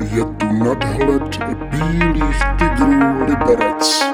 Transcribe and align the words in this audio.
Je 0.00 0.24
tu 0.24 0.52
nadhled 0.52 1.36
bílých 1.70 2.42
tigrů 2.58 3.24
Liberec. 3.26 4.04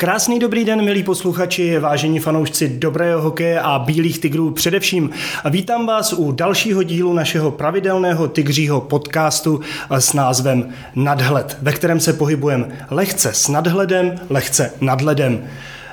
Krásný 0.00 0.38
dobrý 0.38 0.64
den, 0.64 0.84
milí 0.84 1.02
posluchači, 1.02 1.78
vážení 1.78 2.18
fanoušci 2.18 2.68
dobrého 2.68 3.22
hokeje 3.22 3.60
a 3.60 3.78
bílých 3.78 4.18
tigrů 4.18 4.50
především. 4.50 5.10
Vítám 5.50 5.86
vás 5.86 6.12
u 6.12 6.32
dalšího 6.32 6.82
dílu 6.82 7.12
našeho 7.12 7.50
pravidelného 7.50 8.28
tigřího 8.28 8.80
podcastu 8.80 9.60
s 9.90 10.12
názvem 10.12 10.74
Nadhled, 10.94 11.56
ve 11.62 11.72
kterém 11.72 12.00
se 12.00 12.12
pohybujeme 12.12 12.86
lehce 12.90 13.32
s 13.32 13.48
nadhledem, 13.48 14.14
lehce 14.30 14.72
nadhledem. 14.80 15.44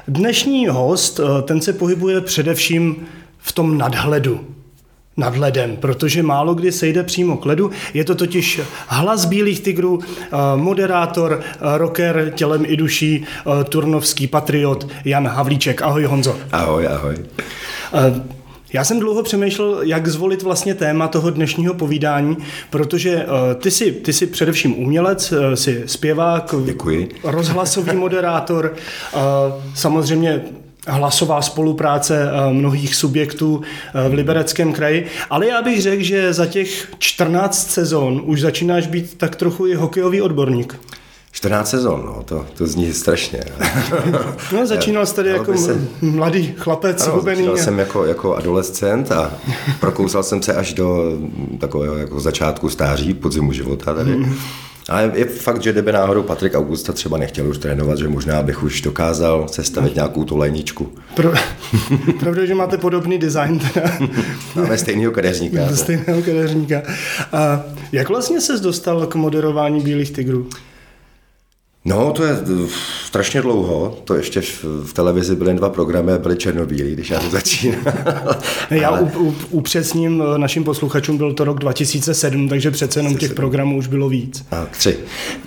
Dnešní 0.08 0.68
host, 0.68 1.20
ten 1.44 1.62
se 1.62 1.74
pohybuje 1.74 2.22
především 2.22 2.96
v 3.38 3.52
tom 3.52 3.78
nadhledu 3.78 4.57
nad 5.18 5.38
ledem, 5.38 5.76
protože 5.76 6.24
málo 6.24 6.56
kdy 6.56 6.72
sejde 6.72 7.04
přímo 7.04 7.38
k 7.38 7.46
ledu. 7.46 7.72
Je 7.94 8.04
to 8.04 8.16
totiž 8.16 8.62
hlas 8.88 9.26
bílých 9.26 9.60
tigrů, 9.60 10.00
eh, 10.02 10.28
moderátor, 10.56 11.40
eh, 11.42 11.78
rocker 11.78 12.32
tělem 12.36 12.64
i 12.68 12.78
duší, 12.78 13.26
eh, 13.26 13.64
turnovský 13.64 14.28
patriot 14.28 14.88
Jan 15.06 15.28
Havlíček. 15.28 15.82
Ahoj 15.82 16.04
Honzo. 16.04 16.38
Ahoj, 16.52 16.88
ahoj. 16.88 17.16
Já 18.74 18.84
jsem 18.84 19.00
dlouho 19.00 19.24
přemýšlel, 19.24 19.80
jak 19.82 20.08
zvolit 20.08 20.42
vlastně 20.44 20.76
téma 20.76 21.08
toho 21.08 21.30
dnešního 21.30 21.74
povídání, 21.74 22.38
protože 22.70 23.26
ty 23.62 23.72
jsi, 23.72 23.92
ty 23.92 24.14
jsi 24.14 24.28
především 24.28 24.80
umělec, 24.80 25.34
jsi 25.56 25.84
zpěvák, 25.86 26.56
Děkuji. 26.66 27.10
rozhlasový 27.24 27.96
moderátor, 27.96 28.76
samozřejmě 29.76 30.42
hlasová 30.88 31.42
spolupráce 31.42 32.30
eh, 32.32 32.54
mnohých 32.54 32.96
subjektů 32.96 33.62
eh, 33.62 34.10
v 34.10 34.14
Libereckém 34.14 34.74
kraji, 34.74 35.08
ale 35.30 35.48
já 35.48 35.62
bych 35.62 35.82
řekl, 35.82 36.04
že 36.04 36.34
za 36.34 36.46
těch 36.46 36.88
14 37.00 37.72
sezon 37.72 38.22
už 38.26 38.42
začínáš 38.42 38.88
být 38.88 39.18
tak 39.18 39.36
trochu 39.36 39.68
i 39.68 39.76
hokejový 39.76 40.22
odborník. 40.22 40.80
14 41.32 41.70
sezon, 41.70 42.04
no, 42.06 42.24
to, 42.24 42.46
to 42.58 42.68
zní 42.68 42.94
strašně. 42.94 43.44
no, 44.54 44.68
začínal 44.68 45.06
jsi 45.06 45.16
tady 45.16 45.30
jako 45.30 45.58
se... 45.58 45.88
mladý 46.02 46.54
chlapec, 46.58 47.08
ano, 47.08 47.16
hubený. 47.16 47.38
Začínal 47.38 47.58
jsem 47.58 47.80
jako, 47.80 48.06
jako 48.06 48.36
adolescent 48.36 49.12
a 49.12 49.34
prokousal 49.80 50.24
jsem 50.24 50.42
se 50.42 50.54
až 50.54 50.74
do 50.74 51.18
takového 51.60 51.98
jako 51.98 52.20
začátku 52.20 52.70
stáří, 52.70 53.14
podzimu 53.14 53.54
života 53.54 53.94
tady. 53.94 54.12
Mm. 54.16 54.36
Ale 54.90 55.12
je 55.16 55.26
fakt, 55.26 55.62
že 55.64 55.72
kdyby 55.72 55.92
náhodou 55.92 56.24
Patrik 56.24 56.56
Augusta 56.56 56.94
třeba 56.94 57.18
nechtěl 57.18 57.48
už 57.48 57.58
trénovat, 57.58 57.98
že 57.98 58.08
možná 58.08 58.44
bych 58.44 58.64
už 58.64 58.82
dokázal 58.82 59.48
sestavit 59.52 59.96
nějakou 59.96 60.24
tu 60.24 60.38
lejničku. 60.38 60.92
Pro, 61.16 61.34
pravda, 62.20 62.46
že 62.46 62.56
máte 62.56 62.78
podobný 62.78 63.18
design. 63.18 63.60
Teda. 63.60 63.98
Máme 64.56 64.78
stejného 64.78 65.12
kadeřníka. 65.12 65.76
Stejného 65.76 66.22
kadeřníka. 66.22 66.82
A 67.34 67.64
jak 67.92 68.10
vlastně 68.10 68.42
ses 68.42 68.62
dostal 68.62 69.08
k 69.08 69.16
moderování 69.16 69.82
Bílých 69.82 70.12
tigrů? 70.12 70.50
No, 71.88 72.12
to 72.12 72.24
je 72.24 72.32
eh, 72.32 72.68
strašně 73.06 73.42
dlouho. 73.42 73.98
To 74.04 74.16
ještě 74.16 74.42
v 74.84 74.94
televizi 74.94 75.36
byly 75.36 75.54
dva 75.54 75.70
programy 75.70 76.12
a 76.12 76.18
byly 76.18 76.36
černobílí, 76.36 76.94
když 76.94 77.10
já 77.10 77.20
to 77.20 77.30
začínal. 77.30 77.82
já 78.70 78.90
Ale... 78.90 79.12
upřesním 79.50 80.24
eh, 80.36 80.38
našim 80.38 80.64
posluchačům, 80.64 81.18
byl 81.18 81.34
to 81.34 81.44
rok 81.44 81.60
2007, 81.60 82.50
takže 82.50 82.72
přece 82.72 83.00
jenom 83.00 83.18
těch 83.18 83.34
programů 83.34 83.78
už 83.78 83.88
bylo 83.88 84.10
víc. 84.10 84.46
A, 84.52 84.66
tři. 84.66 84.98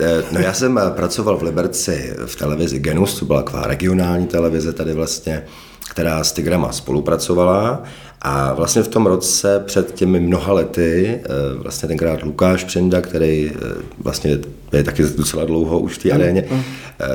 Eh, 0.01 0.23
no 0.33 0.41
já 0.41 0.53
jsem 0.53 0.81
pracoval 0.97 1.37
v 1.37 1.43
Liberci 1.43 2.15
v 2.27 2.37
televizi 2.37 2.79
Genus, 2.79 3.19
to 3.19 3.25
byla 3.25 3.43
taková 3.43 3.67
regionální 3.67 4.27
televize 4.27 4.73
tady 4.73 4.95
vlastně, 4.95 5.43
která 5.91 6.25
s 6.25 6.33
Tigrama 6.33 6.73
spolupracovala 6.73 7.83
a 8.23 8.53
vlastně 8.53 8.83
v 8.83 8.89
tom 8.89 9.07
roce 9.07 9.63
před 9.67 9.95
těmi 9.95 10.21
mnoha 10.21 10.53
lety, 10.53 11.21
vlastně 11.63 11.89
tenkrát 11.89 12.23
Lukáš 12.23 12.65
Přenda, 12.65 13.01
který 13.01 13.53
vlastně 13.99 14.39
je 14.73 14.85
taky 14.85 15.03
docela 15.03 15.45
dlouho 15.45 15.79
už 15.79 15.99
v 15.99 16.03
té 16.03 16.11
aréně, 16.11 16.45
mm. 16.51 16.63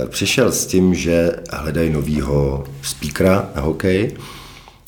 přišel 0.08 0.52
s 0.52 0.66
tím, 0.66 0.96
že 0.96 1.32
hledají 1.52 1.90
novýho 1.90 2.64
speakera 2.82 3.50
na 3.56 3.62
hokej 3.62 4.18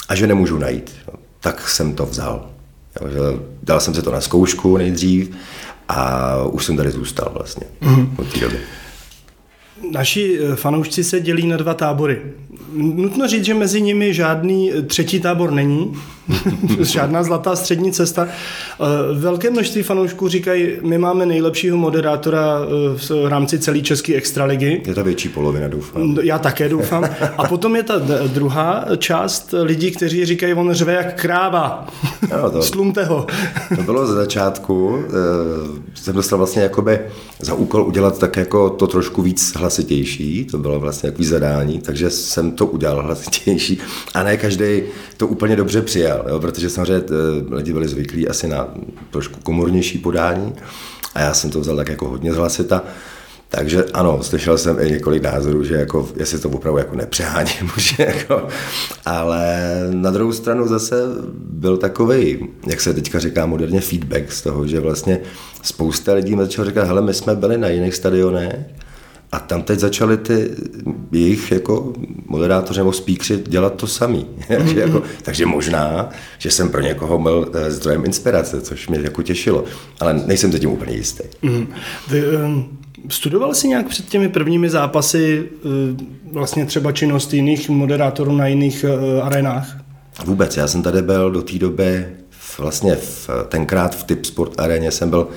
a 0.09 0.15
že 0.15 0.27
nemůžu 0.27 0.57
najít. 0.57 0.91
Tak 1.39 1.69
jsem 1.69 1.95
to 1.95 2.05
vzal. 2.05 2.49
Dal 3.63 3.79
jsem 3.79 3.93
se 3.93 4.01
to 4.01 4.11
na 4.11 4.21
zkoušku 4.21 4.77
nejdřív 4.77 5.31
a 5.89 6.35
už 6.45 6.65
jsem 6.65 6.77
tady 6.77 6.91
zůstal 6.91 7.31
vlastně 7.33 7.67
mm. 7.81 8.15
od 8.17 8.33
té 8.33 8.39
doby. 8.39 8.57
Naši 9.91 10.39
eh, 10.41 10.55
fanoušci 10.55 11.03
se 11.03 11.19
dělí 11.19 11.47
na 11.47 11.57
dva 11.57 11.73
tábory. 11.73 12.21
Nutno 12.73 13.27
říct, 13.27 13.45
že 13.45 13.53
mezi 13.53 13.81
nimi 13.81 14.13
žádný 14.13 14.71
třetí 14.87 15.19
tábor 15.19 15.51
není, 15.51 15.93
žádná 16.79 17.23
zlatá 17.23 17.55
střední 17.55 17.91
cesta. 17.91 18.27
Eh, 18.27 19.19
velké 19.19 19.49
množství 19.49 19.83
fanoušků 19.83 20.27
říkají, 20.27 20.67
my 20.81 20.97
máme 20.97 21.25
nejlepšího 21.25 21.77
moderátora 21.77 22.59
eh, 22.63 22.97
v 22.97 23.27
rámci 23.27 23.59
celé 23.59 23.81
české 23.81 24.15
extraligy. 24.15 24.81
Je 24.85 24.93
to 24.95 25.03
větší 25.03 25.29
polovina, 25.29 25.67
doufám. 25.67 26.17
Já 26.21 26.39
také 26.39 26.69
doufám. 26.69 27.03
A 27.37 27.47
potom 27.47 27.75
je 27.75 27.83
ta 27.83 27.93
druhá 28.27 28.85
část 28.97 29.53
lidí, 29.63 29.91
kteří 29.91 30.25
říkají, 30.25 30.53
on 30.53 30.73
řve 30.73 30.93
jak 30.93 31.21
kráva. 31.21 31.87
No, 32.31 32.51
to, 32.51 32.61
Slumte 32.61 33.03
ho. 33.05 33.27
to 33.75 33.83
bylo 33.83 34.07
ze 34.07 34.13
začátku. 34.13 35.03
Jsem 35.93 36.15
dostal 36.15 36.37
vlastně 36.37 36.61
jakoby 36.61 36.99
za 37.39 37.53
úkol 37.53 37.87
udělat 37.87 38.19
tak 38.19 38.37
jako 38.37 38.69
to 38.69 38.87
trošku 38.87 39.21
víc 39.21 39.53
hlasitější. 39.55 40.45
To 40.45 40.57
bylo 40.57 40.79
vlastně 40.79 41.11
takový 41.11 41.27
zadání, 41.27 41.79
takže 41.79 42.09
jsem 42.09 42.46
to 42.51 42.65
udělal 42.65 43.01
hlasitější. 43.01 43.79
A 44.13 44.23
ne 44.23 44.37
každý 44.37 44.81
to 45.17 45.27
úplně 45.27 45.55
dobře 45.55 45.81
přijal, 45.81 46.25
jo, 46.29 46.39
protože 46.39 46.69
samozřejmě 46.69 47.05
eh, 47.05 47.55
lidi 47.55 47.73
byli 47.73 47.87
zvyklí 47.87 48.27
asi 48.27 48.47
na 48.47 48.67
trošku 49.09 49.39
komornější 49.43 49.97
podání. 49.97 50.55
A 51.15 51.19
já 51.19 51.33
jsem 51.33 51.49
to 51.49 51.59
vzal 51.59 51.75
tak 51.75 51.89
jako 51.89 52.09
hodně 52.09 52.33
z 52.33 52.35
hlasita. 52.35 52.83
Takže 53.49 53.85
ano, 53.93 54.23
slyšel 54.23 54.57
jsem 54.57 54.79
i 54.79 54.91
několik 54.91 55.23
názorů, 55.23 55.63
že 55.63 55.75
jako, 55.75 56.09
jestli 56.15 56.39
to 56.39 56.49
opravdu 56.49 56.77
jako 56.77 56.95
nepřeháním, 56.95 57.71
jako, 57.99 58.47
ale 59.05 59.57
na 59.91 60.11
druhou 60.11 60.33
stranu 60.33 60.67
zase 60.67 60.95
byl 61.33 61.77
takový, 61.77 62.47
jak 62.67 62.81
se 62.81 62.93
teďka 62.93 63.19
říká 63.19 63.45
moderně, 63.45 63.81
feedback 63.81 64.31
z 64.31 64.41
toho, 64.41 64.67
že 64.67 64.79
vlastně 64.79 65.19
spousta 65.61 66.13
lidí 66.13 66.35
začalo 66.37 66.67
říkat, 66.67 66.87
hele, 66.87 67.01
my 67.01 67.13
jsme 67.13 67.35
byli 67.35 67.57
na 67.57 67.67
jiných 67.67 67.95
stadionech 67.95 68.55
a 69.31 69.39
tam 69.39 69.63
teď 69.63 69.79
začali 69.79 70.17
ty 70.17 70.51
jejich 71.11 71.51
jako 71.51 71.93
moderátoři 72.25 72.79
nebo 72.79 72.93
speakři 72.93 73.43
dělat 73.47 73.75
to 73.75 73.87
samý. 73.87 74.25
Mm-hmm. 74.47 74.77
jako, 74.77 75.03
takže 75.23 75.45
možná, 75.45 76.09
že 76.37 76.51
jsem 76.51 76.69
pro 76.69 76.81
někoho 76.81 77.19
byl 77.19 77.51
eh, 77.53 77.71
zdrojem 77.71 78.05
inspirace, 78.05 78.61
což 78.61 78.87
mě 78.87 78.99
jako 78.99 79.23
těšilo. 79.23 79.63
Ale 79.99 80.13
nejsem 80.25 80.51
zatím 80.51 80.69
úplně 80.69 80.95
jistý. 80.95 81.23
Vy, 82.07 82.23
um, 82.27 82.77
studoval 83.09 83.53
jsi 83.53 83.67
nějak 83.67 83.87
před 83.87 84.05
těmi 84.05 84.29
prvními 84.29 84.69
zápasy 84.69 85.49
uh, 85.63 85.71
vlastně 86.33 86.65
třeba 86.65 86.91
činnost 86.91 87.33
jiných 87.33 87.69
moderátorů 87.69 88.35
na 88.35 88.47
jiných 88.47 88.85
uh, 88.87 89.25
arenách? 89.25 89.77
Vůbec. 90.25 90.57
Já 90.57 90.67
jsem 90.67 90.83
tady 90.83 91.01
byl 91.01 91.31
do 91.31 91.41
té 91.41 91.57
doby 91.57 92.05
vlastně 92.57 92.95
v, 92.95 93.29
tenkrát 93.49 93.95
v 93.95 94.03
Tip 94.03 94.25
Sport 94.25 94.59
aréně 94.59 94.91
jsem 94.91 95.09
byl 95.09 95.27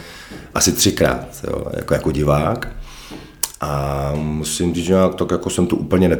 asi 0.54 0.72
třikrát 0.72 1.26
jo, 1.50 1.64
jako, 1.76 1.94
jako 1.94 2.10
divák. 2.10 2.68
A 3.60 4.12
musím 4.14 4.74
říct, 4.74 4.84
že 4.84 4.92
nějak 4.92 5.14
tak 5.14 5.30
jako 5.30 5.50
jsem 5.50 5.66
to 5.66 5.76
úplně 5.76 6.08
ne, 6.08 6.18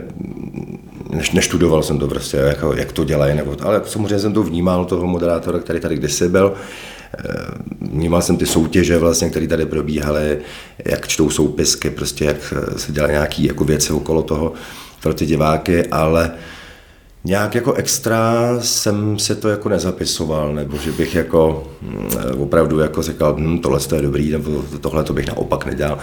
než, 1.11 1.31
neštudoval 1.31 1.83
jsem 1.83 1.99
to 1.99 2.09
prostě, 2.09 2.37
jako, 2.37 2.75
jak 2.75 2.93
to 2.93 3.05
dělají, 3.05 3.37
nebo, 3.37 3.57
ale 3.63 3.83
samozřejmě 3.85 4.19
jsem 4.19 4.33
to 4.33 4.43
vnímal, 4.43 4.85
toho 4.85 5.07
moderátora, 5.07 5.59
který 5.59 5.81
tady 5.81 5.97
kdysi 5.97 6.29
byl. 6.29 6.53
Eh, 7.19 7.25
vnímal 7.81 8.23
jsem 8.23 8.37
ty 8.37 8.47
soutěže, 8.47 8.99
vlastně, 8.99 9.31
které 9.31 9.47
tady 9.47 9.67
probíhaly, 9.67 10.39
jak 10.85 11.09
čtou 11.09 11.31
soupisky, 11.31 11.91
prostě 11.91 12.25
jak 12.25 12.55
se 12.77 12.93
dělají 12.93 13.13
nějaké 13.13 13.43
jako 13.43 13.65
věci 13.65 13.93
okolo 13.93 14.23
toho 14.23 14.53
pro 15.03 15.15
ty 15.15 15.27
diváky, 15.27 15.87
ale 15.87 16.33
Nějak 17.25 17.55
jako 17.55 17.73
extra 17.73 18.55
jsem 18.61 19.19
se 19.19 19.35
to 19.35 19.49
jako 19.49 19.69
nezapisoval, 19.69 20.55
nebo 20.55 20.77
že 20.77 20.93
bych 20.93 21.15
jako 21.15 21.69
hm, 21.83 22.09
opravdu 22.39 22.79
jako 22.79 23.03
říkal, 23.03 23.37
hm, 23.39 23.59
tohle 23.59 23.81
je 23.97 24.03
dobrý, 24.03 24.31
nebo 24.31 24.65
tohle 24.81 25.05
to 25.05 25.13
bych 25.13 25.27
naopak 25.27 25.67
nedělal 25.67 25.99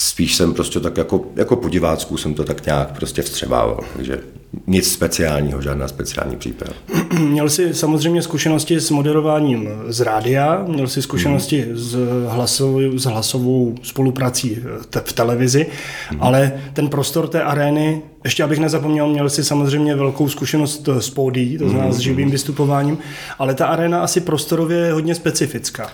spíš 0.00 0.34
jsem 0.34 0.54
prostě 0.54 0.80
tak 0.80 0.96
jako, 0.96 1.24
jako 1.36 1.56
po 1.56 1.68
divácku 1.68 2.16
jsem 2.16 2.34
to 2.34 2.44
tak 2.44 2.66
nějak 2.66 2.96
prostě 2.96 3.22
vstřebával, 3.22 3.80
takže 3.96 4.20
nic 4.66 4.92
speciálního, 4.92 5.62
žádná 5.62 5.88
speciální 5.88 6.36
příprava. 6.36 6.76
Měl 7.18 7.50
jsi 7.50 7.74
samozřejmě 7.74 8.22
zkušenosti 8.22 8.80
s 8.80 8.90
moderováním 8.90 9.68
z 9.88 10.00
rádia, 10.00 10.64
měl 10.68 10.88
jsi 10.88 11.02
zkušenosti 11.02 11.62
hmm. 11.62 11.76
s, 11.76 11.96
hlasovou, 12.28 12.98
s 12.98 13.04
hlasovou 13.04 13.74
spoluprací 13.82 14.58
v 15.04 15.12
televizi, 15.12 15.66
hmm. 16.08 16.22
ale 16.22 16.60
ten 16.72 16.88
prostor 16.88 17.28
té 17.28 17.42
arény, 17.42 18.02
ještě 18.24 18.44
abych 18.44 18.58
nezapomněl, 18.58 19.08
měl 19.08 19.30
jsi 19.30 19.44
samozřejmě 19.44 19.94
velkou 19.94 20.28
zkušenost 20.28 20.88
s 20.98 21.10
pódí, 21.10 21.58
to 21.58 21.68
znamená 21.68 21.90
hmm. 21.90 21.98
s 21.98 21.98
živým 21.98 22.30
vystupováním, 22.30 22.98
ale 23.38 23.54
ta 23.54 23.66
aréna 23.66 24.02
asi 24.02 24.20
prostorově 24.20 24.78
je 24.78 24.92
hodně 24.92 25.14
specifická. 25.14 25.90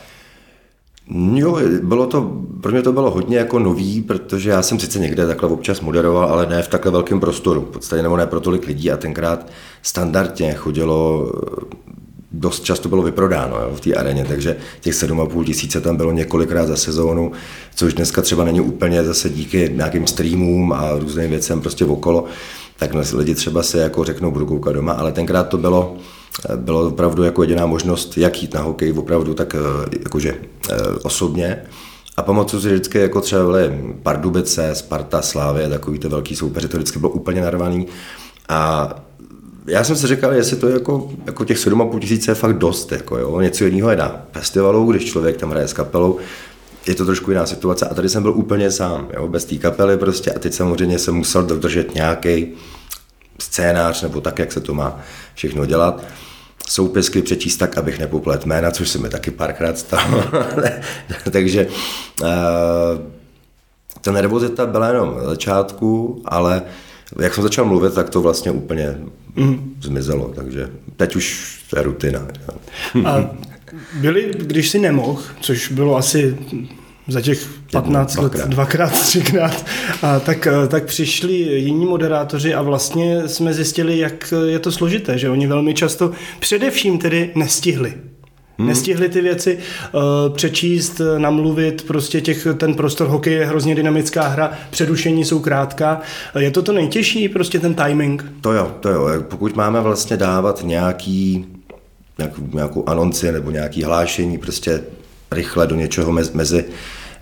Jo, 1.11 1.59
bylo 1.83 2.07
to, 2.07 2.43
pro 2.61 2.73
mě 2.73 2.83
to 2.83 2.93
bylo 2.93 3.11
hodně 3.11 3.37
jako 3.37 3.59
nový, 3.59 4.03
protože 4.03 4.51
já 4.51 4.63
jsem 4.63 4.81
sice 4.81 4.99
někde 4.99 5.27
takhle 5.27 5.49
občas 5.49 5.81
moderoval, 5.81 6.25
ale 6.25 6.47
ne 6.47 6.63
v 6.63 6.69
takhle 6.69 6.93
velkém 6.93 7.21
prostoru, 7.21 7.61
v 7.61 7.73
podstatě 7.73 8.03
nebo 8.03 8.17
ne 8.17 8.27
pro 8.27 8.41
tolik 8.41 8.67
lidí 8.67 8.91
a 8.91 8.97
tenkrát 8.97 9.47
standardně 9.83 10.55
chodilo 10.55 11.33
dost 12.35 12.65
často 12.65 12.89
bylo 12.89 13.03
vyprodáno 13.03 13.57
jo, 13.57 13.73
v 13.75 13.81
té 13.81 13.95
areně, 13.95 14.25
takže 14.25 14.57
těch 14.81 14.95
7,5 14.95 15.45
tisíce 15.45 15.81
tam 15.81 15.97
bylo 15.97 16.13
několikrát 16.13 16.67
za 16.67 16.77
sezónu, 16.77 17.33
což 17.75 17.95
dneska 17.95 18.23
třeba 18.23 18.45
není 18.45 18.61
úplně 18.61 19.05
zase 19.05 19.31
díky 19.31 19.71
nějakým 19.75 20.07
streamům 20.07 20.73
a 20.73 20.99
různým 20.99 21.31
věcem 21.31 21.61
prostě 21.61 21.85
okolo, 21.85 22.25
tak 22.79 22.91
lidi 23.13 23.35
třeba 23.35 23.63
se 23.63 23.79
jako 23.79 24.05
řeknou, 24.05 24.31
budu 24.31 24.47
koukat 24.47 24.75
doma, 24.75 24.93
ale 24.93 25.13
tenkrát 25.13 25.49
to 25.49 25.59
bylo, 25.59 25.97
bylo 26.57 26.87
opravdu 26.87 27.23
jako 27.23 27.43
jediná 27.43 27.67
možnost, 27.67 28.19
jak 28.19 28.43
jít 28.43 28.55
na 28.55 28.61
hokej 28.61 28.93
opravdu 28.93 29.35
tak 29.35 29.55
eh, 29.55 29.99
jakože 30.03 30.35
eh, 30.71 30.77
osobně. 31.03 31.63
A 32.17 32.23
pamatuju 32.23 32.63
si 32.63 32.69
vždycky, 32.69 32.99
jako 32.99 33.21
třeba 33.21 33.45
byly 33.45 33.95
Pardubice, 34.03 34.75
Sparta, 34.75 35.23
Slávě, 35.23 35.69
takový 35.69 35.99
ty 35.99 36.09
velký 36.09 36.37
soupeři, 36.37 36.69
to 36.69 36.77
vždycky 36.77 36.99
bylo 36.99 37.13
úplně 37.13 37.41
narvaný. 37.41 37.87
A 38.49 38.91
já 39.67 39.85
jsem 39.85 39.97
si 39.97 40.07
říkal, 40.07 40.33
jestli 40.33 40.57
to 40.57 40.69
jako, 40.69 41.11
jako 41.27 41.45
těch 41.45 41.59
7,5 41.59 41.99
tisíce 41.99 42.31
je 42.31 42.35
fakt 42.35 42.59
dost, 42.59 42.93
jako 42.93 43.19
jo, 43.19 43.41
něco 43.41 43.65
jiného 43.65 43.91
je 43.91 43.97
na 43.97 44.27
festivalu, 44.33 44.91
když 44.91 45.05
člověk 45.05 45.37
tam 45.37 45.51
hraje 45.51 45.69
s 45.69 45.73
kapelou, 45.73 46.19
je 46.87 46.95
to 46.95 47.05
trošku 47.05 47.31
jiná 47.31 47.47
situace 47.47 47.87
a 47.87 47.95
tady 47.95 48.09
jsem 48.09 48.23
byl 48.23 48.33
úplně 48.33 48.71
sám, 48.71 49.09
jo, 49.15 49.29
bez 49.29 49.45
té 49.45 49.57
kapely 49.57 49.97
prostě 49.97 50.33
a 50.33 50.39
teď 50.39 50.55
samozřejmě 50.55 50.99
jsem 50.99 51.15
musel 51.15 51.43
dodržet 51.43 51.95
nějaký 51.95 52.47
scénář 53.39 54.03
nebo 54.03 54.21
tak, 54.21 54.39
jak 54.39 54.53
se 54.53 54.61
to 54.61 54.75
má 54.75 55.01
všechno 55.35 55.67
dělat 55.67 56.05
soupisky 56.69 57.23
přečíst 57.23 57.57
tak, 57.57 57.79
abych 57.79 57.99
nepoplet 57.99 58.47
jména, 58.47 58.71
což 58.71 58.89
se 58.89 58.99
mi 58.99 59.09
taky 59.09 59.31
párkrát 59.31 59.79
stalo. 59.79 60.25
Takže 61.31 61.67
uh, 62.23 62.29
ta 64.01 64.13
nervozita 64.13 64.67
byla 64.67 64.89
jenom 64.89 65.17
na 65.17 65.25
začátku, 65.25 66.23
ale 66.25 66.63
jak 67.21 67.35
jsem 67.35 67.43
začal 67.43 67.65
mluvit, 67.65 67.95
tak 67.95 68.11
to 68.11 68.21
vlastně 68.21 68.51
úplně 68.51 68.99
mm. 69.37 69.75
zmizelo, 69.81 70.33
takže 70.35 70.71
teď 70.97 71.17
už 71.17 71.59
to 71.71 71.79
je 71.79 71.83
rutina. 71.83 72.27
A 73.05 73.31
byli, 73.95 74.33
když 74.37 74.69
si 74.69 74.79
nemohl, 74.79 75.23
což 75.41 75.73
bylo 75.73 75.97
asi 75.97 76.39
za 77.09 77.21
těch 77.21 77.49
15 77.73 78.17
let 78.17 78.33
dvakrát, 78.33 78.93
třikrát, 78.93 79.67
a 80.03 80.21
tak, 80.21 80.49
tak 80.69 80.85
přišli 80.85 81.33
jiní 81.35 81.87
moderátoři 81.87 82.55
a 82.55 82.63
vlastně 82.63 83.29
jsme 83.29 83.55
zjistili, 83.55 83.99
jak 83.99 84.35
je 84.47 84.59
to 84.59 84.73
složité, 84.73 85.19
že 85.19 85.31
oni 85.31 85.47
velmi 85.47 85.75
často 85.75 86.11
především 86.41 86.99
tedy 86.99 87.31
nestihli. 87.35 87.95
Hmm. 88.59 88.69
Nestihli 88.69 89.09
ty 89.09 89.21
věci 89.21 89.59
uh, 89.93 90.01
přečíst, 90.35 91.01
namluvit, 91.19 91.83
prostě 91.87 92.21
těch, 92.21 92.47
ten 92.57 92.75
prostor 92.75 93.09
hokej 93.09 93.35
je 93.35 93.47
hrozně 93.47 93.75
dynamická 93.75 94.29
hra, 94.29 94.53
předušení 94.71 95.25
jsou 95.25 95.39
krátká. 95.39 96.01
Je 96.39 96.51
to 96.51 96.63
to 96.63 96.73
nejtěžší, 96.73 97.29
prostě 97.29 97.61
ten 97.61 97.75
timing? 97.75 98.25
To 98.41 98.53
jo, 98.53 98.73
to 98.81 98.89
jo. 98.89 99.09
Pokud 99.29 99.57
máme 99.57 99.81
vlastně 99.81 100.17
dávat 100.17 100.61
nějaký, 100.65 101.47
nějakou, 102.19 102.43
nějakou 102.53 102.89
anonci 102.89 103.33
nebo 103.33 103.51
nějaký 103.51 103.83
hlášení 103.83 104.39
prostě 104.39 104.81
rychle 105.31 105.67
do 105.67 105.75
něčeho 105.75 106.13
mezi, 106.13 106.31
mezi 106.35 106.65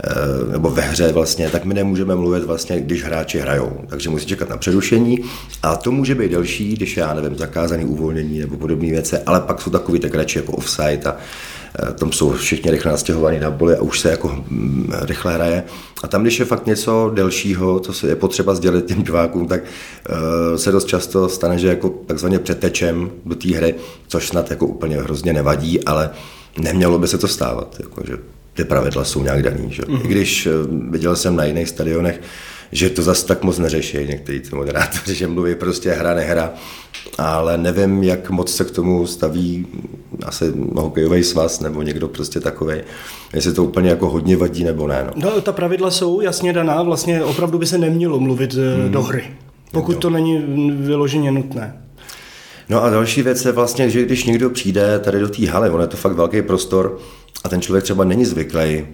Eh, 0.05 0.53
nebo 0.53 0.71
ve 0.71 0.83
hře 0.83 1.13
vlastně, 1.13 1.51
tak 1.51 1.65
my 1.65 1.75
nemůžeme 1.75 2.15
mluvit 2.15 2.45
vlastně, 2.45 2.81
když 2.81 3.05
hráči 3.05 3.39
hrajou. 3.39 3.81
Takže 3.87 4.11
musí 4.11 4.27
čekat 4.27 4.49
na 4.49 4.57
přerušení 4.57 5.19
a 5.63 5.77
to 5.77 5.93
může 5.93 6.15
být 6.15 6.31
delší, 6.31 6.75
když 6.75 6.97
já 6.97 7.15
nevím, 7.15 7.39
zakázaný 7.39 7.85
uvolnění 7.85 8.39
nebo 8.39 8.57
podobné 8.57 8.91
věci, 8.91 9.19
ale 9.19 9.41
pak 9.41 9.61
jsou 9.61 9.71
takový 9.71 10.01
tak 10.01 10.15
radši 10.15 10.39
jako 10.39 10.53
offside 10.53 11.03
a 11.05 11.17
eh, 11.79 11.93
tam 11.93 12.13
jsou 12.13 12.33
všichni 12.33 12.71
rychle 12.71 12.93
nastěhovaní 12.93 13.41
na 13.41 13.51
boli 13.51 13.77
a 13.77 13.83
už 13.83 14.01
se 14.01 14.11
jako 14.11 14.29
hm, 14.29 14.93
rychle 15.01 15.35
hraje. 15.35 15.65
A 16.03 16.09
tam, 16.09 16.23
když 16.23 16.39
je 16.39 16.45
fakt 16.45 16.67
něco 16.67 17.11
delšího, 17.15 17.81
co 17.81 17.93
se 17.93 18.09
je 18.09 18.17
potřeba 18.17 18.55
sdělit 18.55 18.87
těm 18.87 19.03
divákům, 19.03 19.47
tak 19.47 19.63
uh, 19.63 20.57
se 20.57 20.73
dost 20.73 20.85
často 20.85 21.29
stane, 21.29 21.59
že 21.59 21.69
jako 21.69 21.89
takzvaně 21.89 22.39
přetečem 22.39 23.11
do 23.27 23.35
té 23.35 23.57
hry, 23.57 23.75
což 24.09 24.29
snad 24.29 24.51
jako 24.51 24.67
úplně 24.67 24.97
hrozně 24.97 25.33
nevadí, 25.33 25.85
ale 25.85 26.11
nemělo 26.59 26.99
by 26.99 27.09
se 27.09 27.19
to 27.19 27.29
stávat. 27.29 27.77
Jako, 27.81 28.03
že 28.07 28.17
ty 28.55 28.65
pravidla 28.65 29.05
jsou 29.05 29.23
nějak 29.23 29.43
daný. 29.43 29.73
Že? 29.73 29.83
Mm-hmm. 29.83 30.05
I 30.05 30.09
když 30.09 30.47
eh, 30.47 30.51
viděl 30.91 31.17
jsem 31.17 31.37
na 31.37 31.45
jiných 31.45 31.69
stadionech, 31.69 32.21
že 32.73 32.91
to 32.91 33.03
zase 33.03 33.27
tak 33.27 33.43
moc 33.43 33.59
neřeší 33.59 33.99
někteří 33.99 34.41
ty 34.41 34.57
moderátoři, 34.57 35.15
že 35.19 35.27
mluví 35.27 35.55
prostě 35.55 35.93
hra, 35.93 36.15
nehra, 36.15 36.51
ale 37.19 37.59
nevím, 37.59 38.03
jak 38.03 38.31
moc 38.31 38.55
se 38.55 38.65
k 38.65 38.71
tomu 38.71 39.07
staví 39.07 39.67
asi 40.25 40.53
hokejový 40.75 41.25
svaz 41.25 41.61
nebo 41.61 41.83
někdo 41.83 42.09
prostě 42.09 42.41
takový, 42.41 42.75
jestli 43.35 43.53
to 43.53 43.65
úplně 43.65 43.91
jako 43.91 44.11
hodně 44.11 44.37
vadí 44.37 44.65
nebo 44.65 44.89
ne. 44.89 45.05
No. 45.05 45.31
no 45.31 45.41
ta 45.41 45.53
pravidla 45.53 45.91
jsou 45.91 46.21
jasně 46.21 46.53
daná, 46.53 46.83
vlastně 46.83 47.25
opravdu 47.25 47.59
by 47.59 47.67
se 47.67 47.79
nemělo 47.79 48.21
mluvit 48.21 48.55
mm. 48.55 48.93
do 48.93 49.03
hry, 49.03 49.25
pokud 49.73 49.97
to 49.97 50.11
není 50.11 50.39
vyloženě 50.77 51.33
nutné. 51.33 51.82
No 52.69 52.85
a 52.85 52.91
další 52.91 53.23
věc 53.23 53.45
je 53.45 53.53
vlastně, 53.53 53.91
že 53.91 54.03
když 54.03 54.25
někdo 54.25 54.51
přijde 54.51 54.99
tady 54.99 55.21
do 55.21 55.29
té 55.29 55.51
haly, 55.51 55.71
on 55.71 55.81
je 55.81 55.87
to 55.87 55.97
fakt 55.97 56.13
velký 56.13 56.43
prostor, 56.43 56.99
a 57.45 57.49
ten 57.49 57.61
člověk 57.61 57.85
třeba 57.85 58.05
není 58.05 58.25
zvyklý 58.25 58.87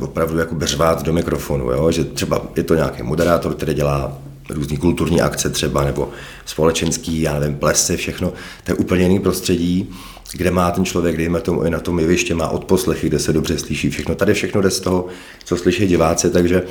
opravdu 0.00 0.38
jako 0.38 0.54
beřvát 0.54 1.02
do 1.02 1.12
mikrofonu, 1.12 1.70
jo? 1.70 1.90
že 1.90 2.04
třeba 2.04 2.42
je 2.56 2.62
to 2.62 2.74
nějaký 2.74 3.02
moderátor, 3.02 3.54
který 3.54 3.74
dělá 3.74 4.18
různý 4.50 4.76
kulturní 4.76 5.20
akce 5.20 5.50
třeba, 5.50 5.84
nebo 5.84 6.10
společenský, 6.46 7.20
já 7.20 7.38
nevím, 7.38 7.56
plesy, 7.56 7.96
všechno, 7.96 8.32
to 8.64 8.72
je 8.72 8.74
úplně 8.74 9.02
jiný 9.02 9.20
prostředí, 9.20 9.90
kde 10.32 10.50
má 10.50 10.70
ten 10.70 10.84
člověk, 10.84 11.16
dejme 11.16 11.40
tomu 11.40 11.62
i 11.62 11.70
na 11.70 11.80
tom 11.80 11.98
jeviště, 11.98 12.34
má 12.34 12.48
odposlechy, 12.48 13.06
kde 13.06 13.18
se 13.18 13.32
dobře 13.32 13.58
slyší 13.58 13.90
všechno. 13.90 14.14
Tady 14.14 14.34
všechno 14.34 14.60
jde 14.60 14.70
z 14.70 14.80
toho, 14.80 15.06
co 15.44 15.56
slyší 15.56 15.86
diváci, 15.86 16.30
takže 16.30 16.62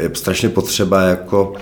je 0.00 0.10
strašně 0.14 0.48
potřeba 0.48 1.02
jako 1.02 1.54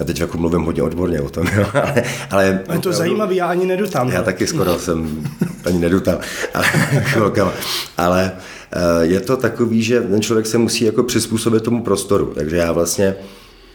já 0.00 0.06
teď 0.06 0.20
jako 0.20 0.38
mluvím 0.38 0.62
hodně 0.62 0.82
odborně 0.82 1.20
o 1.20 1.30
tom, 1.30 1.46
jo, 1.56 1.66
ale, 1.74 2.04
ale... 2.30 2.44
Je 2.44 2.52
to 2.58 2.62
opravdu, 2.64 2.92
zajímavé, 2.92 3.34
já 3.34 3.46
ani 3.46 3.66
nedutám. 3.66 4.08
Já 4.08 4.22
taky 4.22 4.46
skoro 4.46 4.78
jsem 4.78 5.26
ani 5.64 5.78
nedutal, 5.78 6.20
ale, 6.54 7.52
ale 7.96 8.32
eh, 8.72 9.06
je 9.06 9.20
to 9.20 9.36
takový, 9.36 9.82
že 9.82 10.00
ten 10.00 10.22
člověk 10.22 10.46
se 10.46 10.58
musí 10.58 10.84
jako 10.84 11.02
přizpůsobit 11.02 11.62
tomu 11.62 11.82
prostoru, 11.82 12.32
takže 12.34 12.56
já 12.56 12.72
vlastně 12.72 13.14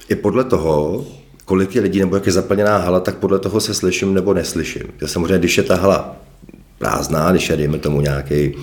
i 0.10 0.16
podle 0.16 0.44
toho, 0.44 1.06
kolik 1.46 1.76
je 1.76 1.82
lidí 1.82 2.00
nebo 2.00 2.16
jak 2.16 2.26
je 2.26 2.32
zaplněná 2.32 2.78
hala, 2.78 3.00
tak 3.00 3.16
podle 3.16 3.40
toho 3.40 3.60
se 3.60 3.74
slyším 3.74 4.14
nebo 4.14 4.34
neslyším. 4.34 4.84
Já 5.02 5.08
samozřejmě, 5.08 5.38
když 5.38 5.58
je 5.58 5.64
ta 5.64 5.76
hala 5.76 6.16
prázdná, 6.78 7.32
když 7.32 7.50
je, 7.50 7.58
dejme 7.58 7.78
tomu, 7.78 8.02
nějaký 8.02 8.36
e, 8.36 8.54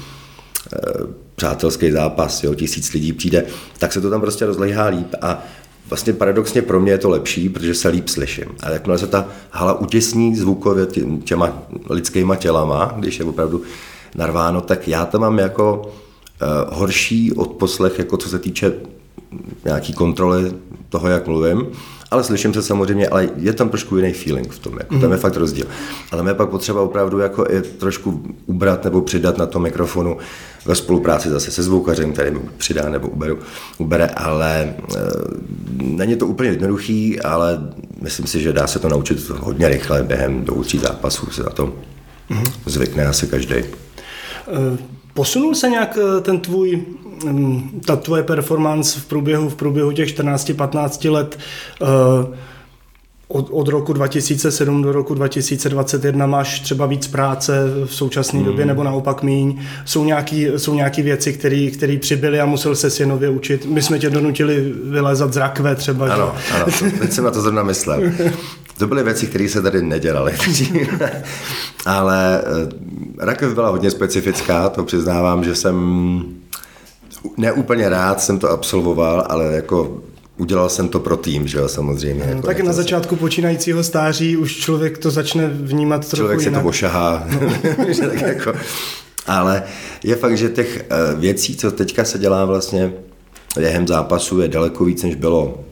přátelský 1.35 1.91
zápas, 1.91 2.45
jo, 2.45 2.55
tisíc 2.55 2.93
lidí 2.93 3.13
přijde, 3.13 3.45
tak 3.79 3.93
se 3.93 4.01
to 4.01 4.11
tam 4.11 4.21
prostě 4.21 4.47
rozlehá 4.47 4.87
líp 4.87 5.15
a 5.21 5.45
vlastně 5.89 6.13
paradoxně 6.13 6.63
pro 6.63 6.81
mě 6.81 6.93
je 6.93 6.99
to 6.99 7.11
lepší, 7.11 7.49
protože 7.49 7.75
se 7.75 7.89
líp 7.89 8.09
slyším. 8.09 8.45
Ale 8.63 8.73
jakmile 8.73 8.99
se 8.99 9.07
ta 9.07 9.29
hala 9.51 9.81
utěsní 9.81 10.37
zvukově 10.37 10.87
těma 11.25 11.63
lidskýma 11.91 12.37
tělama, 12.37 12.95
když 12.99 13.19
je 13.19 13.25
opravdu 13.25 13.63
narváno, 14.15 14.61
tak 14.61 14.89
já 14.89 15.07
tam 15.07 15.21
mám 15.21 15.39
jako 15.39 15.83
uh, 15.83 16.79
horší 16.79 17.33
odposlech, 17.33 17.99
jako 17.99 18.17
co 18.17 18.29
se 18.29 18.39
týče 18.39 18.73
nějaký 19.65 19.93
kontroly 19.93 20.53
toho, 20.89 21.09
jak 21.09 21.27
mluvím, 21.27 21.67
ale 22.13 22.25
slyším 22.25 22.55
se 22.55 22.63
samozřejmě, 22.63 23.09
ale 23.09 23.29
je 23.37 23.53
tam 23.53 23.69
trošku 23.69 23.97
jiný 23.97 24.13
feeling 24.13 24.53
v 24.53 24.59
tom, 24.59 24.73
jako, 24.79 24.95
mm. 24.95 25.01
tam 25.01 25.13
je 25.13 25.19
fakt 25.19 25.37
rozdíl. 25.37 25.67
Ale 26.11 26.19
tam 26.19 26.29
je 26.29 26.35
pak 26.35 26.49
potřeba 26.49 26.81
opravdu 26.81 27.19
jako 27.19 27.47
i 27.51 27.63
trošku 27.63 28.23
ubrat 28.47 28.85
nebo 28.85 29.01
přidat 29.01 29.39
na 29.39 29.47
tom 29.47 29.63
mikrofonu 29.63 30.17
ve 30.67 30.75
spolupráci 30.75 31.31
zase 31.31 31.51
se 31.51 31.63
zvukařem, 31.63 32.13
který 32.13 32.31
mi 32.31 32.41
přidá 32.57 32.89
nebo 32.89 33.09
uberu, 33.09 33.39
ubere, 33.79 34.07
ale 34.07 34.61
e, 34.61 34.75
není 35.83 36.17
to 36.17 36.27
úplně 36.27 36.51
jednoduchý, 36.51 37.21
ale 37.21 37.61
myslím 38.01 38.27
si, 38.27 38.43
že 38.43 38.53
dá 38.53 38.67
se 38.67 38.79
to 38.79 38.89
naučit 38.89 39.29
hodně 39.29 39.69
rychle 39.69 40.03
během 40.03 40.45
dvou, 40.45 40.63
tří 40.63 40.79
zápasů 40.79 41.31
se 41.31 41.43
na 41.43 41.51
to 41.51 41.67
mm. 42.29 42.45
zvykne 42.67 43.07
asi 43.07 43.27
každý. 43.27 43.55
E, 43.55 43.65
posunul 45.15 45.55
se 45.55 45.69
nějak 45.69 45.99
e, 45.99 46.21
ten 46.21 46.41
tvůj 46.41 46.83
ta 47.87 47.97
tvoje 47.97 48.23
performance 48.23 49.01
v 49.01 49.05
průběhu, 49.05 49.49
v 49.49 49.55
průběhu 49.55 49.93
těch 49.93 50.19
14-15 50.19 51.13
let 51.13 51.39
uh, 51.81 51.89
od, 53.33 53.49
od 53.51 53.69
roku 53.69 53.93
2007 53.93 54.83
do 54.83 54.93
roku 54.93 55.15
2021 55.15 56.27
máš 56.27 56.61
třeba 56.61 56.87
víc 56.87 57.07
práce 57.07 57.53
v 57.87 57.95
současné 57.95 58.39
hmm. 58.39 58.47
době 58.47 58.67
nebo 58.67 58.85
naopak 58.85 59.23
míň. 59.23 59.63
Jsou 59.85 60.05
nějaké 60.05 60.59
jsou 60.59 60.75
nějaký 60.75 61.03
věci, 61.03 61.33
které 61.73 61.97
přibyly 62.01 62.41
a 62.41 62.47
musel 62.47 62.77
se 62.77 62.91
si 62.91 63.07
nově 63.07 63.29
učit. 63.29 63.67
My 63.67 63.83
jsme 63.83 63.99
tě 63.99 64.11
donutili 64.11 64.73
vylezat 64.85 65.33
z 65.33 65.37
rakve 65.37 65.75
třeba. 65.75 66.15
Ano, 66.15 66.35
že? 66.49 66.55
ano 66.55 66.65
to, 66.79 66.99
teď 66.99 67.13
jsem 67.13 67.25
na 67.25 67.31
to 67.31 67.43
zrovna 67.43 67.63
myslel. 67.63 68.03
To 68.79 68.87
byly 68.87 69.03
věci, 69.03 69.27
které 69.27 69.49
se 69.49 69.63
tady 69.63 69.83
nedělaly. 69.83 70.33
Ale 71.87 72.41
eh, 72.41 73.27
rakev 73.27 73.55
byla 73.55 73.69
hodně 73.69 73.91
specifická, 73.91 74.69
to 74.69 74.85
přiznávám, 74.85 75.45
že 75.45 75.55
jsem 75.55 75.77
neúplně 77.37 77.89
rád 77.89 78.21
jsem 78.21 78.39
to 78.39 78.51
absolvoval, 78.51 79.27
ale 79.29 79.55
jako 79.55 80.03
udělal 80.37 80.69
jsem 80.69 80.89
to 80.89 81.01
pro 81.01 81.17
tým, 81.17 81.47
že 81.49 81.59
jo, 81.59 81.69
samozřejmě. 81.69 82.25
No, 82.27 82.31
jako 82.31 82.47
tak 82.47 82.61
na 82.61 82.73
začátku 82.73 83.17
počínajícího 83.17 83.83
stáří 83.85 84.37
už 84.37 84.57
člověk 84.57 84.99
to 84.99 85.11
začne 85.11 85.49
vnímat 85.49 86.01
trochu 86.01 86.17
Člověk 86.17 86.41
jinak. 86.41 86.55
se 86.55 86.63
to 86.63 86.69
ošahá. 86.69 87.27
No. 87.41 87.51
tak 88.09 88.21
jako, 88.21 88.53
Ale 89.27 89.63
je 90.05 90.17
fakt, 90.17 90.37
že 90.37 90.49
těch 90.49 90.85
eh, 90.91 91.15
věcí, 91.17 91.57
co 91.57 91.71
teďka 91.71 92.05
se 92.05 92.19
dělá 92.19 92.45
vlastně 92.45 92.93
během 93.57 93.89
zápasu, 93.89 94.41
je 94.41 94.49
daleko 94.49 94.85
víc, 94.85 95.03
než 95.03 95.15
bylo 95.15 95.65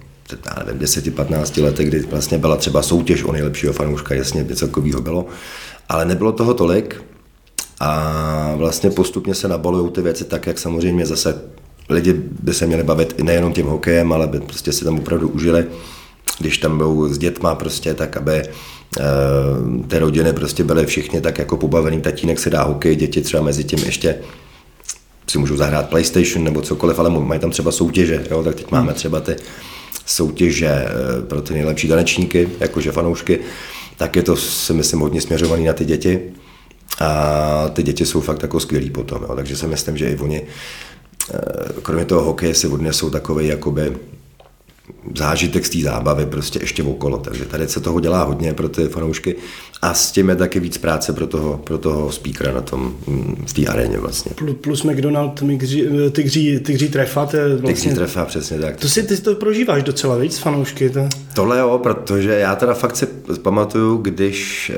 já 0.47 0.65
nevím, 0.65 0.83
10-15 0.83 1.63
letech, 1.63 1.89
kdy 1.89 2.01
vlastně 2.01 2.39
byla 2.39 2.57
třeba 2.57 2.83
soutěž 2.83 3.25
o 3.25 3.33
nejlepšího 3.33 3.73
fanouška, 3.73 4.15
jasně, 4.15 4.43
něco 4.43 4.67
takového 4.67 5.01
bylo, 5.01 5.27
ale 5.89 6.05
nebylo 6.05 6.33
toho 6.33 6.55
tolik 6.55 7.03
a 7.81 8.55
vlastně 8.57 8.91
postupně 8.91 9.35
se 9.35 9.49
nabalují 9.49 9.91
ty 9.91 10.03
věci 10.03 10.25
tak, 10.25 10.47
jak 10.47 10.59
samozřejmě 10.59 11.07
zase 11.07 11.43
lidi 11.89 12.13
by 12.43 12.55
se 12.55 12.67
měli 12.67 12.83
bavit 12.83 13.15
i 13.19 13.23
nejenom 13.23 13.53
tím 13.53 13.67
hokejem, 13.67 14.13
ale 14.13 14.27
by 14.27 14.41
prostě 14.41 14.73
si 14.73 14.85
tam 14.85 14.99
opravdu 14.99 15.29
užili, 15.29 15.67
když 16.39 16.59
tam 16.59 16.79
budou 16.79 17.09
s 17.09 17.19
dětma 17.19 17.55
prostě, 17.55 17.95
tak 17.95 18.17
aby 18.17 18.33
e, 18.33 18.49
ty 19.89 19.99
rodiny 19.99 20.33
prostě 20.33 20.65
byly 20.65 20.87
všichni 20.87 21.21
tak 21.21 21.39
jako 21.39 21.57
pobavený, 21.57 22.01
tatínek 22.01 22.39
se 22.39 22.51
dá 22.51 22.63
hokej, 22.63 22.97
děti 22.97 23.21
třeba 23.21 23.43
mezi 23.43 23.65
tím 23.65 23.79
ještě 23.79 24.19
si 25.31 25.39
můžou 25.39 25.57
zahrát 25.57 25.89
PlayStation 25.89 26.45
nebo 26.45 26.63
cokoliv, 26.63 26.99
ale 26.99 27.11
mají 27.11 27.41
tam 27.41 27.51
třeba 27.51 27.73
soutěže, 27.73 28.27
jo? 28.31 28.43
tak 28.43 28.55
teď 28.55 28.71
máme 28.71 28.93
třeba 28.93 29.21
ty 29.21 29.37
soutěže 30.07 30.69
eh, 30.69 31.23
pro 31.29 31.43
ty 31.43 31.55
nejlepší 31.55 31.89
tanečníky, 31.89 32.49
jakože 32.61 32.93
fanoušky, 32.93 33.39
tak 33.97 34.17
je 34.17 34.23
to 34.23 34.37
si 34.37 34.73
myslím 34.73 35.01
hodně 35.01 35.21
směřovaný 35.21 35.65
na 35.65 35.73
ty 35.73 35.85
děti. 35.85 36.21
A 37.01 37.69
ty 37.69 37.83
děti 37.83 38.07
jsou 38.07 38.21
fakt 38.21 38.43
jako 38.43 38.61
skvělí 38.61 38.91
potom, 38.91 39.23
jo. 39.23 39.37
takže 39.37 39.57
si 39.57 39.67
myslím, 39.67 39.97
že 39.97 40.11
i 40.11 40.19
oni, 40.19 40.43
eh, 41.35 41.39
kromě 41.83 42.05
toho 42.05 42.23
hokeje, 42.23 42.55
si 42.55 42.69
odnesou 42.69 43.11
takový 43.11 43.47
jakoby 43.47 43.97
zážitek 45.17 45.67
z 45.67 45.71
té 45.71 45.79
zábavy 45.79 46.27
prostě 46.27 46.59
ještě 46.63 46.83
okolo. 46.83 47.19
Takže 47.19 47.45
tady 47.45 47.69
se 47.69 47.81
toho 47.81 48.01
dělá 48.01 48.23
hodně 48.23 48.55
pro 48.55 48.69
ty 48.69 48.89
fanoušky 48.89 49.37
a 49.83 49.95
s 49.95 50.13
tím 50.13 50.29
je 50.29 50.37
taky 50.37 50.61
víc 50.61 50.79
práce 50.79 51.13
pro 51.13 51.27
toho, 51.27 51.61
pro 51.65 51.79
toho 51.79 52.13
speakera 52.13 52.53
na 52.53 52.61
tom, 52.61 52.95
mm, 53.07 53.45
v 53.47 53.53
té 53.53 53.67
aréně 53.67 53.99
vlastně. 53.99 54.33
Plus, 54.61 54.83
McDonald, 54.83 55.43
migří, 55.43 55.85
tygří, 56.13 56.61
tygří 56.61 56.89
trefa, 56.89 57.27
to 57.27 57.37
je 57.37 57.49
vlastně... 57.49 57.75
Tygří 57.75 57.95
trefa, 57.95 58.25
přesně 58.25 58.59
tak. 58.59 58.77
To 58.77 58.89
si, 58.89 59.03
ty 59.03 59.17
to 59.17 59.35
prožíváš 59.35 59.83
docela 59.83 60.17
víc, 60.17 60.39
fanoušky. 60.39 60.91
To... 60.91 61.09
Tohle 61.35 61.59
jo, 61.59 61.81
protože 61.83 62.31
já 62.31 62.57
teda 62.57 62.75
fakt 62.75 62.97
si 62.97 63.07
pamatuju, 63.43 63.97
když 63.97 64.71
e, 64.71 64.75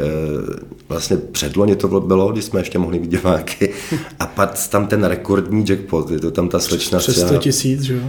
vlastně 0.88 1.16
předloni 1.16 1.76
to 1.76 2.00
bylo, 2.00 2.33
když 2.33 2.45
jsme 2.45 2.61
ještě 2.61 2.78
mohli 2.78 2.99
vidět 2.99 3.19
diváky 3.19 3.73
a 4.19 4.26
pak 4.26 4.69
tam 4.69 4.87
ten 4.87 5.04
rekordní 5.04 5.64
jackpot, 5.69 6.11
je 6.11 6.19
to 6.19 6.31
tam 6.31 6.49
ta 6.49 6.59
slečna. 6.59 6.99
Přes 6.99 7.26
100 7.26 7.37
tisíc, 7.37 7.83
že 7.83 7.95
jo? 7.95 8.02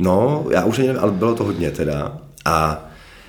No, 0.00 0.46
já 0.50 0.64
už 0.64 0.78
nevím, 0.78 0.96
ale 1.00 1.12
bylo 1.12 1.34
to 1.34 1.44
hodně 1.44 1.70
teda. 1.70 2.18
A 2.44 2.86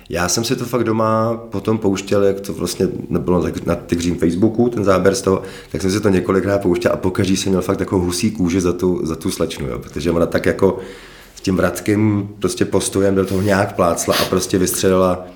já 0.08 0.28
jsem 0.28 0.44
si 0.44 0.56
to 0.56 0.64
fakt 0.64 0.84
doma 0.84 1.36
potom 1.50 1.78
pouštěl, 1.78 2.24
jak 2.24 2.40
to 2.40 2.54
vlastně 2.54 2.88
nebylo 3.08 3.44
na 3.66 3.74
tygřím 3.74 4.18
Facebooku, 4.18 4.68
ten 4.68 4.84
záběr 4.84 5.14
z 5.14 5.22
toho, 5.22 5.42
tak 5.72 5.82
jsem 5.82 5.90
si 5.90 6.00
to 6.00 6.08
několikrát 6.08 6.62
pouštěl 6.62 6.92
a 6.92 6.96
pokaždý 6.96 7.36
jsem 7.36 7.50
měl 7.50 7.62
fakt 7.62 7.76
takovou 7.76 8.04
husí 8.04 8.30
kůži 8.30 8.60
za 8.60 8.72
tu, 8.72 9.00
za 9.06 9.16
tu 9.16 9.30
slečnu, 9.30 9.66
jo, 9.66 9.78
protože 9.78 10.10
ona 10.10 10.26
tak 10.26 10.46
jako 10.46 10.78
s 11.36 11.40
tím 11.40 11.56
vratkým 11.56 12.28
prostě 12.38 12.64
postojem 12.64 13.14
do 13.14 13.26
toho 13.26 13.42
nějak 13.42 13.76
plácla 13.76 14.14
a 14.22 14.24
prostě 14.24 14.58
vystřelila 14.58 15.26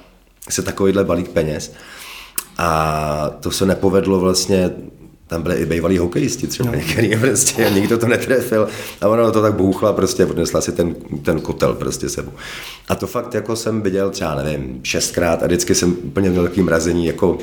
se 0.51 0.63
takovýhle 0.63 1.05
balík 1.05 1.29
peněz. 1.29 1.73
A 2.59 3.31
to 3.41 3.51
se 3.51 3.67
nepovedlo 3.67 4.21
vlastně 4.21 4.71
tam 5.27 5.43
byli 5.43 5.57
i 5.57 5.67
bývalí 5.67 5.99
hokejisti 5.99 6.47
třeba 6.47 6.71
no. 6.71 6.77
některý 6.77 7.17
prostě, 7.17 7.71
nikdo 7.75 7.99
to 7.99 8.07
netrefil 8.07 8.69
a 9.01 9.09
ona 9.09 9.31
to 9.31 9.43
tak 9.43 9.55
bouchla 9.55 9.93
prostě, 9.93 10.27
odnesla 10.27 10.61
si 10.61 10.73
ten, 10.73 10.95
ten 11.23 11.41
kotel 11.41 11.75
prostě 11.75 12.09
sebou. 12.09 12.33
A 12.89 12.95
to 12.95 13.07
fakt 13.07 13.35
jako 13.35 13.57
jsem 13.57 13.83
viděl 13.83 14.11
třeba, 14.11 14.35
nevím, 14.35 14.81
šestkrát 14.83 15.43
a 15.43 15.47
vždycky 15.47 15.75
jsem 15.75 15.97
úplně 16.03 16.31
měl 16.31 16.43
takový 16.43 16.63
mrazení, 16.63 17.07
jako 17.07 17.39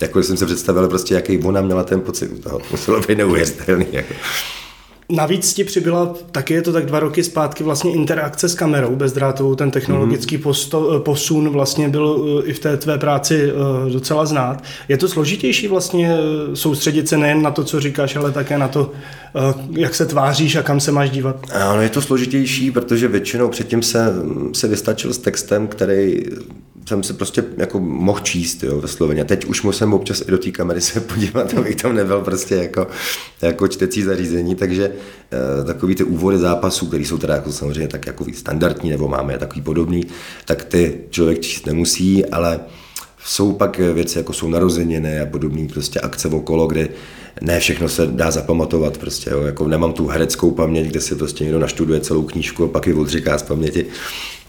jako 0.00 0.22
jsem 0.22 0.36
se 0.36 0.46
představil 0.46 0.88
prostě, 0.88 1.14
jaký 1.14 1.38
ona 1.38 1.60
měla 1.60 1.84
ten 1.84 2.00
pocit 2.00 2.30
u 2.32 2.38
toho. 2.38 2.60
Muselo 2.70 3.00
být 3.00 3.18
neuvěřitelný. 3.18 3.86
Jako. 3.92 4.14
Navíc 5.08 5.54
ti 5.54 5.64
přibyla, 5.64 6.14
taky 6.32 6.54
je 6.54 6.62
to 6.62 6.72
tak 6.72 6.86
dva 6.86 7.00
roky 7.00 7.24
zpátky, 7.24 7.64
vlastně 7.64 7.92
interakce 7.92 8.48
s 8.48 8.54
kamerou 8.54 8.96
bezdrátovou, 8.96 9.54
ten 9.54 9.70
technologický 9.70 10.38
posto, 10.38 11.00
posun 11.04 11.48
vlastně 11.48 11.88
byl 11.88 12.40
eh, 12.42 12.48
i 12.48 12.52
v 12.52 12.58
té 12.58 12.76
tvé 12.76 12.98
práci 12.98 13.50
eh, 13.50 13.92
docela 13.92 14.26
znát. 14.26 14.64
Je 14.88 14.96
to 14.96 15.08
složitější 15.08 15.68
vlastně 15.68 16.16
eh, 16.18 16.56
soustředit 16.56 17.08
se 17.08 17.16
nejen 17.16 17.42
na 17.42 17.50
to, 17.50 17.64
co 17.64 17.80
říkáš, 17.80 18.16
ale 18.16 18.32
také 18.32 18.58
na 18.58 18.68
to, 18.68 18.92
jak 19.70 19.94
se 19.94 20.06
tváříš 20.06 20.56
a 20.56 20.62
kam 20.62 20.80
se 20.80 20.92
máš 20.92 21.10
dívat? 21.10 21.36
Ano, 21.52 21.82
je 21.82 21.88
to 21.88 22.02
složitější, 22.02 22.70
protože 22.70 23.08
většinou 23.08 23.48
předtím 23.48 23.82
se, 23.82 24.14
se 24.52 24.68
vystačil 24.68 25.12
s 25.12 25.18
textem, 25.18 25.66
který 25.68 26.22
jsem 26.88 27.02
se 27.02 27.12
prostě 27.12 27.44
jako 27.56 27.80
mohl 27.80 28.20
číst 28.20 28.62
jo, 28.62 28.80
ve 28.80 28.88
Sloveně. 28.88 29.24
Teď 29.24 29.44
už 29.44 29.62
musím 29.62 29.94
občas 29.94 30.20
i 30.20 30.30
do 30.30 30.38
té 30.38 30.50
kamery 30.50 30.80
se 30.80 31.00
podívat, 31.14 31.54
abych 31.54 31.76
tam 31.76 31.94
nebyl 31.94 32.20
prostě 32.20 32.54
jako, 32.54 32.86
jako 33.42 33.68
čtecí 33.68 34.02
zařízení, 34.02 34.54
takže 34.54 34.92
e, 35.60 35.64
takový 35.64 35.94
ty 35.94 36.04
úvody 36.04 36.38
zápasů, 36.38 36.86
které 36.86 37.04
jsou 37.04 37.18
teda 37.18 37.34
jako 37.34 37.52
samozřejmě 37.52 37.88
tak 37.88 38.06
jako 38.06 38.26
standardní, 38.34 38.90
nebo 38.90 39.08
máme 39.08 39.38
takový 39.38 39.62
podobný, 39.62 40.06
tak 40.44 40.64
ty 40.64 41.00
člověk 41.10 41.40
číst 41.40 41.66
nemusí, 41.66 42.26
ale 42.26 42.60
jsou 43.24 43.52
pak 43.52 43.78
věci, 43.78 44.18
jako 44.18 44.32
jsou 44.32 44.48
narozeniny 44.48 45.20
a 45.20 45.26
podobné 45.26 45.68
prostě 45.68 46.00
akce 46.00 46.28
okolo, 46.28 46.66
kde 46.66 46.88
ne 47.40 47.60
všechno 47.60 47.88
se 47.88 48.06
dá 48.06 48.30
zapamatovat, 48.30 48.98
prostě, 48.98 49.30
jo. 49.30 49.42
Jako 49.42 49.68
nemám 49.68 49.92
tu 49.92 50.06
hereckou 50.06 50.50
paměť, 50.50 50.86
kde 50.86 51.00
si 51.00 51.14
prostě 51.14 51.44
někdo 51.44 51.58
naštuduje 51.58 52.00
celou 52.00 52.22
knížku 52.22 52.64
a 52.64 52.68
pak 52.68 52.86
ji 52.86 52.94
odříká 52.94 53.38
z 53.38 53.42
paměti. 53.42 53.86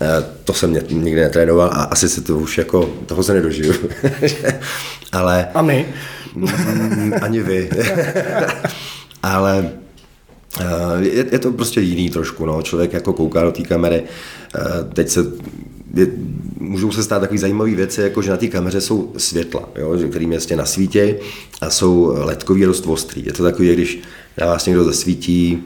E, 0.02 0.24
to 0.44 0.54
jsem 0.54 0.70
mě 0.70 0.82
nikdy 0.90 1.22
netrénoval 1.22 1.68
a 1.68 1.84
asi 1.84 2.10
se 2.10 2.22
to 2.22 2.38
už 2.38 2.58
jako, 2.58 2.90
toho 3.06 3.24
se 3.24 3.34
nedožiju. 3.34 3.74
Ale... 5.12 5.48
A 5.54 5.62
my? 5.62 5.86
Mm, 6.36 7.14
ani 7.22 7.40
vy. 7.40 7.70
Ale 9.24 9.72
e, 10.60 11.06
je, 11.06 11.26
je 11.32 11.40
to 11.40 11.52
prostě 11.52 11.82
jiný 11.82 12.10
trošku, 12.10 12.46
no. 12.46 12.62
Člověk 12.62 12.94
jako 12.94 13.14
kouká 13.14 13.44
do 13.44 13.52
té 13.52 13.64
kamery, 13.64 14.04
e, 14.04 14.94
teď 14.94 15.10
se 15.10 15.20
je, 15.96 16.08
můžou 16.60 16.92
se 16.92 17.04
stát 17.04 17.20
takové 17.20 17.40
zajímavé 17.40 17.72
věci, 17.72 18.02
jako 18.02 18.22
že 18.22 18.32
na 18.32 18.38
té 18.38 18.48
kameře 18.48 18.82
jsou 18.82 19.14
světla, 19.18 19.70
jo, 19.76 19.98
kterým 20.10 20.32
jasně 20.32 20.56
nasvítí 20.56 21.00
a 21.62 21.70
jsou 21.70 22.14
ledkový 22.18 22.62
dost 22.62 22.88
ostrý. 22.88 23.26
Je 23.26 23.34
to 23.34 23.44
takový, 23.44 23.74
když 23.74 24.00
na 24.38 24.46
vás 24.46 24.66
někdo 24.66 24.84
zasvítí 24.84 25.64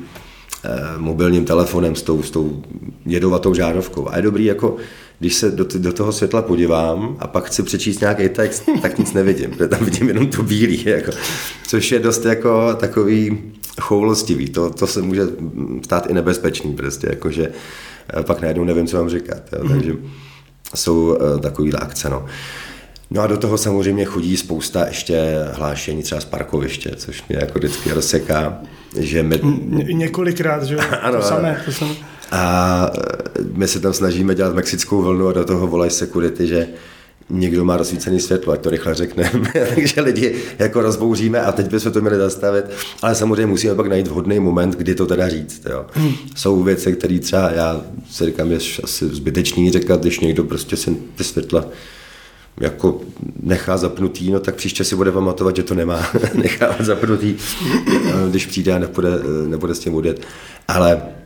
eh, 0.64 0.70
mobilním 0.98 1.46
telefonem 1.46 1.96
s 1.96 2.02
tou, 2.02 2.24
s 2.24 2.32
tou 2.32 2.64
jedovatou 3.06 3.54
žárovkou. 3.54 4.10
A 4.10 4.16
je 4.16 4.22
dobrý, 4.22 4.46
jako 4.46 4.78
když 5.20 5.36
se 5.36 5.52
do, 5.52 5.66
do 5.78 5.94
toho 5.94 6.12
světla 6.12 6.42
podívám 6.42 7.18
a 7.20 7.28
pak 7.28 7.46
chci 7.46 7.64
přečíst 7.64 8.02
nějaký 8.02 8.30
text, 8.30 8.64
tak 8.82 8.98
nic 8.98 9.14
nevidím, 9.14 9.52
protože 9.52 9.68
tam 9.68 9.86
vidím 9.86 10.08
jenom 10.08 10.28
to 10.28 10.44
bílý, 10.44 10.84
jako, 10.86 11.12
což 11.68 11.92
je 11.92 12.00
dost 12.00 12.26
jako 12.26 12.74
takový 12.76 13.38
choulostivý. 13.82 14.50
To, 14.50 14.70
to 14.70 14.88
se 14.88 15.02
může 15.02 15.22
stát 15.84 16.10
i 16.10 16.14
nebezpečný, 16.14 16.74
prostě, 16.74 17.08
jakože 17.10 17.52
pak 18.24 18.42
najednou 18.42 18.64
nevím, 18.64 18.88
co 18.88 18.98
mám 18.98 19.10
říkat. 19.10 19.42
Jo, 19.54 19.64
mm-hmm. 19.64 19.70
Takže 19.70 19.94
jsou 20.76 21.16
uh, 21.16 21.40
takovýhle 21.40 21.80
akce. 21.80 22.10
No. 22.10 22.26
No 23.12 23.22
a 23.22 23.28
do 23.28 23.38
toho 23.38 23.58
samozřejmě 23.58 24.06
chodí 24.06 24.38
spousta 24.38 24.86
ještě 24.88 25.36
hlášení 25.54 26.04
třeba 26.04 26.22
z 26.22 26.26
parkoviště, 26.26 26.92
což 26.96 27.24
mě 27.30 27.38
jako 27.38 27.60
vždycky 27.60 27.92
rozseká, 27.92 28.60
že 29.00 29.24
my... 29.24 29.40
Ně- 29.66 29.94
několikrát, 29.94 30.64
že 30.64 30.76
jo? 30.76 30.82
ano, 31.02 31.18
to 31.18 31.24
samé, 31.24 31.62
to 31.66 31.72
samé. 31.72 31.94
A 32.32 32.92
my 33.54 33.68
se 33.68 33.80
tam 33.80 33.94
snažíme 33.94 34.36
dělat 34.36 34.56
mexickou 34.56 35.02
vlnu 35.02 35.28
a 35.28 35.32
do 35.32 35.46
toho 35.46 35.68
volají 35.68 35.92
security, 35.92 36.48
že 36.48 36.68
někdo 37.30 37.66
má 37.66 37.78
rozsvícený 37.78 38.20
světlo, 38.20 38.54
ať 38.54 38.62
to 38.62 38.70
rychle 38.70 38.96
řekneme. 38.96 39.42
Takže 39.76 40.02
lidi 40.02 40.36
jako 40.60 40.82
rozbouříme 40.82 41.42
a 41.42 41.52
teď 41.52 41.72
bychom 41.72 41.92
to 41.92 42.02
měli 42.02 42.18
zastavit. 42.18 42.66
Ale 43.02 43.16
samozřejmě 43.16 43.46
musíme 43.46 43.76
pak 43.76 43.88
najít 43.88 44.08
vhodný 44.08 44.40
moment, 44.40 44.76
kdy 44.76 44.96
to 44.96 45.06
teda 45.06 45.30
říct. 45.30 45.62
Jo. 45.70 45.86
Jsou 46.36 46.64
věci, 46.64 46.94
které 46.94 47.20
třeba 47.20 47.52
já 47.52 47.82
si 48.10 48.26
říkám, 48.26 48.52
je 48.52 48.60
asi 48.84 49.08
zbytečný 49.08 49.72
říkat, 49.72 50.02
když 50.02 50.20
někdo 50.20 50.44
prostě 50.44 50.78
si 50.78 50.98
ty 51.16 51.24
světla 51.24 51.66
jako 52.60 53.02
nechá 53.44 53.78
zapnutý, 53.78 54.32
no 54.32 54.40
tak 54.40 54.56
příště 54.56 54.84
si 54.84 54.96
bude 54.96 55.12
pamatovat, 55.12 55.56
že 55.56 55.64
to 55.64 55.76
nemá 55.76 56.10
nechávat 56.34 56.82
zapnutý, 56.82 57.36
když 58.30 58.46
přijde 58.46 58.74
a 58.74 58.80
nebude, 58.80 59.10
nebude 59.48 59.76
s 59.76 59.80
tím 59.80 59.96
odjet. 59.96 60.22
Ale 60.68 61.02
Eh, 61.02 61.19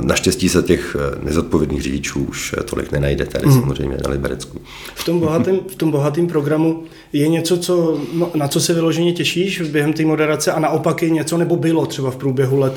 naštěstí 0.00 0.48
se 0.48 0.62
těch 0.62 0.96
eh, 0.98 1.24
nezodpovědných 1.24 1.82
řidičů 1.82 2.24
už 2.24 2.54
eh, 2.58 2.62
tolik 2.62 2.92
nenajde 2.92 3.26
tady 3.26 3.46
mm. 3.46 3.52
samozřejmě 3.52 3.96
na 4.04 4.10
Liberecku. 4.10 4.60
V 4.94 5.04
tom 5.04 5.20
bohatém, 5.20 5.60
v 5.68 5.74
tom 5.74 5.90
bohatém 5.90 6.26
programu 6.26 6.84
je 7.12 7.28
něco, 7.28 7.58
co, 7.58 8.00
no, 8.12 8.30
na 8.34 8.48
co 8.48 8.60
se 8.60 8.74
vyloženě 8.74 9.12
těšíš 9.12 9.60
během 9.60 9.92
té 9.92 10.04
moderace 10.04 10.52
a 10.52 10.60
naopak 10.60 11.02
je 11.02 11.10
něco, 11.10 11.38
nebo 11.38 11.56
bylo 11.56 11.86
třeba 11.86 12.10
v 12.10 12.16
průběhu 12.16 12.58
let, 12.58 12.72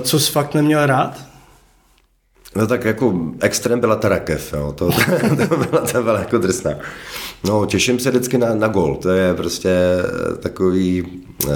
co 0.00 0.20
jsi 0.20 0.32
fakt 0.32 0.54
neměl 0.54 0.86
rád? 0.86 1.35
No 2.56 2.66
tak 2.66 2.84
jako 2.84 3.20
extrém 3.40 3.80
byla 3.80 3.96
ta 3.96 4.08
rakev, 4.08 4.52
jo. 4.56 4.72
To, 4.76 4.90
to, 5.48 5.56
byla, 5.56 5.80
to 5.92 6.02
byla 6.02 6.18
jako 6.18 6.38
drsná. 6.38 6.70
No, 7.44 7.66
těším 7.66 7.98
se 7.98 8.10
vždycky 8.10 8.38
na, 8.38 8.54
na 8.54 8.68
gol. 8.68 8.96
To 9.02 9.10
je 9.10 9.34
prostě 9.34 9.68
eh, 9.70 10.36
takový, 10.36 11.04
eh, 11.50 11.54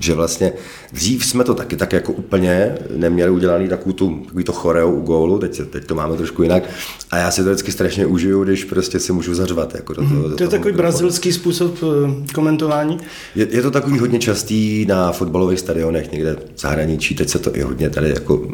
že 0.00 0.14
vlastně 0.14 0.52
dřív 0.92 1.26
jsme 1.26 1.44
to 1.44 1.54
taky 1.54 1.76
tak 1.76 1.92
jako 1.92 2.12
úplně 2.12 2.74
neměli 2.96 3.30
udělaný 3.30 3.68
takovou 3.68 3.92
tu, 3.92 4.20
takový 4.24 4.44
to 4.44 4.52
choreo 4.52 4.90
u 4.90 5.00
gólu, 5.00 5.38
teď, 5.38 5.60
teď 5.70 5.84
to 5.84 5.94
máme 5.94 6.16
trošku 6.16 6.42
jinak. 6.42 6.62
A 7.10 7.18
já 7.18 7.30
si 7.30 7.44
to 7.44 7.50
vždycky 7.50 7.72
strašně 7.72 8.06
užiju, 8.06 8.44
když 8.44 8.64
prostě 8.64 9.00
si 9.00 9.12
můžu 9.12 9.34
zařvat. 9.34 9.74
Jako 9.74 9.92
do 9.92 10.02
toho, 10.02 10.28
do 10.28 10.36
To 10.36 10.42
je 10.42 10.48
takový 10.48 10.72
mikrofonu. 10.72 10.76
brazilský 10.76 11.32
způsob 11.32 11.74
eh, 11.82 12.32
komentování. 12.34 12.98
Je, 13.34 13.46
je 13.50 13.62
to 13.62 13.70
takový 13.70 13.98
hodně 13.98 14.18
častý 14.18 14.86
na 14.86 15.12
fotbalových 15.12 15.60
stadionech 15.60 16.12
někde 16.12 16.36
v 16.54 16.60
zahraničí, 16.60 17.14
teď 17.14 17.28
se 17.28 17.38
to 17.38 17.56
i 17.56 17.60
hodně 17.60 17.90
tady 17.90 18.08
jako 18.10 18.48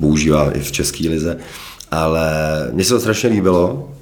používá 0.00 0.50
i 0.50 0.60
v 0.60 0.72
české 0.72 1.08
lize, 1.08 1.36
ale 1.90 2.30
mně 2.72 2.84
se 2.84 2.94
to 2.94 3.00
strašně 3.00 3.28
líbilo 3.28 3.94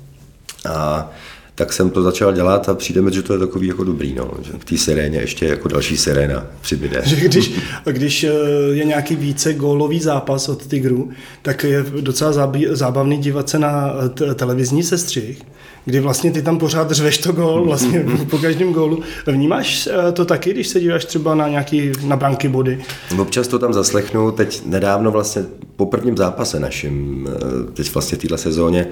a 0.69 1.11
tak 1.55 1.73
jsem 1.73 1.91
to 1.91 2.03
začal 2.03 2.33
dělat 2.33 2.69
a 2.69 2.75
přijde 2.75 3.03
mi, 3.03 3.13
že 3.13 3.23
to 3.23 3.33
je 3.33 3.39
takový 3.39 3.69
jako 3.69 3.85
dobrý, 3.85 4.15
no, 4.15 4.31
že 4.43 4.53
v 4.59 4.65
té 4.65 4.79
siréně 4.79 5.19
ještě 5.19 5.47
jako 5.47 5.69
další 5.69 5.97
siréna 5.97 6.47
přibyde. 6.61 7.03
Že 7.05 7.17
když, 7.17 7.53
když 7.85 8.25
eh, 8.25 8.31
je 8.71 8.85
nějaký 8.85 9.17
více 9.17 9.55
gólový 9.55 10.01
zápas 10.01 10.49
od 10.49 10.67
Tigru, 10.67 11.11
tak 11.43 11.65
je 11.65 11.85
docela 12.01 12.33
zábí, 12.33 12.67
zábavný 12.71 13.19
dívat 13.19 13.49
se 13.49 13.59
na 13.59 13.95
eh, 14.05 14.09
t- 14.09 14.35
televizní 14.35 14.83
sestřih, 14.83 15.43
kdy 15.85 16.01
vlastně 16.01 16.31
ty 16.33 16.43
tam 16.43 16.59
pořád 16.59 16.91
řveš 16.91 17.19
to 17.19 17.33
gól, 17.33 17.65
vlastně 17.65 18.05
po 18.31 18.39
každém 18.39 18.73
gólu. 18.73 19.03
Vnímáš 19.27 19.89
eh, 20.09 20.13
to 20.13 20.25
taky, 20.25 20.51
když 20.51 20.69
se 20.69 20.81
díváš 20.81 21.05
třeba 21.05 21.35
na 21.35 21.49
nějaký, 21.49 21.93
na 22.05 22.17
branky 22.17 22.49
body? 22.49 22.79
Občas 23.19 23.49
to 23.49 23.59
tam 23.59 23.73
zaslechnu, 23.73 24.31
teď 24.31 24.63
nedávno 24.67 25.11
vlastně 25.11 25.45
po 25.77 25.87
prvním 25.87 26.17
zápase 26.17 26.61
našim, 26.61 27.29
teď 27.75 27.95
vlastně 27.95 28.19
v 28.19 28.21
téhle 28.21 28.39
sezóně, 28.39 28.87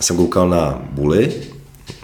jsem 0.00 0.16
koukal 0.16 0.48
na 0.48 0.82
Bully, 0.92 1.32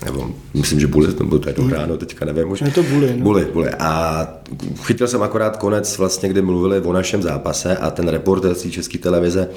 nebo 0.05 0.31
myslím, 0.55 0.81
že 0.81 0.87
nebo 1.19 1.38
to 1.38 1.49
je 1.49 1.55
to 1.55 1.69
ráno, 1.69 1.97
teďka 1.97 2.25
nevím 2.25 2.50
už. 2.50 2.61
Je 2.61 2.71
to 2.71 2.83
Bully, 2.83 3.17
no. 3.17 3.23
Bully, 3.25 3.45
Bully. 3.53 3.71
A 3.71 4.26
chytil 4.83 5.09
jsem 5.09 5.23
akorát 5.23 5.57
konec, 5.57 5.99
vlastně, 5.99 6.29
kdy 6.29 6.43
mluvili 6.43 6.81
o 6.81 6.93
našem 6.93 7.23
zápase 7.23 7.76
a 7.76 7.91
ten 7.91 8.09
reporter 8.09 8.55
z 8.55 8.71
české 8.71 8.99
televize 8.99 9.49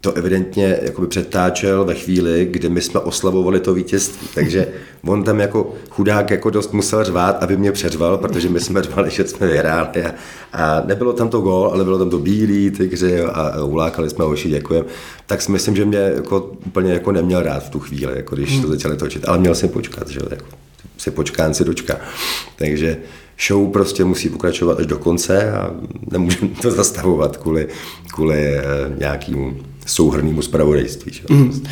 to 0.00 0.12
evidentně 0.12 0.78
jakoby 0.82 1.06
přetáčel 1.06 1.84
ve 1.84 1.94
chvíli, 1.94 2.48
kdy 2.50 2.68
my 2.68 2.82
jsme 2.82 3.00
oslavovali 3.00 3.60
to 3.60 3.74
vítězství. 3.74 4.28
Takže 4.34 4.68
on 5.02 5.24
tam 5.24 5.40
jako 5.40 5.74
chudák 5.90 6.30
jako 6.30 6.50
dost 6.50 6.72
musel 6.72 7.04
řvát, 7.04 7.42
aby 7.42 7.56
mě 7.56 7.72
přeřval, 7.72 8.18
protože 8.18 8.48
my 8.48 8.60
jsme 8.60 8.82
řvali, 8.82 9.10
že 9.10 9.26
jsme 9.26 9.46
vyhráli. 9.46 10.04
A, 10.04 10.14
a 10.52 10.82
nebylo 10.86 11.12
tam 11.12 11.28
to 11.28 11.40
gól, 11.40 11.70
ale 11.72 11.84
bylo 11.84 11.98
tam 11.98 12.10
to 12.10 12.18
bílý 12.18 12.70
tygři 12.70 13.20
a, 13.20 13.28
a 13.28 13.64
ulákali 13.64 14.10
jsme 14.10 14.24
hoši, 14.24 14.48
děkujem. 14.48 14.84
Tak 15.26 15.42
si 15.42 15.52
myslím, 15.52 15.76
že 15.76 15.84
mě 15.84 15.98
jako 15.98 16.52
úplně 16.66 16.92
jako 16.92 17.12
neměl 17.12 17.42
rád 17.42 17.64
v 17.64 17.70
tu 17.70 17.80
chvíli, 17.80 18.12
jako 18.16 18.36
když 18.36 18.60
to 18.60 18.68
začali 18.68 18.96
točit. 18.96 19.28
Ale 19.28 19.38
měl 19.38 19.54
jsem 19.54 19.68
počkat, 19.68 20.08
že 20.08 20.20
jako 20.30 20.46
si 20.96 21.10
počkán 21.10 21.54
si 21.54 21.64
dočka. 21.64 21.96
Takže 22.56 22.96
show 23.48 23.72
prostě 23.72 24.04
musí 24.04 24.28
pokračovat 24.28 24.78
až 24.80 24.86
do 24.86 24.98
konce 24.98 25.52
a 25.52 25.70
nemůžeme 26.10 26.48
to 26.62 26.70
zastavovat 26.70 27.36
kvůli, 27.36 27.68
kvůli 28.14 28.54
eh, 28.54 28.62
nějakému 28.98 29.56
souhrnému 29.90 30.42
zpravodajství. 30.42 31.12
Že? 31.12 31.22
Mm. 31.30 31.62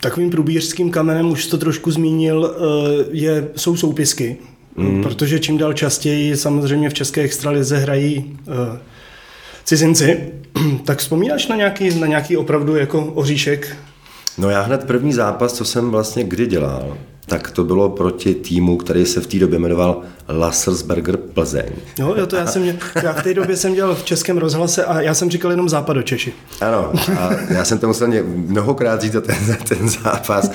Takovým 0.00 0.30
průbířským 0.30 0.90
kamenem, 0.90 1.30
už 1.30 1.46
to 1.46 1.58
trošku 1.58 1.90
zmínil, 1.90 2.54
eh, 2.54 3.04
je, 3.12 3.48
jsou 3.56 3.76
soupisky, 3.76 4.36
mm. 4.76 5.02
protože 5.02 5.38
čím 5.38 5.58
dál 5.58 5.72
častěji 5.72 6.36
samozřejmě 6.36 6.90
v 6.90 6.94
české 6.94 7.22
extralize 7.22 7.76
hrají 7.76 8.38
eh, 8.48 8.78
cizinci. 9.64 10.32
tak 10.84 10.98
vzpomínáš 10.98 11.48
na 11.48 11.56
nějaký, 11.56 11.98
na 11.98 12.06
nějaký 12.06 12.36
opravdu 12.36 12.76
jako 12.76 13.04
oříšek? 13.04 13.76
No 14.38 14.50
já 14.50 14.60
hned 14.60 14.84
první 14.84 15.12
zápas, 15.12 15.52
co 15.52 15.64
jsem 15.64 15.90
vlastně 15.90 16.24
kdy 16.24 16.46
dělal, 16.46 16.96
tak 17.30 17.50
to 17.50 17.64
bylo 17.64 17.88
proti 17.88 18.34
týmu, 18.34 18.76
který 18.76 19.06
se 19.06 19.20
v 19.20 19.26
té 19.26 19.38
době 19.38 19.58
jmenoval 19.58 20.02
Lassersberger 20.28 21.16
Plzeň. 21.16 21.70
Jo, 21.98 22.14
jo, 22.16 22.26
to 22.26 22.36
já 22.36 22.46
jsem, 22.46 22.64
já 23.02 23.12
v 23.12 23.22
té 23.22 23.34
době 23.34 23.56
jsem 23.56 23.74
dělal 23.74 23.94
v 23.94 24.04
českém 24.04 24.38
rozhlase 24.38 24.84
a 24.84 25.00
já 25.00 25.14
jsem 25.14 25.30
říkal 25.30 25.50
jenom 25.50 25.68
Západočeši. 25.68 26.32
Ano, 26.60 26.92
a 27.18 27.30
já 27.50 27.64
jsem 27.64 27.78
to 27.78 27.86
musel 27.86 28.08
mnohokrát 28.26 29.00
říct 29.00 29.12
za 29.12 29.20
ten, 29.20 29.36
za 29.46 29.56
ten 29.56 29.88
zápas. 29.88 30.50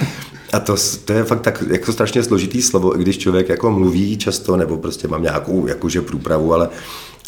A 0.54 0.60
to, 0.60 0.76
to 1.06 1.14
je 1.14 1.24
fakt 1.24 1.42
tak 1.42 1.64
jako 1.70 1.94
strašně 1.94 2.24
složitý 2.24 2.62
slovo, 2.62 3.00
i 3.00 3.02
když 3.02 3.18
člověk 3.18 3.50
jako 3.50 3.72
mluví 3.72 4.18
často, 4.18 4.56
nebo 4.56 4.78
prostě 4.78 5.08
mám 5.08 5.24
nějakou 5.24 5.68
jakože 5.68 6.02
průpravu, 6.02 6.54
ale 6.54 6.70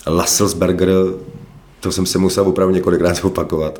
Lasselsberger, 0.07 0.93
to 1.79 1.91
jsem 1.91 2.05
se 2.05 2.17
musel 2.17 2.47
opravdu 2.47 2.73
několikrát 2.73 3.19
opakovat. 3.23 3.79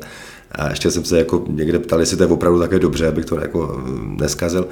A 0.52 0.70
ještě 0.70 0.90
jsem 0.90 1.04
se 1.04 1.18
jako 1.18 1.44
někde 1.48 1.78
ptal, 1.78 2.00
jestli 2.00 2.16
to 2.16 2.22
je 2.22 2.28
opravdu 2.28 2.58
také 2.58 2.78
dobře, 2.78 3.08
abych 3.08 3.24
to 3.24 3.40
jako 3.40 3.80
mm, 3.84 4.16
neskazil. 4.20 4.68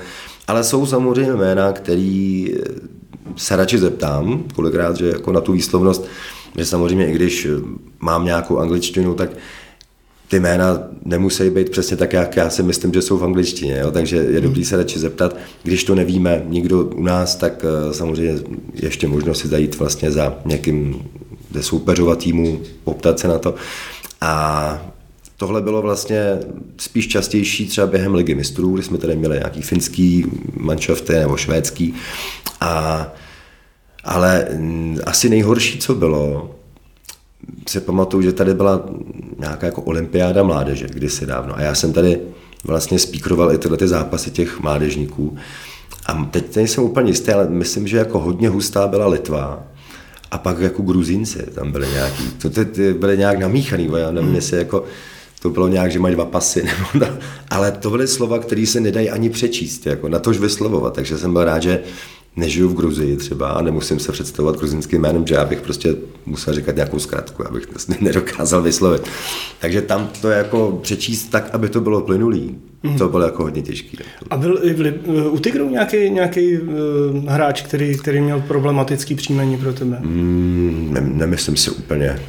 Ale 0.48 0.64
jsou 0.64 0.86
samozřejmě 0.86 1.32
jména, 1.32 1.72
který 1.72 2.54
se 3.36 3.56
radši 3.56 3.78
zeptám, 3.78 4.44
kolikrát, 4.54 4.96
že 4.96 5.08
jako 5.08 5.32
na 5.32 5.40
tu 5.40 5.52
výslovnost, 5.52 6.04
že 6.56 6.66
samozřejmě 6.66 7.10
i 7.10 7.14
když 7.14 7.48
mám 8.00 8.24
nějakou 8.24 8.58
angličtinu, 8.58 9.14
tak 9.14 9.30
ty 10.28 10.40
jména 10.40 10.78
nemusí 11.04 11.50
být 11.50 11.70
přesně 11.70 11.96
tak, 11.96 12.12
jak 12.12 12.36
já 12.36 12.50
si 12.50 12.62
myslím, 12.62 12.92
že 12.92 13.02
jsou 13.02 13.18
v 13.18 13.24
angličtině, 13.24 13.78
jo? 13.78 13.90
takže 13.90 14.16
je 14.16 14.40
dobrý 14.40 14.64
se 14.64 14.76
radši 14.76 14.98
zeptat. 14.98 15.36
Když 15.62 15.84
to 15.84 15.94
nevíme 15.94 16.42
nikdo 16.48 16.84
u 16.84 17.02
nás, 17.02 17.36
tak 17.36 17.64
eh, 17.64 17.94
samozřejmě 17.94 18.40
ještě 18.74 19.08
možno 19.08 19.34
si 19.34 19.48
zajít 19.48 19.78
vlastně 19.78 20.10
za 20.10 20.38
někým 20.44 21.02
ze 21.52 21.62
soupeřova 21.62 22.16
týmu, 22.16 22.60
poptat 22.84 23.18
se 23.18 23.28
na 23.28 23.38
to. 23.38 23.54
A 24.20 24.95
tohle 25.36 25.62
bylo 25.62 25.82
vlastně 25.82 26.38
spíš 26.76 27.08
častější 27.08 27.66
třeba 27.66 27.86
během 27.86 28.14
ligy 28.14 28.34
mistrů, 28.34 28.74
kdy 28.74 28.82
jsme 28.82 28.98
tady 28.98 29.16
měli 29.16 29.36
nějaký 29.36 29.62
finský 29.62 30.26
manšafty 30.56 31.12
nebo 31.12 31.36
švédský. 31.36 31.94
A, 32.60 33.06
ale 34.04 34.48
asi 35.04 35.28
nejhorší, 35.28 35.78
co 35.78 35.94
bylo, 35.94 36.50
si 37.68 37.80
pamatuju, 37.80 38.22
že 38.22 38.32
tady 38.32 38.54
byla 38.54 38.84
nějaká 39.38 39.66
jako 39.66 39.82
olympiáda 39.82 40.42
mládeže 40.42 40.86
kdysi 40.86 41.26
dávno. 41.26 41.56
A 41.56 41.60
já 41.60 41.74
jsem 41.74 41.92
tady 41.92 42.20
vlastně 42.64 42.98
spíkroval 42.98 43.52
i 43.52 43.58
tyhle 43.58 43.76
ty 43.76 43.88
zápasy 43.88 44.30
těch 44.30 44.60
mládežníků. 44.60 45.36
A 46.06 46.28
teď 46.30 46.56
nejsem 46.56 46.84
úplně 46.84 47.10
jistý, 47.10 47.30
ale 47.32 47.48
myslím, 47.48 47.86
že 47.86 47.96
jako 47.96 48.18
hodně 48.18 48.48
hustá 48.48 48.86
byla 48.86 49.06
Litva 49.06 49.62
a 50.30 50.38
pak 50.38 50.58
jako 50.58 50.82
Gruzínci 50.82 51.38
tam 51.54 51.72
byli 51.72 51.88
nějaký, 51.88 52.30
to 52.42 52.50
ty, 52.50 52.64
ty 52.64 52.94
byly 52.94 53.18
nějak 53.18 53.38
namíchaný, 53.38 53.90
já 53.96 54.10
nevím, 54.10 54.34
jestli 54.34 54.58
jako 54.58 54.84
to 55.46 55.50
bylo 55.50 55.68
nějak, 55.68 55.90
že 55.90 55.98
mají 55.98 56.14
dva 56.14 56.24
pasy, 56.24 56.62
nebo 56.94 57.06
to, 57.06 57.18
ale 57.50 57.72
to 57.72 57.90
byly 57.90 58.08
slova, 58.08 58.38
které 58.38 58.66
se 58.66 58.80
nedají 58.80 59.10
ani 59.10 59.30
přečíst, 59.30 59.86
jako 59.86 60.08
na 60.08 60.18
tož 60.18 60.38
vyslovovat, 60.38 60.94
takže 60.94 61.18
jsem 61.18 61.32
byl 61.32 61.44
rád, 61.44 61.62
že 61.62 61.80
nežiju 62.36 62.68
v 62.68 62.74
Gruzii 62.74 63.16
třeba 63.16 63.48
a 63.48 63.62
nemusím 63.62 63.98
se 63.98 64.12
představovat 64.12 64.58
gruzinským 64.58 65.00
jménem, 65.00 65.26
že 65.26 65.34
já 65.34 65.44
bych 65.44 65.60
prostě 65.60 65.94
musel 66.26 66.54
říkat 66.54 66.76
nějakou 66.76 66.98
zkratku, 66.98 67.46
abych 67.48 67.66
to 67.86 67.92
nedokázal 68.00 68.62
vyslovit. 68.62 69.02
Takže 69.60 69.82
tam 69.82 70.10
to 70.20 70.30
jako 70.30 70.78
přečíst 70.82 71.24
tak, 71.24 71.50
aby 71.52 71.68
to 71.68 71.80
bylo 71.80 72.00
plynulý, 72.00 72.58
to 72.98 73.08
bylo 73.08 73.24
jako 73.24 73.42
hodně 73.42 73.62
těžké. 73.62 74.04
A 74.30 74.36
byl 74.36 74.58
i 74.62 74.74
v, 74.74 74.80
Li- 74.80 75.30
u 75.30 75.38
Tigru 75.38 75.70
nějaký, 75.70 76.10
nějaký 76.10 76.58
uh, 76.58 76.68
hráč, 77.28 77.62
který, 77.62 77.98
který 77.98 78.20
měl 78.20 78.40
problematický 78.40 79.14
příjmení 79.14 79.56
pro 79.56 79.72
tebe? 79.72 79.98
Mm, 80.00 80.88
ne, 80.92 81.00
nemyslím 81.00 81.56
si 81.56 81.70
úplně. 81.70 82.20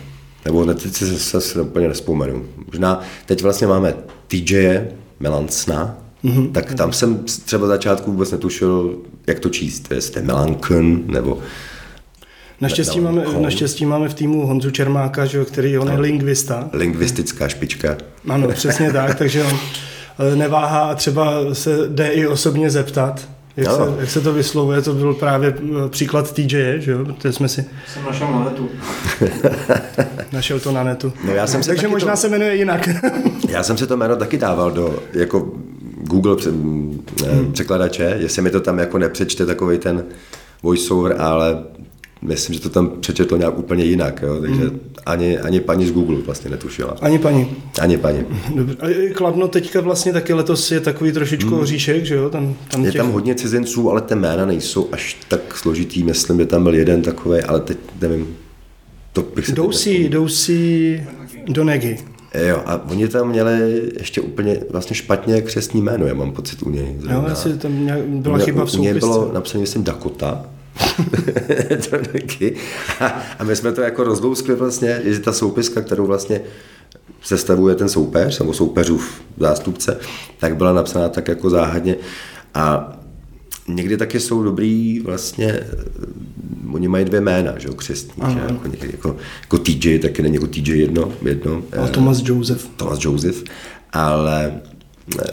Nebo 0.47 0.65
ne, 0.65 0.73
teď 0.73 0.93
si 0.93 1.19
se, 1.19 1.41
se 1.41 1.61
úplně 1.61 1.87
nespomenu. 1.87 2.45
Možná 2.65 3.01
teď 3.25 3.43
vlastně 3.43 3.67
máme 3.67 3.93
TJ 4.27 4.79
Melancna, 5.19 5.97
mm-hmm. 6.23 6.51
tak 6.51 6.73
tam 6.73 6.93
jsem 6.93 7.23
třeba 7.45 7.67
začátku 7.67 8.11
vůbec 8.11 8.31
netušil, 8.31 8.97
jak 9.27 9.39
to 9.39 9.49
číst, 9.49 9.91
jestli 9.91 10.21
Melanchon, 10.21 11.03
nebo 11.07 11.39
Naštěstí 12.61 12.99
máme, 12.99 13.23
naštěstí 13.39 13.85
máme 13.85 14.09
v 14.09 14.13
týmu 14.13 14.47
Honzu 14.47 14.71
Čermáka, 14.71 15.25
že, 15.25 15.45
který 15.45 15.77
on 15.77 15.91
je 15.91 15.99
lingvista. 15.99 16.69
lingvistická 16.73 17.47
špička. 17.47 17.97
Ano, 18.29 18.47
přesně 18.47 18.91
tak, 18.91 19.15
takže 19.15 19.43
on 19.43 19.59
eh, 20.19 20.35
neváhá 20.35 20.79
a 20.79 20.95
třeba 20.95 21.31
se 21.53 21.77
jde 21.87 22.07
i 22.07 22.27
osobně 22.27 22.69
zeptat, 22.69 23.27
jak, 23.57 23.71
se, 23.71 23.81
jak 23.99 24.09
se 24.09 24.21
to 24.21 24.33
vyslovuje, 24.33 24.81
to 24.81 24.93
byl 24.93 25.13
právě 25.13 25.53
eh, 25.59 25.89
příklad 25.89 26.33
TJ, 26.33 26.75
že 26.77 26.91
jo, 26.91 27.05
protože 27.05 27.33
jsme 27.33 27.47
si 27.47 27.65
Jsem 27.93 28.05
našel 28.05 28.27
na 28.31 28.43
netu. 28.43 28.69
našel 30.33 30.59
to 30.59 30.71
na 30.71 30.83
netu. 30.83 31.13
No 31.25 31.33
já 31.33 31.47
jsem 31.47 31.63
si 31.63 31.69
takže 31.69 31.81
taky 31.81 31.91
možná 31.91 32.11
to- 32.11 32.17
se 32.17 32.29
jmenuje 32.29 32.55
jinak. 32.55 32.89
Já 33.49 33.63
jsem 33.63 33.77
si 33.77 33.87
to 33.87 33.97
jméno 33.97 34.15
taky 34.15 34.37
dával 34.37 34.71
do 34.71 34.99
jako 35.13 35.51
Google 36.01 36.35
hmm. 36.49 37.03
překladače, 37.51 38.15
jestli 38.19 38.41
mi 38.41 38.49
to 38.49 38.59
tam 38.59 38.79
jako 38.79 38.97
nepřečte 38.97 39.45
takový 39.45 39.77
ten 39.77 40.05
voiceover, 40.63 41.15
ale 41.19 41.63
myslím, 42.21 42.55
že 42.55 42.61
to 42.61 42.69
tam 42.69 42.89
přečetlo 42.99 43.37
nějak 43.37 43.57
úplně 43.57 43.83
jinak, 43.83 44.21
jo? 44.21 44.41
takže 44.41 44.61
hmm. 44.61 44.79
ani, 45.05 45.39
ani 45.39 45.59
paní 45.59 45.85
z 45.85 45.91
Google 45.91 46.17
vlastně 46.25 46.51
netušila. 46.51 46.97
Ani 47.01 47.19
paní. 47.19 47.55
Ani 47.81 47.97
paní. 47.97 48.19
Dobře. 48.55 48.75
A 48.79 49.13
Kladno 49.13 49.47
teďka 49.47 49.81
vlastně 49.81 50.13
taky 50.13 50.33
letos 50.33 50.71
je 50.71 50.79
takový 50.79 51.11
trošičku 51.11 51.49
hmm. 51.49 51.59
oříšek, 51.59 52.05
že 52.05 52.15
jo? 52.15 52.29
Tam, 52.29 52.55
tam 52.71 52.85
Je 52.85 52.91
tam 52.91 53.11
hodně 53.11 53.35
cizinců, 53.35 53.91
ale 53.91 54.01
ty 54.01 54.15
jména 54.15 54.45
nejsou 54.45 54.89
až 54.91 55.17
tak 55.27 55.57
složitý. 55.57 56.03
Myslím, 56.03 56.39
že 56.39 56.45
tam 56.45 56.63
byl 56.63 56.75
jeden 56.75 57.01
takový, 57.01 57.41
ale 57.41 57.59
teď 57.59 57.77
nevím. 58.01 58.35
To 59.13 59.21
bych 59.35 59.45
se 59.45 59.51
Jdou 59.51 59.71
si, 59.71 60.09
jdou 60.09 60.27
si 60.27 61.07
do 61.47 61.63
Negy. 61.63 61.97
Jo, 62.47 62.61
a 62.65 62.89
oni 62.89 63.07
tam 63.07 63.29
měli 63.29 63.81
ještě 63.99 64.21
úplně 64.21 64.59
vlastně 64.69 64.95
špatně 64.95 65.41
křesní 65.41 65.81
jméno, 65.81 66.05
já 66.07 66.13
mám 66.13 66.31
pocit 66.31 66.63
u 66.63 66.69
něj. 66.69 66.95
Jo, 66.95 67.01
zrovna. 67.01 67.29
jestli 67.29 67.57
tam 67.57 67.85
nějak- 67.85 68.03
byla 68.05 68.37
chyba 68.37 68.65
v 68.65 68.73
U 68.73 68.77
něj 68.77 68.91
soupisce. 68.93 68.99
bylo 68.99 69.31
napsané, 69.33 69.61
myslím, 69.61 69.83
Dakota. 69.83 70.45
A, 72.99 73.05
a 73.39 73.43
my 73.43 73.55
jsme 73.55 73.71
to 73.71 73.81
jako 73.81 74.03
rozlouskli 74.03 74.55
vlastně, 74.55 75.01
že 75.05 75.19
ta 75.19 75.33
soupiska, 75.33 75.81
kterou 75.81 76.05
vlastně 76.05 76.41
sestavuje 77.21 77.75
ten 77.75 77.89
soupeř, 77.89 78.39
nebo 78.39 78.53
soupeřův 78.53 79.21
zástupce, 79.37 79.99
tak 80.39 80.57
byla 80.57 80.73
napsaná 80.73 81.09
tak 81.09 81.27
jako 81.27 81.49
záhadně. 81.49 81.95
A 82.53 82.97
někdy 83.67 83.97
taky 83.97 84.19
jsou 84.19 84.43
dobrý 84.43 84.99
vlastně, 84.99 85.53
eh, 85.53 85.65
oni 86.71 86.87
mají 86.87 87.05
dvě 87.05 87.21
jména, 87.21 87.53
že 87.57 87.67
jo, 87.67 87.73
křestní, 87.73 88.23
že 88.33 88.39
jako, 88.39 88.67
někdy, 88.67 88.89
jako, 88.91 89.15
jako 89.41 89.57
TJ, 89.57 89.99
taky 89.99 90.21
není 90.21 90.35
jako 90.35 90.47
TJ 90.47 90.79
jedno, 90.79 91.11
jedno. 91.25 91.63
A 91.81 91.85
eh, 91.85 91.89
Thomas 91.89 92.21
Joseph. 92.25 92.67
Thomas 92.75 93.03
Joseph, 93.03 93.43
ale 93.93 94.61
eh, 95.19 95.25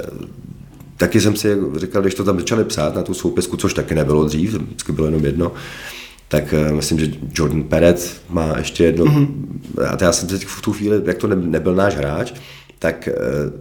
taky 0.96 1.20
jsem 1.20 1.36
si 1.36 1.56
říkal, 1.76 2.02
když 2.02 2.14
to 2.14 2.24
tam 2.24 2.38
začali 2.38 2.64
psát 2.64 2.94
na 2.94 3.02
tu 3.02 3.14
soupisku, 3.14 3.56
což 3.56 3.74
taky 3.74 3.94
nebylo 3.94 4.24
dřív, 4.24 4.54
vždycky 4.54 4.92
bylo 4.92 5.06
jenom 5.06 5.24
jedno, 5.24 5.52
tak 6.28 6.54
eh, 6.54 6.72
myslím, 6.72 7.00
že 7.00 7.12
Jordan 7.34 7.62
Perez 7.62 8.20
má 8.28 8.54
ještě 8.58 8.84
jedno. 8.84 9.04
Mm-hmm. 9.04 9.28
A 9.88 9.96
to 9.96 10.04
já 10.04 10.12
jsem 10.12 10.28
teď 10.28 10.46
v 10.46 10.62
tu 10.62 10.72
chvíli, 10.72 11.02
jak 11.04 11.18
to 11.18 11.26
ne, 11.26 11.36
nebyl 11.36 11.74
náš 11.74 11.96
hráč, 11.96 12.32
tak 12.78 13.08
eh, 13.08 13.12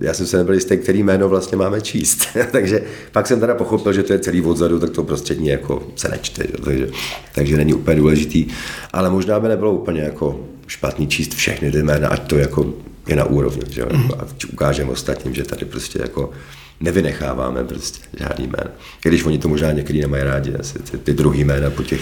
já 0.02 0.14
jsem 0.14 0.26
se 0.26 0.38
nebyl 0.38 0.54
jistý, 0.54 0.78
který 0.78 1.04
jméno 1.04 1.30
vlastně 1.30 1.58
máme 1.58 1.82
číst. 1.82 2.28
takže 2.52 2.84
pak 3.12 3.28
jsem 3.28 3.40
teda 3.40 3.56
pochopil, 3.56 3.94
že 3.94 4.04
to 4.04 4.14
je 4.14 4.20
celý 4.20 4.42
odzadu, 4.42 4.80
tak 4.80 4.90
to 4.90 5.04
prostřední 5.04 5.48
jako 5.48 5.84
se 5.96 6.10
nečte, 6.10 6.44
že? 6.52 6.64
Takže, 6.64 6.88
takže 7.36 7.58
není 7.58 7.74
úplně 7.74 7.98
důležitý. 7.98 8.46
Ale 8.94 9.10
možná 9.10 9.40
by 9.40 9.48
nebylo 9.48 9.74
úplně 9.74 10.02
jako 10.02 10.40
špatný 10.68 11.08
číst 11.08 11.34
všechny 11.34 11.72
ty 11.72 11.84
jména, 11.84 12.08
ať 12.08 12.28
to 12.28 12.38
jako 12.38 12.74
je 13.08 13.16
na 13.16 13.26
úrovni, 13.26 13.62
že? 13.70 13.86
Mm. 13.92 14.12
A 14.20 14.26
ukážeme 14.54 14.92
ostatním, 14.92 15.34
že 15.34 15.44
tady 15.44 15.66
prostě 15.66 16.00
jako 16.02 16.30
nevynecháváme 16.80 17.64
prostě 17.64 18.00
žádný 18.20 18.48
jméno. 18.48 18.70
I 19.06 19.10
když 19.10 19.24
oni 19.24 19.38
to 19.38 19.48
možná 19.48 19.72
někdy 19.72 20.02
nemají 20.02 20.24
rádi, 20.24 20.56
asi 20.56 20.80
ty, 20.80 20.98
ty 20.98 21.14
druhý 21.14 21.44
jména 21.44 21.70
po 21.70 21.84
těch 21.84 22.02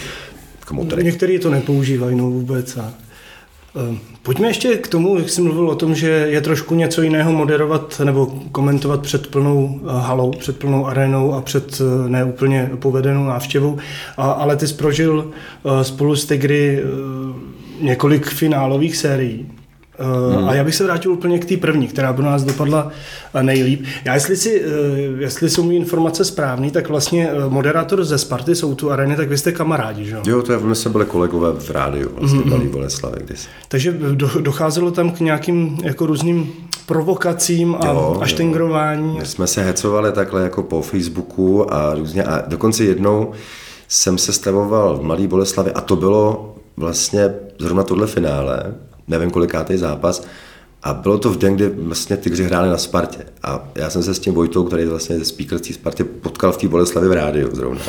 komotorech. 0.66 1.06
Někteří 1.06 1.40
to 1.40 1.50
nepoužívají 1.50 2.16
no 2.16 2.30
vůbec. 2.30 2.78
A, 2.78 2.94
eh, 3.76 3.98
pojďme 4.24 4.48
ještě 4.48 4.76
k 4.76 4.88
tomu, 4.88 5.18
jak 5.18 5.30
jsi 5.30 5.42
mluvil 5.42 5.70
o 5.70 5.76
tom, 5.76 5.96
že 5.96 6.10
je 6.10 6.42
trošku 6.42 6.76
něco 6.76 7.02
jiného 7.02 7.32
moderovat 7.32 8.02
nebo 8.04 8.26
komentovat 8.52 9.02
před 9.02 9.28
plnou 9.28 9.80
eh, 9.84 9.88
halou, 9.88 10.32
před 10.32 10.60
plnou 10.60 10.88
arénou 10.88 11.34
a 11.34 11.42
před 11.42 11.82
eh, 11.82 12.10
neúplně 12.10 12.72
povedenou 12.80 13.26
návštěvou. 13.26 13.78
A, 14.18 14.32
ale 14.32 14.58
ty 14.58 14.68
jsi 14.68 14.74
prožil 14.74 15.32
eh, 15.32 15.84
spolu 15.84 16.16
s 16.16 16.26
Tigry 16.26 16.84
několik 17.82 18.26
finálových 18.26 18.98
sérií. 18.98 19.48
Hmm. 20.02 20.50
A 20.50 20.54
já 20.56 20.64
bych 20.64 20.76
se 20.76 20.84
vrátil 20.84 21.12
úplně 21.12 21.40
k 21.40 21.46
té 21.46 21.58
první, 21.58 21.88
která 21.88 22.14
pro 22.14 22.26
nás 22.26 22.44
dopadla 22.44 22.92
eh, 23.34 23.44
nejlíp. 23.44 23.84
Já, 24.06 24.14
jestli, 24.14 24.38
si, 24.38 24.62
eh, 24.66 25.22
jestli 25.24 25.50
jsou 25.50 25.64
mi 25.64 25.76
informace 25.76 26.26
správný, 26.26 26.72
tak 26.72 26.90
vlastně 26.90 27.30
eh, 27.30 27.50
moderátor 27.50 28.04
ze 28.04 28.18
Sparty 28.18 28.56
jsou 28.56 28.76
tu 28.76 28.92
arény, 28.92 29.16
tak 29.16 29.30
vy 29.30 29.38
jste 29.38 29.52
kamarádi, 29.52 30.06
že 30.06 30.16
jo? 30.16 30.22
Jo, 30.28 30.42
to 30.42 30.54
je, 30.54 30.60
my 30.60 30.76
jsme 30.76 30.92
byli 30.92 31.06
kolegové 31.06 31.54
v 31.54 31.70
rádiu, 31.70 32.10
vlastně 32.16 32.40
mm-hmm. 32.40 32.50
Malý 32.50 32.68
Boleslavě 32.68 33.22
kdysi. 33.26 33.48
Takže 33.68 33.92
do, 33.92 34.30
docházelo 34.42 34.92
tam 34.92 35.12
k 35.12 35.20
nějakým 35.20 35.78
jako 35.84 36.06
různým 36.06 36.54
provokacím 36.86 37.76
a 37.80 37.86
Jo, 37.86 38.18
až 38.22 38.36
jo. 38.40 38.46
My 39.20 39.26
jsme 39.26 39.48
se 39.48 39.64
hecovali 39.64 40.12
takhle 40.12 40.44
jako 40.44 40.64
po 40.64 40.82
Facebooku 40.82 41.74
a 41.74 41.94
různě 41.94 42.24
a 42.24 42.44
dokonce 42.48 42.84
jednou 42.84 43.32
jsem 43.88 44.18
se 44.18 44.34
stavoval 44.34 44.98
v 44.98 45.04
Malý 45.04 45.28
Boleslavi 45.28 45.72
a 45.72 45.82
to 45.82 45.96
bylo 45.96 46.56
vlastně 46.78 47.34
zrovna 47.60 47.84
tohle 47.84 48.08
finále, 48.08 48.76
nevím 49.08 49.32
kolikátý 49.32 49.78
zápas, 49.78 50.28
a 50.84 50.94
bylo 50.94 51.18
to 51.18 51.30
v 51.30 51.38
den, 51.38 51.56
kdy 51.56 51.70
vlastně 51.70 52.18
Tigři 52.18 52.44
hráli 52.44 52.70
na 52.70 52.78
Spartě. 52.78 53.20
A 53.44 53.72
já 53.76 53.90
jsem 53.90 54.04
se 54.04 54.14
s 54.14 54.20
tím 54.20 54.34
Vojtou, 54.34 54.64
který 54.64 54.86
vlastně 54.86 55.20
ze 55.20 55.26
speaker 55.26 55.60
té 55.60 55.74
Spartě, 55.74 56.04
potkal 56.04 56.52
v 56.52 56.58
té 56.58 56.68
Boleslavi 56.68 57.08
v 57.08 57.12
rádiu 57.12 57.56
zrovna. 57.56 57.82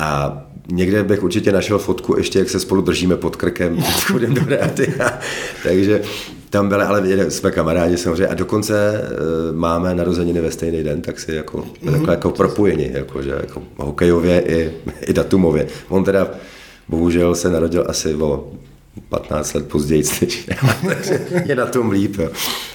A 0.00 0.42
někde 0.68 1.04
bych 1.04 1.22
určitě 1.22 1.52
našel 1.52 1.78
fotku, 1.78 2.16
ještě 2.16 2.38
jak 2.38 2.50
se 2.50 2.60
spolu 2.60 2.82
držíme 2.82 3.16
pod 3.16 3.36
krkem, 3.36 3.82
chodím 4.06 4.34
do 4.34 4.42
rádia. 4.48 5.20
Takže 5.62 6.02
tam 6.50 6.68
byly, 6.68 6.82
ale 6.82 7.30
jsme 7.30 7.50
kamarádi 7.50 7.96
samozřejmě 7.96 8.26
a 8.26 8.34
dokonce 8.34 9.02
uh, 9.02 9.56
máme 9.56 9.94
narozeniny 9.94 10.40
ve 10.40 10.50
stejný 10.50 10.82
den, 10.82 11.02
tak 11.02 11.20
si 11.20 11.34
jako, 11.34 11.58
mm-hmm. 11.58 11.94
jako, 11.94 12.10
jako 12.10 12.30
propojeni, 12.30 12.90
jako, 12.94 13.22
že, 13.22 13.30
jako 13.30 13.62
hokejově 13.76 14.40
i, 14.40 14.72
i 15.00 15.12
datumově. 15.12 15.66
On 15.88 16.04
teda 16.04 16.28
bohužel 16.88 17.34
se 17.34 17.50
narodil 17.50 17.84
asi 17.88 18.14
o 18.14 18.52
15 19.08 19.54
let 19.54 19.68
později 19.68 20.02
než 20.20 20.46
takže 20.82 21.20
je 21.44 21.56
na 21.56 21.66
tom 21.66 21.90
líp. 21.90 22.18
Jo. 22.18 22.28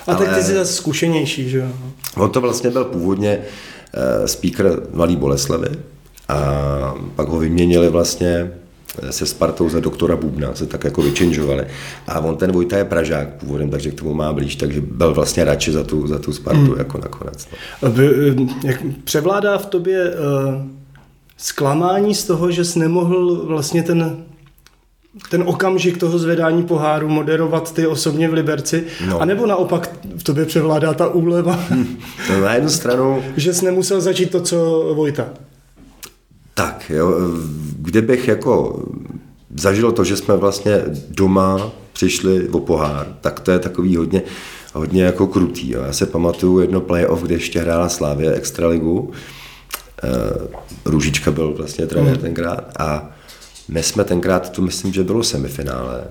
A 0.08 0.16
tak 0.16 0.36
ty 0.36 0.44
jsi 0.44 0.54
zase 0.54 0.74
zkušenější, 0.74 1.50
že 1.50 1.58
jo? 1.58 1.68
On 2.18 2.30
to 2.30 2.42
vlastně 2.42 2.70
byl 2.70 2.86
původně 2.86 3.38
uh, 3.40 4.26
speaker 4.26 4.82
Malý 4.94 5.16
Boleslavy 5.16 5.68
a 6.28 6.96
pak 7.16 7.28
ho 7.28 7.40
vyměnili 7.40 7.90
vlastně 7.90 8.52
eh, 9.02 9.12
se 9.12 9.26
Spartou 9.26 9.70
za 9.70 9.80
doktora 9.80 10.16
Bubna, 10.16 10.56
se 10.56 10.66
tak 10.66 10.84
jako 10.84 11.02
vyčinžovali. 11.02 11.66
A 12.08 12.20
on 12.20 12.38
ten 12.38 12.52
Vojta 12.52 12.78
je 12.78 12.86
Pražák 12.86 13.30
původem, 13.34 13.70
takže 13.70 13.92
k 13.92 14.00
tomu 14.00 14.14
má 14.14 14.34
blíž, 14.34 14.56
takže 14.56 14.82
byl 14.82 15.14
vlastně 15.14 15.44
radši 15.44 15.72
za 15.72 15.84
tu, 15.84 16.08
za 16.08 16.20
tu 16.20 16.34
Spartu 16.34 16.62
hmm. 16.62 16.78
jako 16.78 16.98
nakonec. 16.98 17.48
No. 17.82 17.90
Eh, 18.64 18.68
Jak 18.68 18.82
převládá 19.04 19.58
v 19.58 19.66
tobě 19.66 20.10
uh, 20.10 20.16
zklamání 21.38 22.16
z 22.16 22.24
toho, 22.24 22.52
že 22.52 22.66
jsi 22.66 22.80
nemohl 22.80 23.46
vlastně 23.46 23.84
ten 23.84 24.26
ten 25.30 25.43
okamžik 25.45 25.97
toho 25.97 26.19
zvedání 26.19 26.63
poháru 26.63 27.10
moderovat 27.10 27.73
ty 27.73 27.88
osobně 27.88 28.30
v 28.30 28.34
Liberci, 28.34 28.84
no. 29.08 29.21
Anebo 29.21 29.45
naopak 29.45 29.89
v 30.17 30.23
tobě 30.23 30.45
převládá 30.45 30.93
ta 30.93 31.08
úleva, 31.08 31.60
No, 32.30 32.41
na 32.41 32.54
jednu 32.54 32.69
stranu 32.69 33.23
že 33.38 33.54
jsi 33.54 33.65
nemusel 33.65 34.02
začít 34.02 34.32
to, 34.32 34.41
co 34.41 34.89
Vojta. 34.95 35.30
Tak, 36.54 36.89
jo, 36.89 37.15
kdybych 37.78 38.28
jako 38.28 38.84
zažil 39.56 39.91
to, 39.91 40.04
že 40.04 40.17
jsme 40.17 40.38
vlastně 40.38 40.82
doma 41.10 41.71
přišli 41.93 42.49
o 42.49 42.60
pohár, 42.60 43.08
tak 43.21 43.39
to 43.39 43.52
je 43.52 43.60
takový 43.60 43.95
hodně, 43.95 44.21
hodně 44.73 45.04
jako 45.04 45.28
krutý. 45.28 45.71
Jo. 45.71 45.82
Já 45.82 45.93
se 45.93 46.06
pamatuju 46.06 46.60
jedno 46.60 46.82
playoff, 46.82 47.23
kde 47.23 47.36
ještě 47.36 47.60
hrála 47.60 47.89
Slávě 47.89 48.34
Extraligu. 48.34 49.12
Eh, 50.04 50.10
Růžička 50.86 51.32
byl 51.32 51.54
vlastně 51.54 51.88
trenér 51.88 52.17
tenkrát 52.17 52.71
a 52.80 53.12
my 53.74 53.84
jsme 53.84 54.04
tenkrát, 54.04 54.50
to 54.50 54.62
myslím, 54.62 54.94
že 54.94 55.04
bylo 55.04 55.24
semifinále. 55.24 56.04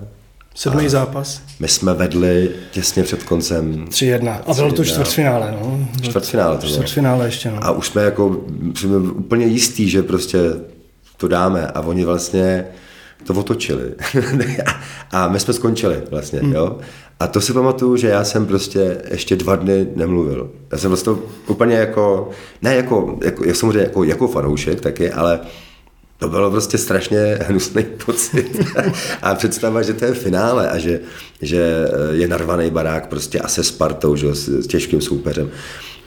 Sedmý 0.55 0.89
zápas. 0.89 1.41
My 1.59 1.67
jsme 1.67 1.93
vedli 1.93 2.51
těsně 2.71 3.03
před 3.03 3.23
koncem 3.23 3.85
3-1. 3.85 4.39
A 4.47 4.53
bylo 4.53 4.71
to 4.71 4.81
3:1. 4.81 4.85
čtvrtfinále, 4.85 5.57
no. 5.61 5.87
čtvrtfinále. 6.01 6.57
To 6.57 6.61
bylo. 6.61 6.73
Čtvrtfinále 6.73 7.25
ještě, 7.25 7.51
no. 7.51 7.57
A 7.61 7.71
už 7.71 7.87
jsme 7.87 8.03
jako 8.03 8.37
jsme 8.75 8.97
úplně 8.97 9.45
jistý, 9.45 9.89
že 9.89 10.03
prostě 10.03 10.39
to 11.17 11.27
dáme 11.27 11.67
a 11.67 11.81
oni 11.81 12.05
vlastně 12.05 12.65
to 13.27 13.33
otočili. 13.33 13.91
a 15.11 15.27
my 15.27 15.39
jsme 15.39 15.53
skončili 15.53 16.01
vlastně, 16.11 16.39
hmm. 16.39 16.53
jo. 16.53 16.77
A 17.19 17.27
to 17.27 17.41
si 17.41 17.53
pamatuju, 17.53 17.97
že 17.97 18.07
já 18.07 18.23
jsem 18.23 18.45
prostě 18.45 19.01
ještě 19.11 19.35
dva 19.35 19.55
dny 19.55 19.87
nemluvil. 19.95 20.49
Já 20.71 20.77
jsem 20.77 20.89
vlastně 20.89 21.13
úplně 21.47 21.75
jako, 21.75 22.29
ne 22.61 22.75
jako, 22.75 23.17
jako 23.23 23.45
jak 23.45 23.55
samozřejmě 23.55 23.83
jako, 23.83 24.03
jako 24.03 24.27
fanoušek 24.27 24.81
taky, 24.81 25.11
ale 25.11 25.39
to 26.23 26.29
bylo 26.29 26.51
prostě 26.51 26.77
strašně 26.77 27.37
hnusný 27.41 27.85
pocit. 28.05 28.59
a 29.21 29.35
představa, 29.35 29.81
že 29.81 29.93
to 29.93 30.05
je 30.05 30.13
finále 30.13 30.69
a 30.69 30.77
že, 30.77 30.99
že 31.41 31.87
je 32.11 32.27
narvaný 32.27 32.69
barák 32.69 33.07
prostě 33.07 33.39
a 33.39 33.47
se 33.47 33.63
Spartou, 33.63 34.15
že, 34.15 34.35
s 34.35 34.67
těžkým 34.67 35.01
soupeřem. 35.01 35.51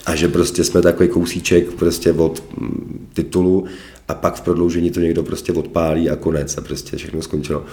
A 0.06 0.16
že 0.16 0.28
prostě 0.28 0.64
jsme 0.64 0.82
takový 0.82 1.08
kousíček 1.08 1.72
prostě 1.72 2.12
od 2.12 2.42
mm, 2.60 3.08
titulu 3.12 3.66
a 4.08 4.14
pak 4.14 4.34
v 4.34 4.40
prodloužení 4.40 4.90
to 4.90 5.00
někdo 5.00 5.22
prostě 5.22 5.52
odpálí 5.52 6.10
a 6.10 6.16
konec 6.16 6.58
a 6.58 6.60
prostě 6.60 6.96
všechno 6.96 7.22
skončilo. 7.22 7.64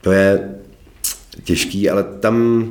To 0.00 0.12
je 0.12 0.54
těžký, 1.44 1.90
ale 1.90 2.04
tam, 2.20 2.66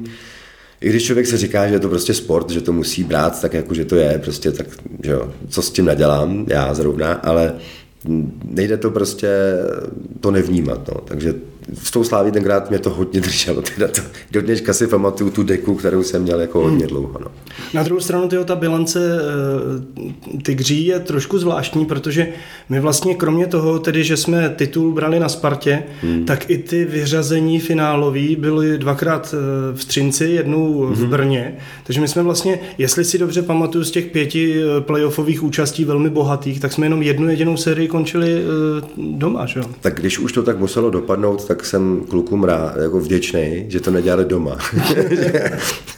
i 0.82 0.90
když 0.90 1.04
člověk 1.04 1.28
se 1.28 1.38
říká, 1.38 1.68
že 1.68 1.74
je 1.74 1.80
to 1.80 1.90
prostě 1.90 2.14
sport, 2.14 2.50
že 2.50 2.62
to 2.62 2.72
musí 2.74 3.04
brát 3.04 3.42
tak, 3.42 3.54
jako 3.54 3.74
že 3.74 3.86
to 3.86 3.96
je, 3.96 4.20
prostě 4.24 4.52
tak, 4.52 4.68
že 5.04 5.12
jo, 5.12 5.34
co 5.50 5.62
s 5.62 5.72
tím 5.72 5.86
nadělám, 5.86 6.46
já 6.50 6.74
zrovna, 6.74 7.14
ale 7.14 7.56
nejde 8.44 8.78
to 8.78 8.92
prostě 8.92 9.30
to 10.20 10.32
nevnímat, 10.32 10.88
no. 10.88 11.02
takže 11.02 11.34
s 11.74 11.92
tou 11.92 12.04
sláví 12.04 12.32
tenkrát 12.32 12.70
mě 12.70 12.80
to 12.80 12.90
hodně 12.90 13.22
drželo, 13.22 13.62
teda 13.62 13.88
to, 13.88 14.02
do 14.32 14.42
dneška 14.42 14.74
si 14.74 14.88
pamatuju 14.88 15.30
tu 15.30 15.44
deku, 15.44 15.76
kterou 15.76 16.04
jsem 16.04 16.22
měl 16.22 16.42
jako 16.42 16.62
hodně 16.62 16.88
dlouho, 16.88 17.20
no. 17.20 17.28
Na 17.74 17.84
druhou 17.84 18.02
stranu 18.02 18.28
tyjo, 18.28 18.44
ta 18.44 18.56
bilance 18.56 19.20
eh, 19.20 20.42
Tigří 20.44 20.86
je 20.86 21.00
trošku 21.00 21.40
zvláštní, 21.40 21.86
protože 21.86 22.28
my 22.70 22.80
vlastně 22.80 23.16
kromě 23.16 23.48
toho, 23.48 23.80
tedy, 23.80 24.04
že 24.04 24.18
jsme 24.18 24.50
titul 24.50 24.94
brali 24.94 25.20
na 25.20 25.30
Spartě, 25.30 25.84
hmm. 26.02 26.26
tak 26.26 26.50
i 26.50 26.58
ty 26.58 26.86
vyřazení 26.86 27.60
finálový 27.60 28.36
byly 28.36 28.78
dvakrát 28.78 29.36
eh, 29.38 29.78
v 29.78 29.86
Třinci, 29.86 30.26
jednou 30.26 30.88
v 30.88 31.06
Brně. 31.08 31.58
Takže 31.84 32.02
my 32.02 32.08
jsme 32.08 32.24
vlastně, 32.24 32.60
jestli 32.78 33.06
si 33.06 33.18
dobře 33.18 33.42
pamatuju 33.42 33.84
z 33.84 33.92
těch 33.92 34.06
pěti 34.06 34.56
eh, 34.62 34.82
playoffových 34.82 35.44
účastí 35.44 35.86
velmi 35.86 36.10
bohatých, 36.10 36.60
tak 36.60 36.74
jsme 36.74 36.86
jenom 36.86 37.02
jednu 37.02 37.30
jedinou 37.30 37.58
sérii 37.58 37.88
končili 37.88 38.44
doma, 38.98 39.46
že 39.46 39.60
jo? 39.60 39.66
Tak 39.82 40.00
když 40.00 40.20
už 40.20 40.32
to 40.32 40.44
tak 40.44 40.60
muselo 40.60 40.90
dopadnout, 40.90 41.46
tak 41.46 41.55
tak 41.56 41.66
jsem 41.66 42.04
klukům 42.10 42.44
rád, 42.44 42.78
jako 42.78 43.00
vděčný, 43.00 43.66
že 43.68 43.80
to 43.80 43.92
nedělali 43.92 44.26
doma. 44.26 44.58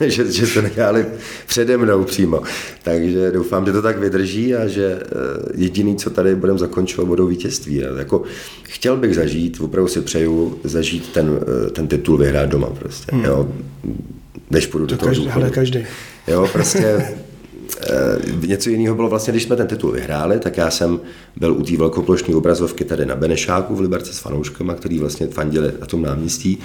že, 0.00 0.10
že, 0.10 0.32
že, 0.32 0.54
to 0.54 0.62
nedělali 0.62 1.06
přede 1.46 1.76
mnou 1.76 2.04
přímo. 2.04 2.42
Takže 2.82 3.30
doufám, 3.30 3.66
že 3.66 3.72
to 3.72 3.82
tak 3.82 3.98
vydrží 3.98 4.54
a 4.54 4.66
že 4.66 4.98
eh, 5.02 5.06
jediný, 5.54 5.96
co 5.96 6.10
tady 6.10 6.34
budeme 6.34 6.58
zakončovat, 6.58 7.08
budou 7.08 7.26
vítězství. 7.26 7.84
A 7.84 7.98
jako, 7.98 8.22
chtěl 8.62 8.96
bych 8.96 9.14
zažít, 9.14 9.60
opravdu 9.60 9.88
si 9.88 10.00
přeju 10.00 10.58
zažít 10.64 11.12
ten, 11.12 11.40
eh, 11.66 11.70
ten 11.70 11.86
titul 11.86 12.16
vyhrát 12.16 12.48
doma 12.48 12.66
prostě. 12.66 13.16
Hmm. 13.16 13.24
Jo? 13.24 13.48
Než 14.50 14.66
půjdu 14.66 14.86
to 14.86 14.94
do 14.94 14.98
toho 14.98 15.08
každý, 15.08 15.28
ale 15.28 15.50
každý. 15.50 15.86
Jo, 16.28 16.48
prostě 16.52 17.06
něco 18.46 18.70
jiného 18.70 18.94
bylo 18.94 19.08
vlastně, 19.08 19.30
když 19.30 19.42
jsme 19.42 19.56
ten 19.56 19.66
titul 19.66 19.90
vyhráli, 19.90 20.38
tak 20.38 20.56
já 20.56 20.70
jsem 20.70 21.00
byl 21.36 21.52
u 21.52 21.62
té 21.62 21.76
velkoplošní 21.76 22.34
obrazovky 22.34 22.84
tady 22.84 23.06
na 23.06 23.16
Benešáku 23.16 23.74
v 23.76 23.80
Liberci 23.80 24.12
s 24.12 24.18
fanouškama, 24.18 24.74
který 24.74 24.98
vlastně 24.98 25.26
fandili 25.26 25.72
na 25.80 25.86
tom 25.86 26.02
náměstí, 26.02 26.58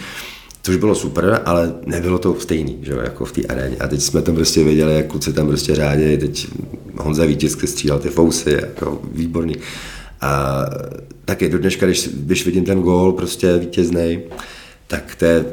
což 0.63 0.75
bylo 0.75 0.95
super, 0.95 1.41
ale 1.45 1.73
nebylo 1.85 2.19
to 2.19 2.39
stejný, 2.39 2.77
že 2.81 2.93
jako 3.03 3.25
v 3.25 3.31
té 3.31 3.41
aréně. 3.41 3.77
A 3.77 3.87
teď 3.87 4.01
jsme 4.01 4.21
tam 4.21 4.35
prostě 4.35 4.63
věděli, 4.63 4.95
jak 4.95 5.07
kluci 5.07 5.33
tam 5.33 5.47
prostě 5.47 5.75
řádě, 5.75 6.17
teď 6.17 6.47
Honza 6.97 7.25
Vítězky 7.25 7.67
střílel 7.67 7.99
ty 7.99 8.09
fousy, 8.09 8.51
jako 8.51 9.01
výborný. 9.11 9.55
A 10.21 10.65
taky 11.25 11.49
do 11.49 11.57
dneška, 11.57 11.85
když, 11.85 12.09
když 12.13 12.45
vidím 12.45 12.65
ten 12.65 12.81
gól 12.81 13.11
prostě 13.11 13.57
vítězný, 13.57 14.19
tak 14.87 15.15
to 15.15 15.25
je 15.25 15.45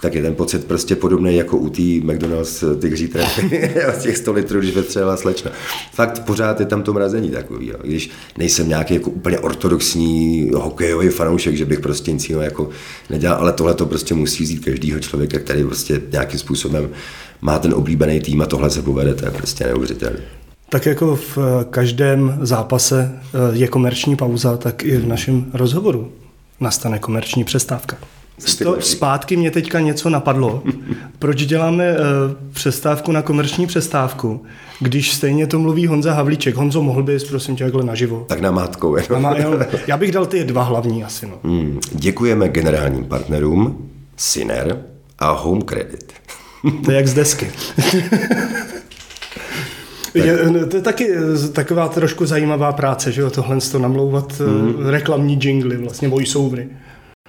tak 0.00 0.14
je 0.14 0.22
ten 0.22 0.34
pocit 0.34 0.64
prostě 0.64 0.96
podobný 0.96 1.36
jako 1.36 1.56
u 1.56 1.68
té 1.68 1.82
McDonald's 1.82 2.64
tygří 2.80 3.08
trefy 3.08 3.70
z 3.98 4.02
těch 4.02 4.16
100 4.16 4.32
litrů, 4.32 4.58
když 4.58 4.74
vetřela 4.74 5.16
slečna. 5.16 5.50
Fakt 5.92 6.24
pořád 6.24 6.60
je 6.60 6.66
tam 6.66 6.82
to 6.82 6.92
mrazení 6.92 7.30
takový, 7.30 7.66
jo. 7.66 7.76
když 7.82 8.10
nejsem 8.38 8.68
nějaký 8.68 8.94
jako 8.94 9.10
úplně 9.10 9.38
ortodoxní 9.38 10.50
hokejový 10.54 11.08
fanoušek, 11.08 11.56
že 11.56 11.64
bych 11.64 11.80
prostě 11.80 12.12
nic 12.12 12.28
jiného 12.28 12.44
jako 12.44 12.68
nedělal, 13.10 13.38
ale 13.38 13.52
tohle 13.52 13.74
to 13.74 13.86
prostě 13.86 14.14
musí 14.14 14.44
vzít 14.44 14.64
každýho 14.64 15.00
člověka, 15.00 15.38
který 15.38 15.64
prostě 15.64 16.02
nějakým 16.12 16.38
způsobem 16.38 16.88
má 17.40 17.58
ten 17.58 17.74
oblíbený 17.74 18.20
tým 18.20 18.42
a 18.42 18.46
tohle 18.46 18.70
se 18.70 18.82
povede, 18.82 19.14
to 19.14 19.24
je 19.24 19.30
prostě 19.30 19.64
neuvěřitelné. 19.64 20.18
Tak 20.70 20.86
jako 20.86 21.16
v 21.16 21.38
každém 21.70 22.38
zápase 22.42 23.12
eh, 23.22 23.38
je 23.52 23.68
komerční 23.68 24.16
pauza, 24.16 24.56
tak 24.56 24.84
i 24.84 24.96
v 24.96 25.06
našem 25.06 25.50
rozhovoru 25.54 26.12
nastane 26.60 26.98
komerční 26.98 27.44
přestávka. 27.44 27.96
Sto, 28.38 28.76
zpátky 28.80 29.36
mě 29.36 29.50
teďka 29.50 29.80
něco 29.80 30.10
napadlo. 30.10 30.62
Proč 31.18 31.46
děláme 31.46 31.92
uh, 31.92 31.98
přestávku 32.52 33.12
na 33.12 33.22
komerční 33.22 33.66
přestávku, 33.66 34.42
když 34.80 35.12
stejně 35.12 35.46
to 35.46 35.58
mluví 35.58 35.86
Honza 35.86 36.12
Havlíček. 36.12 36.54
Honzo, 36.54 36.82
mohl 36.82 37.02
bys, 37.02 37.24
prosím 37.24 37.56
tě, 37.56 37.64
takhle 37.64 37.84
naživo. 37.84 38.24
Tak 38.28 38.40
na 38.40 38.50
mátkou. 38.50 38.96
Na 39.12 39.18
má, 39.18 39.34
já 39.86 39.96
bych 39.96 40.12
dal 40.12 40.26
ty 40.26 40.44
dva 40.44 40.62
hlavní 40.62 41.04
asi. 41.04 41.26
No. 41.26 41.38
Hmm, 41.44 41.80
děkujeme 41.92 42.48
generálním 42.48 43.04
partnerům 43.04 43.90
Siner 44.16 44.82
a 45.18 45.30
Home 45.30 45.62
Credit. 45.62 46.12
to 46.84 46.90
je 46.90 46.96
jak 46.96 47.08
z 47.08 47.14
desky. 47.14 47.50
Je, 50.14 50.38
to 50.70 50.76
je 50.76 50.82
taky 50.82 51.14
taková 51.52 51.88
trošku 51.88 52.26
zajímavá 52.26 52.72
práce, 52.72 53.12
že 53.12 53.20
jo, 53.20 53.30
tohle 53.30 53.58
to 53.72 53.78
namlouvat 53.78 54.40
mm. 54.40 54.86
reklamní 54.86 55.38
jingly, 55.42 55.76
vlastně 55.76 56.08
voiceovery. 56.08 56.68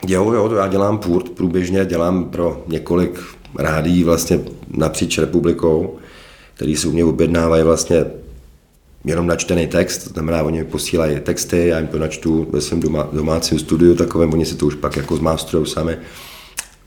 Jo, 0.07 0.33
jo, 0.33 0.49
to 0.49 0.55
já 0.55 0.67
dělám 0.67 0.97
půrt 0.97 1.29
průběžně, 1.29 1.85
dělám 1.85 2.23
pro 2.23 2.63
několik 2.67 3.19
rádí 3.57 4.03
vlastně 4.03 4.39
napříč 4.69 5.17
republikou, 5.17 5.97
který 6.53 6.75
se 6.75 6.88
u 6.88 6.91
mě 6.91 7.05
objednávají 7.05 7.63
vlastně 7.63 8.05
jenom 9.05 9.27
načtený 9.27 9.67
text, 9.67 9.97
to 9.97 10.09
znamená, 10.09 10.43
oni 10.43 10.57
mi 10.57 10.65
posílají 10.65 11.19
texty, 11.19 11.67
já 11.67 11.79
jim 11.79 11.88
to 11.88 11.99
načtu 11.99 12.47
ve 12.51 12.62
svém 12.62 12.79
doma, 12.79 13.09
domácím 13.13 13.59
studiu 13.59 13.95
takovém, 13.95 14.33
oni 14.33 14.45
si 14.45 14.55
to 14.55 14.65
už 14.65 14.75
pak 14.75 14.97
jako 14.97 15.15
zmástrujou 15.15 15.65
sami 15.65 15.97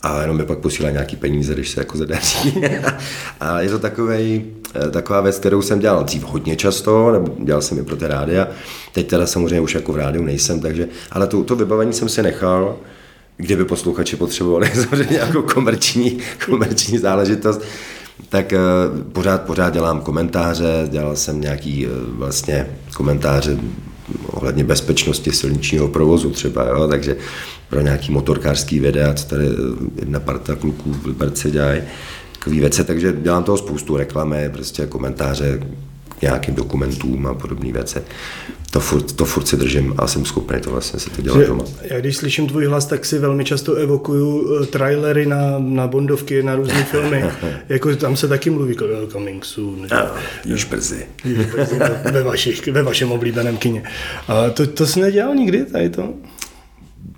a 0.03 0.20
jenom 0.20 0.37
mi 0.37 0.44
pak 0.44 0.59
posílají 0.59 0.92
nějaký 0.92 1.16
peníze, 1.16 1.55
když 1.55 1.70
se 1.70 1.81
jako 1.81 1.98
zadaří. 1.98 2.55
a 3.40 3.61
je 3.61 3.68
to 3.68 3.79
takovej, 3.79 4.44
eh, 4.75 4.90
taková 4.90 5.20
věc, 5.20 5.38
kterou 5.38 5.62
jsem 5.62 5.81
dělal 5.81 6.05
dřív 6.05 6.25
hodně 6.25 6.57
často, 6.57 7.12
nebo 7.12 7.35
dělal 7.44 7.62
jsem 7.62 7.79
i 7.79 7.83
pro 7.83 7.96
ty 7.96 8.07
rádia. 8.07 8.48
Teď 8.92 9.09
teda 9.09 9.27
samozřejmě 9.27 9.61
už 9.61 9.75
jako 9.75 9.92
v 9.92 9.96
rádiu 9.96 10.25
nejsem, 10.25 10.61
takže, 10.61 10.88
ale 11.11 11.27
to, 11.27 11.44
to 11.44 11.57
vybavení 11.57 11.92
jsem 11.92 12.09
si 12.09 12.22
nechal, 12.22 12.77
kdyby 13.37 13.64
posluchači 13.64 14.16
potřebovali 14.16 14.71
samozřejmě 14.75 15.12
nějakou 15.12 15.42
komerční, 15.42 16.18
komerční 16.47 16.99
záležitost, 16.99 17.62
tak 18.29 18.53
uh, 18.53 19.03
pořád, 19.12 19.42
pořád 19.42 19.73
dělám 19.73 20.01
komentáře, 20.01 20.88
dělal 20.90 21.16
jsem 21.16 21.40
nějaký 21.40 21.87
uh, 21.87 21.92
vlastně 22.18 22.66
komentáře 22.97 23.59
ohledně 24.27 24.64
bezpečnosti 24.64 25.33
silničního 25.33 25.88
provozu 25.88 26.31
třeba, 26.31 26.68
jo? 26.68 26.88
takže 26.88 27.16
pro 27.68 27.81
nějaký 27.81 28.12
motorkářský 28.12 28.81
videa, 28.81 29.14
co 29.14 29.27
tady 29.27 29.49
jedna 30.01 30.21
parta 30.21 30.55
kluků 30.55 30.92
v 30.92 31.07
Liberci 31.07 31.51
dělají, 31.51 31.83
takový 32.33 32.61
věci, 32.61 32.85
takže 32.85 33.12
dělám 33.23 33.45
toho 33.45 33.59
spoustu 33.59 33.97
reklamy, 33.97 34.51
prostě 34.53 34.87
komentáře 34.87 35.61
k 36.18 36.23
nějakým 36.23 36.55
dokumentům 36.55 37.27
a 37.27 37.35
podobné 37.35 37.73
věci 37.73 37.99
to 38.72 38.80
furt, 38.80 39.12
to 39.12 39.24
furt 39.24 39.48
si 39.48 39.56
držím 39.56 39.94
a 39.98 40.06
jsem 40.06 40.24
schopný 40.24 40.61
to 40.61 40.70
vlastně 40.70 41.00
si 41.00 41.11
to 41.11 41.22
dělat 41.22 41.40
že, 41.40 41.46
doma. 41.46 41.64
Já 41.82 42.00
když 42.00 42.16
slyším 42.16 42.46
tvůj 42.46 42.66
hlas, 42.66 42.87
tak 42.87 43.04
si 43.04 43.18
velmi 43.18 43.44
často 43.44 43.74
evokuju 43.74 44.58
eh, 44.62 44.66
trailery 44.66 45.26
na, 45.26 45.58
na 45.58 45.87
Bondovky, 45.87 46.42
na 46.42 46.54
různé 46.54 46.85
filmy. 46.85 47.24
jako 47.68 47.96
tam 47.96 48.16
se 48.16 48.28
taky 48.28 48.50
mluví 48.50 48.76
coming 49.12 49.44
soon. 49.44 49.87
No, 49.92 49.98
již 50.44 50.64
brzy. 50.64 51.06
brzy 51.24 51.78
ve, 52.12 52.22
vašich, 52.22 52.68
ve 52.68 52.82
vašem 52.82 53.12
oblíbeném 53.12 53.56
kině. 53.56 53.82
A 54.28 54.50
to, 54.50 54.66
to 54.66 54.87
jsi 54.87 55.00
nedělal 55.00 55.35
nikdy 55.35 55.64
tady 55.64 55.90
to? 55.90 56.14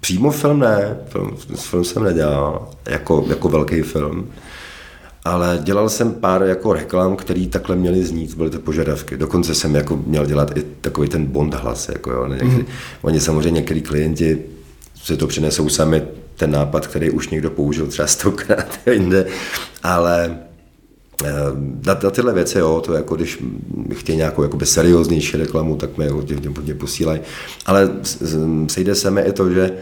Přímo 0.01 0.31
film 0.31 0.61
ne, 0.61 0.97
film, 1.09 1.37
film 1.57 1.85
jsem 1.85 2.05
nedělal, 2.05 2.71
jako, 2.89 3.25
jako 3.29 3.49
velký 3.49 3.83
film 3.83 4.31
ale 5.25 5.59
dělal 5.63 5.89
jsem 5.89 6.13
pár 6.13 6.43
jako 6.43 6.73
reklam, 6.73 7.17
který 7.17 7.47
takhle 7.47 7.77
měly 7.77 8.05
znít, 8.05 8.35
byly 8.35 8.51
to 8.51 8.59
požadavky. 8.59 9.17
Dokonce 9.17 9.55
jsem 9.55 9.75
jako 9.75 9.97
měl 10.07 10.27
dělat 10.27 10.57
i 10.57 10.63
takový 10.81 11.09
ten 11.09 11.27
bond 11.27 11.55
hlas. 11.55 11.89
Jako 11.89 12.11
jo. 12.11 12.27
Někdy, 12.27 12.45
mm. 12.47 12.67
Oni 13.03 13.21
samozřejmě 13.21 13.51
některý 13.51 13.83
klienti 13.83 14.43
si 15.05 15.17
to 15.17 15.27
přinesou 15.27 15.69
sami 15.69 16.03
ten 16.37 16.51
nápad, 16.51 16.87
který 16.87 17.11
už 17.11 17.29
někdo 17.29 17.51
použil 17.51 17.87
třeba 17.87 18.09
stokrát 18.09 18.79
jinde, 18.93 19.27
ale 19.83 20.39
eh, 21.25 21.33
na, 21.87 21.99
na 22.03 22.11
tyhle 22.11 22.33
věci, 22.33 22.59
jo, 22.59 22.83
to 22.87 22.93
jako 22.93 23.17
když 23.17 23.43
chtějí 23.95 24.19
nějakou 24.19 24.43
jakoby 24.43 24.67
serióznější 24.67 25.37
reklamu, 25.37 25.77
tak 25.77 25.99
mi 25.99 26.09
hodně, 26.09 26.37
hodně 26.57 26.75
posílají. 26.75 27.21
Ale 27.67 27.91
sejde 28.69 28.95
se 28.95 29.11
mi 29.11 29.21
i 29.21 29.33
to, 29.33 29.51
že 29.51 29.73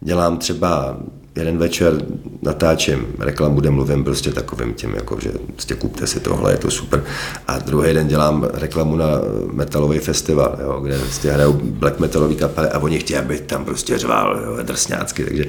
dělám 0.00 0.38
třeba 0.38 0.98
jeden 1.36 1.58
večer 1.58 2.02
natáčím 2.42 3.06
reklamu, 3.18 3.60
kde 3.60 3.70
mluvím 3.70 4.04
prostě 4.04 4.32
takovým 4.32 4.74
tím, 4.74 4.94
jako, 4.94 5.20
že 5.20 5.30
prostě 5.52 5.74
kupte 5.74 6.06
si 6.06 6.20
tohle, 6.20 6.52
je 6.52 6.56
to 6.56 6.70
super. 6.70 7.04
A 7.46 7.58
druhý 7.58 7.92
den 7.92 8.08
dělám 8.08 8.48
reklamu 8.54 8.96
na 8.96 9.06
metalový 9.52 9.98
festival, 9.98 10.58
jo, 10.62 10.80
kde 10.80 10.98
prostě 10.98 11.30
hrajou 11.30 11.52
black 11.52 11.98
metalový 11.98 12.36
kapely 12.36 12.68
a 12.68 12.78
oni 12.78 12.98
chtějí, 12.98 13.18
aby 13.18 13.38
tam 13.38 13.64
prostě 13.64 13.98
řval 13.98 14.40
jo, 14.44 14.58
drsňácky, 14.62 15.24
takže 15.24 15.44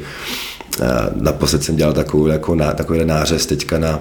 naposled 1.16 1.64
jsem 1.64 1.76
dělal 1.76 1.94
takovou, 1.94 2.28
jako 2.28 2.56
na, 2.56 2.74
takový 2.74 3.06
nářez 3.06 3.46
teďka 3.46 3.80
na 3.80 4.00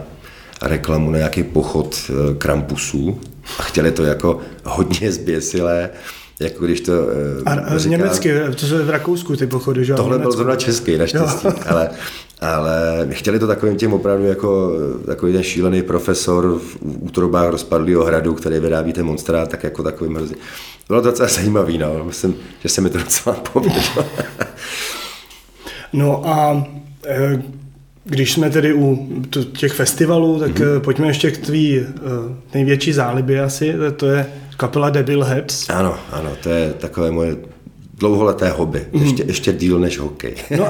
reklamu 0.63 1.11
na 1.11 1.19
nějaký 1.19 1.43
pochod 1.43 1.97
e, 2.11 2.35
Krampusů 2.35 3.21
a 3.59 3.63
chtěli 3.63 3.91
to 3.91 4.05
jako 4.05 4.41
hodně 4.65 5.13
zběsilé, 5.13 5.91
jako 6.41 6.65
když 6.65 6.81
to 6.81 6.93
a, 7.47 7.53
a 7.53 7.79
říká, 7.79 7.97
německy, 7.97 8.33
to 8.61 8.67
jsou 8.67 8.85
v 8.85 8.91
Rakousku 8.91 9.37
ty 9.37 9.47
pochody, 9.47 9.85
že 9.85 9.95
Tohle 9.95 10.19
byl 10.19 10.33
zrovna 10.33 10.57
český, 10.57 10.99
naštěstí, 10.99 11.49
ale, 11.67 11.91
ale 12.41 13.09
chtěli 13.11 13.39
to 13.39 13.47
takovým 13.47 13.77
tím 13.77 13.93
opravdu 13.93 14.25
jako 14.25 14.73
takový 15.07 15.33
ten 15.33 15.43
šílený 15.43 15.83
profesor 15.83 16.59
v 16.59 16.79
útrobách 16.83 17.51
rozpadlého 17.51 18.05
hradu, 18.05 18.35
který 18.35 18.59
vyrábí 18.59 18.93
ten 18.93 19.07
monstra, 19.07 19.47
tak 19.47 19.65
jako 19.65 19.83
takový 19.83 20.11
mrzí. 20.11 20.35
Bylo 20.89 21.03
to 21.03 21.11
docela 21.11 21.29
zajímavý, 21.29 21.79
no. 21.79 22.05
Myslím, 22.05 22.35
že 22.63 22.69
se 22.69 22.81
mi 22.81 22.91
to 22.91 22.99
docela 22.99 23.37
povedlo. 23.53 24.07
no 25.93 26.27
a 26.27 26.67
e, 27.07 27.43
když 28.05 28.33
jsme 28.33 28.51
tedy 28.51 28.75
u 28.75 29.09
těch 29.59 29.73
festivalů, 29.73 30.39
tak 30.39 30.51
mm-hmm. 30.51 30.81
pojďme 30.81 31.07
ještě 31.07 31.31
k 31.31 31.39
tvý 31.39 31.87
největší 32.55 32.93
zálibě 32.93 33.43
asi, 33.43 33.75
to 33.97 34.07
je 34.07 34.27
kapela 34.57 34.91
Devil 34.91 35.25
Heads. 35.25 35.71
Ano, 35.71 35.95
ano, 36.13 36.31
to 36.43 36.49
je 36.49 36.73
takové 36.73 37.11
moje 37.11 37.37
dlouholeté 37.99 38.51
hobby, 38.51 38.87
mm. 38.93 39.03
ještě, 39.03 39.25
ještě 39.27 39.53
díl 39.53 39.79
než 39.79 39.99
hokej. 39.99 40.35
no 40.57 40.67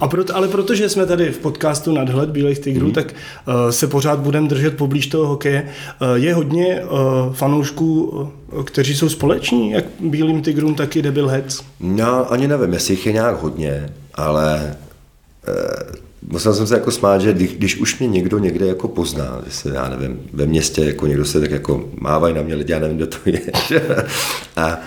a 0.00 0.08
proto, 0.08 0.36
ale 0.36 0.48
protože 0.48 0.88
jsme 0.88 1.06
tady 1.06 1.30
v 1.30 1.38
podcastu 1.38 1.92
Nadhled 1.92 2.30
Bílých 2.30 2.58
tigrů, 2.58 2.86
mm. 2.86 2.92
tak 2.92 3.06
uh, 3.12 3.70
se 3.70 3.86
pořád 3.86 4.18
budeme 4.18 4.48
držet 4.48 4.76
poblíž 4.76 5.06
toho 5.06 5.26
hokeje. 5.26 5.68
Uh, 6.02 6.14
je 6.14 6.34
hodně 6.34 6.82
uh, 6.84 7.34
fanoušků, 7.34 8.02
uh, 8.04 8.64
kteří 8.64 8.96
jsou 8.96 9.08
společní, 9.08 9.70
jak 9.70 9.84
Bílým 10.00 10.42
tigrům, 10.42 10.74
tak 10.74 10.96
i 10.96 11.02
Devil 11.02 11.28
Heads? 11.28 11.62
No, 11.80 12.32
ani 12.32 12.48
nevím, 12.48 12.72
jestli 12.72 12.94
jich 12.94 13.06
je 13.06 13.12
nějak 13.12 13.42
hodně, 13.42 13.88
ale 14.14 14.76
uh, 15.48 16.09
musel 16.22 16.54
jsem 16.54 16.66
se 16.66 16.74
jako 16.74 16.90
smát, 16.90 17.20
že 17.20 17.32
když, 17.32 17.52
když 17.52 17.76
už 17.76 17.98
mě 17.98 18.08
někdo 18.08 18.38
někde 18.38 18.66
jako 18.66 18.88
pozná, 18.88 19.42
že 19.46 19.52
se, 19.52 19.70
já 19.74 19.88
nevím, 19.88 20.20
ve 20.32 20.46
městě 20.46 20.84
jako 20.84 21.06
někdo 21.06 21.24
se 21.24 21.40
tak 21.40 21.50
jako 21.50 21.84
mávají 22.00 22.34
na 22.34 22.42
mě 22.42 22.54
lidi, 22.54 22.72
já 22.72 22.78
nevím, 22.78 22.96
kdo 22.96 23.06
to 23.06 23.16
je. 23.24 23.40
a, 24.56 24.80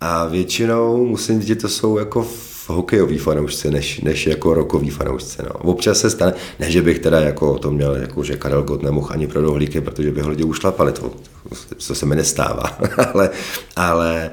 a 0.00 0.26
většinou 0.26 1.06
musím 1.06 1.40
říct, 1.40 1.48
že 1.48 1.54
to 1.54 1.68
jsou 1.68 1.98
jako 1.98 2.26
hokejový 2.66 3.18
fanoušci, 3.18 3.70
než, 3.70 4.00
než 4.00 4.26
jako 4.26 4.54
rokový 4.54 4.90
fanoušci. 4.90 5.42
No. 5.42 5.50
Občas 5.50 6.00
se 6.00 6.10
stane, 6.10 6.32
ne, 6.58 6.70
že 6.70 6.82
bych 6.82 6.98
teda 6.98 7.20
jako 7.20 7.58
to 7.58 7.70
měl, 7.70 7.96
jako 7.96 8.24
že 8.24 8.36
Karel 8.36 8.62
Gott 8.62 8.82
nemohl 8.82 9.08
ani 9.10 9.26
pro 9.26 9.42
dohlíky, 9.42 9.80
protože 9.80 10.12
by 10.12 10.20
ho 10.20 10.30
lidi 10.30 10.44
ušlapali, 10.44 10.92
to, 10.92 11.12
to 11.86 11.94
se 11.94 12.06
mi 12.06 12.16
nestává, 12.16 12.78
ale, 13.14 13.30
ale 13.76 14.30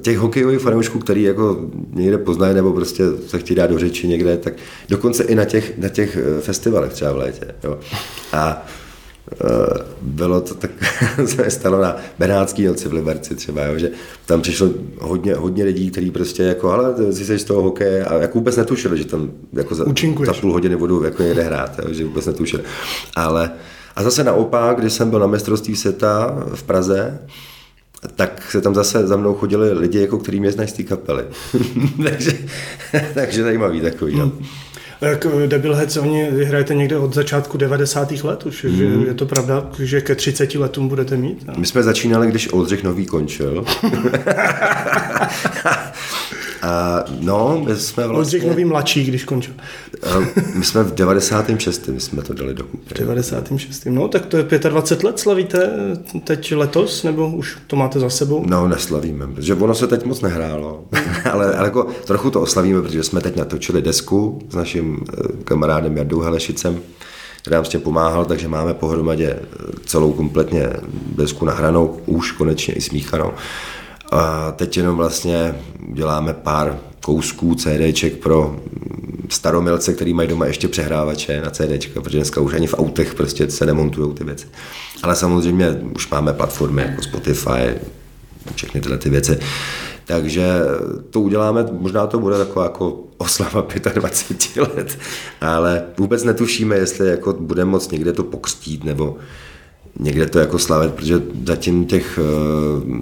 těch 0.00 0.18
hokejových 0.18 0.60
fanoušků, 0.60 0.98
který 0.98 1.22
jako 1.22 1.70
někde 1.92 2.18
poznají 2.18 2.54
nebo 2.54 2.72
prostě 2.72 3.04
se 3.26 3.38
chtějí 3.38 3.56
dát 3.56 3.70
do 3.70 3.78
řeči 3.78 4.08
někde, 4.08 4.36
tak 4.36 4.54
dokonce 4.88 5.24
i 5.24 5.34
na 5.34 5.44
těch, 5.44 5.78
na 5.78 5.88
těch 5.88 6.16
eh, 6.16 6.40
festivalech 6.40 6.92
třeba 6.92 7.12
v 7.12 7.16
létě. 7.16 7.54
Jo. 7.64 7.78
A 8.32 8.66
Eh, 9.32 9.84
bylo 10.02 10.40
to 10.40 10.54
tak, 10.54 10.70
se 11.26 11.50
stalo 11.50 11.82
na 11.82 11.96
Benátský 12.18 12.64
noci 12.64 12.88
v 12.88 12.92
Liberci 12.92 13.34
třeba, 13.34 13.64
jo, 13.64 13.78
že 13.78 13.90
tam 14.26 14.42
přišlo 14.42 14.68
hodně, 15.00 15.34
hodně 15.34 15.64
lidí, 15.64 15.90
kteří 15.90 16.10
prostě 16.10 16.42
jako, 16.42 16.70
ale 16.70 16.94
ty 16.94 17.12
jsi 17.12 17.38
z 17.38 17.44
toho 17.44 17.62
hokeje 17.62 18.04
a 18.04 18.14
jako 18.14 18.38
vůbec 18.38 18.56
netušili, 18.56 18.98
že 18.98 19.04
tam 19.04 19.30
jako 19.52 19.74
za, 19.74 19.84
za 20.26 20.32
půl 20.40 20.52
hodiny 20.52 20.76
budu 20.76 21.04
jako 21.04 21.22
někde 21.22 21.42
hrát, 21.42 21.78
jo, 21.78 21.94
že 21.94 22.04
vůbec 22.04 22.26
netušili. 22.26 22.62
Ale 23.16 23.50
a 23.96 24.02
zase 24.02 24.24
naopak, 24.24 24.80
když 24.80 24.92
jsem 24.92 25.10
byl 25.10 25.18
na 25.18 25.26
mistrovství 25.26 25.76
světa 25.76 26.42
v 26.54 26.62
Praze, 26.62 27.18
tak 28.16 28.50
se 28.50 28.60
tam 28.60 28.74
zase 28.74 29.06
za 29.06 29.16
mnou 29.16 29.34
chodili 29.34 29.72
lidi, 29.72 30.00
jako 30.00 30.18
který 30.18 30.40
mě 30.40 30.52
znají 30.52 30.68
z 30.68 30.72
té 30.72 30.82
kapely. 30.82 31.24
takže, 32.04 32.32
takže 33.14 33.42
zajímavý 33.42 33.80
takový. 33.80 34.14
Hmm. 34.14 34.44
Jak 35.00 35.26
Debilheads, 35.46 35.96
oni 35.96 36.30
vyhrajete 36.30 36.74
někde 36.74 36.96
od 36.96 37.14
začátku 37.14 37.58
90. 37.58 38.10
let 38.24 38.46
už, 38.46 38.64
mm. 38.64 38.76
že 38.76 38.84
je 38.84 39.14
to 39.14 39.26
pravda, 39.26 39.70
že 39.78 40.00
ke 40.00 40.14
30 40.14 40.54
letům 40.54 40.88
budete 40.88 41.16
mít? 41.16 41.44
No? 41.46 41.54
My 41.56 41.66
jsme 41.66 41.82
začínali, 41.82 42.26
když 42.26 42.52
Oldřich 42.52 42.84
Nový 42.84 43.06
končil. 43.06 43.64
A 46.62 47.04
no, 47.20 47.62
my 47.66 47.76
jsme 47.76 48.02
vlastně... 48.06 48.18
Oldřich 48.18 48.46
Nový 48.46 48.64
mladší, 48.64 49.04
když 49.04 49.24
končil. 49.24 49.54
my 50.54 50.64
jsme 50.64 50.82
v 50.82 50.94
96. 50.94 51.88
my 51.88 52.00
jsme 52.00 52.22
to 52.22 52.34
dali 52.34 52.54
do 52.54 52.64
V 52.86 52.94
96. 52.94 53.86
No, 53.86 54.08
tak 54.08 54.26
to 54.26 54.36
je 54.36 54.44
25 54.58 55.06
let 55.06 55.18
slavíte 55.18 55.70
teď 56.24 56.52
letos, 56.54 57.02
nebo 57.02 57.28
už 57.28 57.58
to 57.66 57.76
máte 57.76 58.00
za 58.00 58.10
sebou? 58.10 58.44
No, 58.46 58.68
neslavíme, 58.68 59.26
protože 59.26 59.54
ono 59.54 59.74
se 59.74 59.86
teď 59.86 60.04
moc 60.04 60.20
nehrálo, 60.20 60.84
ale, 61.32 61.54
ale 61.54 61.66
jako 61.66 61.86
trochu 62.04 62.30
to 62.30 62.40
oslavíme, 62.40 62.82
protože 62.82 63.02
jsme 63.02 63.20
teď 63.20 63.36
natočili 63.36 63.82
desku 63.82 64.38
s 64.50 64.54
naším 64.54 65.04
eh, 65.08 65.22
kamarádem 65.44 65.96
Jardou 65.96 66.20
Helešicem, 66.20 66.80
který 67.40 67.54
nám 67.54 67.64
s 67.64 67.68
tím 67.68 67.80
pomáhal, 67.80 68.24
takže 68.24 68.48
máme 68.48 68.74
pohromadě 68.74 69.38
celou 69.86 70.12
kompletně 70.12 70.70
desku 71.16 71.44
nahranou, 71.44 72.00
už 72.06 72.32
konečně 72.32 72.74
i 72.74 72.80
smíchanou. 72.80 73.32
A 74.10 74.52
teď 74.52 74.76
jenom 74.76 74.96
vlastně 74.96 75.54
děláme 75.92 76.34
pár 76.34 76.78
kousků 77.04 77.54
CDček 77.54 78.16
pro 78.16 78.60
staromilce, 79.28 79.92
který 79.92 80.14
mají 80.14 80.28
doma 80.28 80.46
ještě 80.46 80.68
přehrávače 80.68 81.40
na 81.40 81.50
CDčka, 81.50 82.00
protože 82.00 82.18
dneska 82.18 82.40
už 82.40 82.54
ani 82.54 82.66
v 82.66 82.74
autech 82.78 83.14
prostě 83.14 83.50
se 83.50 83.66
nemontují 83.66 84.14
ty 84.14 84.24
věci. 84.24 84.46
Ale 85.02 85.16
samozřejmě 85.16 85.70
už 85.94 86.10
máme 86.10 86.32
platformy 86.32 86.82
jako 86.82 87.02
Spotify, 87.02 87.74
všechny 88.54 88.80
tyhle 88.80 88.98
ty 88.98 89.10
věci. 89.10 89.38
Takže 90.04 90.48
to 91.10 91.20
uděláme, 91.20 91.66
možná 91.72 92.06
to 92.06 92.18
bude 92.18 92.38
taková 92.38 92.64
jako 92.64 93.00
oslava 93.18 93.66
25 93.94 94.68
let, 94.76 94.98
ale 95.40 95.82
vůbec 95.98 96.24
netušíme, 96.24 96.76
jestli 96.76 97.08
jako 97.08 97.32
budeme 97.32 97.70
moc 97.70 97.90
někde 97.90 98.12
to 98.12 98.22
pokřtít, 98.22 98.84
nebo 98.84 99.16
někde 99.98 100.26
to 100.26 100.38
jako 100.38 100.58
slavit, 100.58 100.92
protože 100.94 101.22
zatím 101.46 101.86
těch 101.86 102.18
uh, 102.18 102.92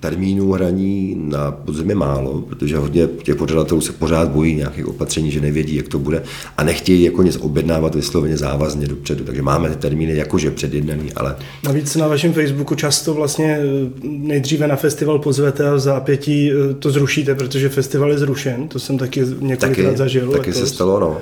termínů 0.00 0.52
hraní 0.52 1.16
na 1.18 1.50
podzemí 1.50 1.94
málo, 1.94 2.40
protože 2.40 2.76
hodně 2.76 3.08
těch 3.22 3.36
pořadatelů 3.36 3.80
se 3.80 3.92
pořád 3.92 4.28
bojí 4.28 4.54
nějakých 4.54 4.88
opatření, 4.88 5.30
že 5.30 5.40
nevědí, 5.40 5.76
jak 5.76 5.88
to 5.88 5.98
bude 5.98 6.22
a 6.56 6.64
nechtějí 6.64 7.02
jako 7.02 7.22
něco 7.22 7.40
objednávat 7.40 7.94
vysloveně 7.94 8.36
závazně 8.36 8.86
dopředu, 8.86 9.24
takže 9.24 9.42
máme 9.42 9.70
ty 9.70 9.76
termíny 9.76 10.16
jakože 10.16 10.50
předjednaný, 10.50 11.12
ale... 11.12 11.36
Navíc 11.64 11.96
na 11.96 12.08
vašem 12.08 12.32
Facebooku 12.32 12.74
často 12.74 13.14
vlastně 13.14 13.58
eh, 13.60 13.90
nejdříve 14.02 14.66
na 14.66 14.76
festival 14.76 15.18
pozvete 15.18 15.68
a 15.68 15.74
v 15.74 15.80
zápětí 15.80 16.52
eh, 16.52 16.74
to 16.74 16.90
zrušíte, 16.90 17.34
protože 17.34 17.68
festival 17.68 18.10
je 18.10 18.18
zrušen, 18.18 18.68
to 18.68 18.78
jsem 18.78 18.98
taky 18.98 19.22
několikrát 19.40 19.96
zažil. 19.96 20.30
Taky 20.30 20.50
letos. 20.50 20.68
se 20.68 20.74
stalo, 20.74 21.00
no. 21.00 21.18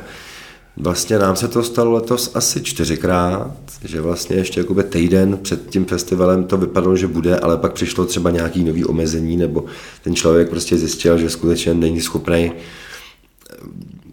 Vlastně 0.76 1.18
nám 1.18 1.36
se 1.36 1.48
to 1.48 1.62
stalo 1.62 1.92
letos 1.92 2.30
asi 2.34 2.62
čtyřikrát, 2.62 3.56
že 3.84 4.00
vlastně 4.00 4.36
ještě 4.36 4.60
jakoby 4.60 4.82
týden 4.82 5.38
před 5.42 5.70
tím 5.70 5.84
festivalem 5.84 6.44
to 6.44 6.56
vypadalo, 6.56 6.96
že 6.96 7.06
bude, 7.06 7.38
ale 7.38 7.56
pak 7.56 7.72
přišlo 7.72 8.04
třeba 8.04 8.30
nějaký 8.30 8.64
nový 8.64 8.84
omezení, 8.84 9.36
nebo 9.36 9.64
ten 10.04 10.14
člověk 10.14 10.48
prostě 10.48 10.78
zjistil, 10.78 11.18
že 11.18 11.30
skutečně 11.30 11.74
není 11.74 12.00
schopný 12.00 12.52
eh, 12.52 13.56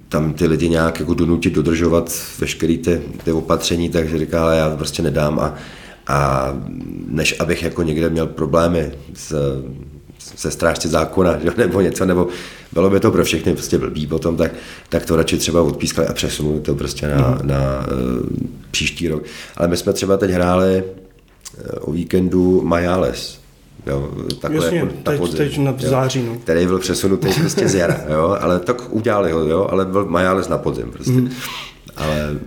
tam 0.10 0.34
ty 0.34 0.48
lidi 0.48 0.70
nějak 0.70 1.00
jako 1.00 1.14
donutit 1.14 1.54
dodržovat 1.54 2.22
veškeré 2.40 2.78
ty, 2.78 3.02
ty 3.24 3.32
opatření, 3.32 3.90
takže 3.90 4.20
říká, 4.20 4.44
ale 4.44 4.58
já 4.58 4.76
prostě 4.78 5.02
nedám 5.02 5.40
a, 5.40 5.56
a 6.08 6.50
než 7.08 7.40
abych 7.40 7.64
jako 7.64 7.84
někde 7.84 8.10
měl 8.10 8.28
problémy 8.28 8.92
s, 9.14 9.36
se 10.36 10.52
strážci 10.52 10.88
zákona, 10.88 11.40
že? 11.44 11.50
nebo 11.58 11.82
něco, 11.82 12.06
nebo 12.06 12.28
bylo 12.72 12.90
by 12.90 13.00
to 13.00 13.12
pro 13.12 13.24
všechny 13.24 13.54
prostě 13.54 13.78
blbý 13.78 14.08
potom, 14.08 14.38
tak, 14.38 14.52
tak 14.90 15.06
to 15.06 15.16
radši 15.16 15.38
třeba 15.38 15.62
odpískali 15.62 16.08
a 16.08 16.14
přesunuli 16.14 16.60
to 16.60 16.76
prostě 16.76 17.08
na, 17.08 17.40
mm. 17.42 17.48
na 17.48 17.58
uh, 17.58 18.26
příští 18.72 19.08
rok. 19.08 19.24
Ale 19.58 19.68
my 19.68 19.78
jsme 19.78 19.94
třeba 19.94 20.18
teď 20.18 20.32
hráli 20.32 20.84
uh, 20.84 21.90
o 21.90 21.92
víkendu 21.92 22.62
Majales, 22.64 23.42
Jo, 23.88 24.12
takhle 24.42 24.66
Jasně, 24.66 24.80
jako 24.80 24.94
teď, 25.04 25.20
podzim, 25.20 25.38
teď 25.38 25.58
na 25.58 25.76
září, 25.78 26.24
no. 26.24 26.36
který 26.44 26.66
byl 26.66 26.80
přesunutý 26.80 27.28
prostě 27.40 27.68
z 27.68 27.76
jara, 27.76 28.02
jo, 28.10 28.38
ale 28.42 28.60
tak 28.60 28.94
udělali 28.94 29.32
ho, 29.32 29.40
jo, 29.40 29.68
ale 29.72 29.86
byl 29.86 30.06
Majales 30.06 30.48
na 30.48 30.58
podzim 30.58 30.92
prostě. 30.92 31.12
Mm. 31.12 31.30
Ale 31.96 32.40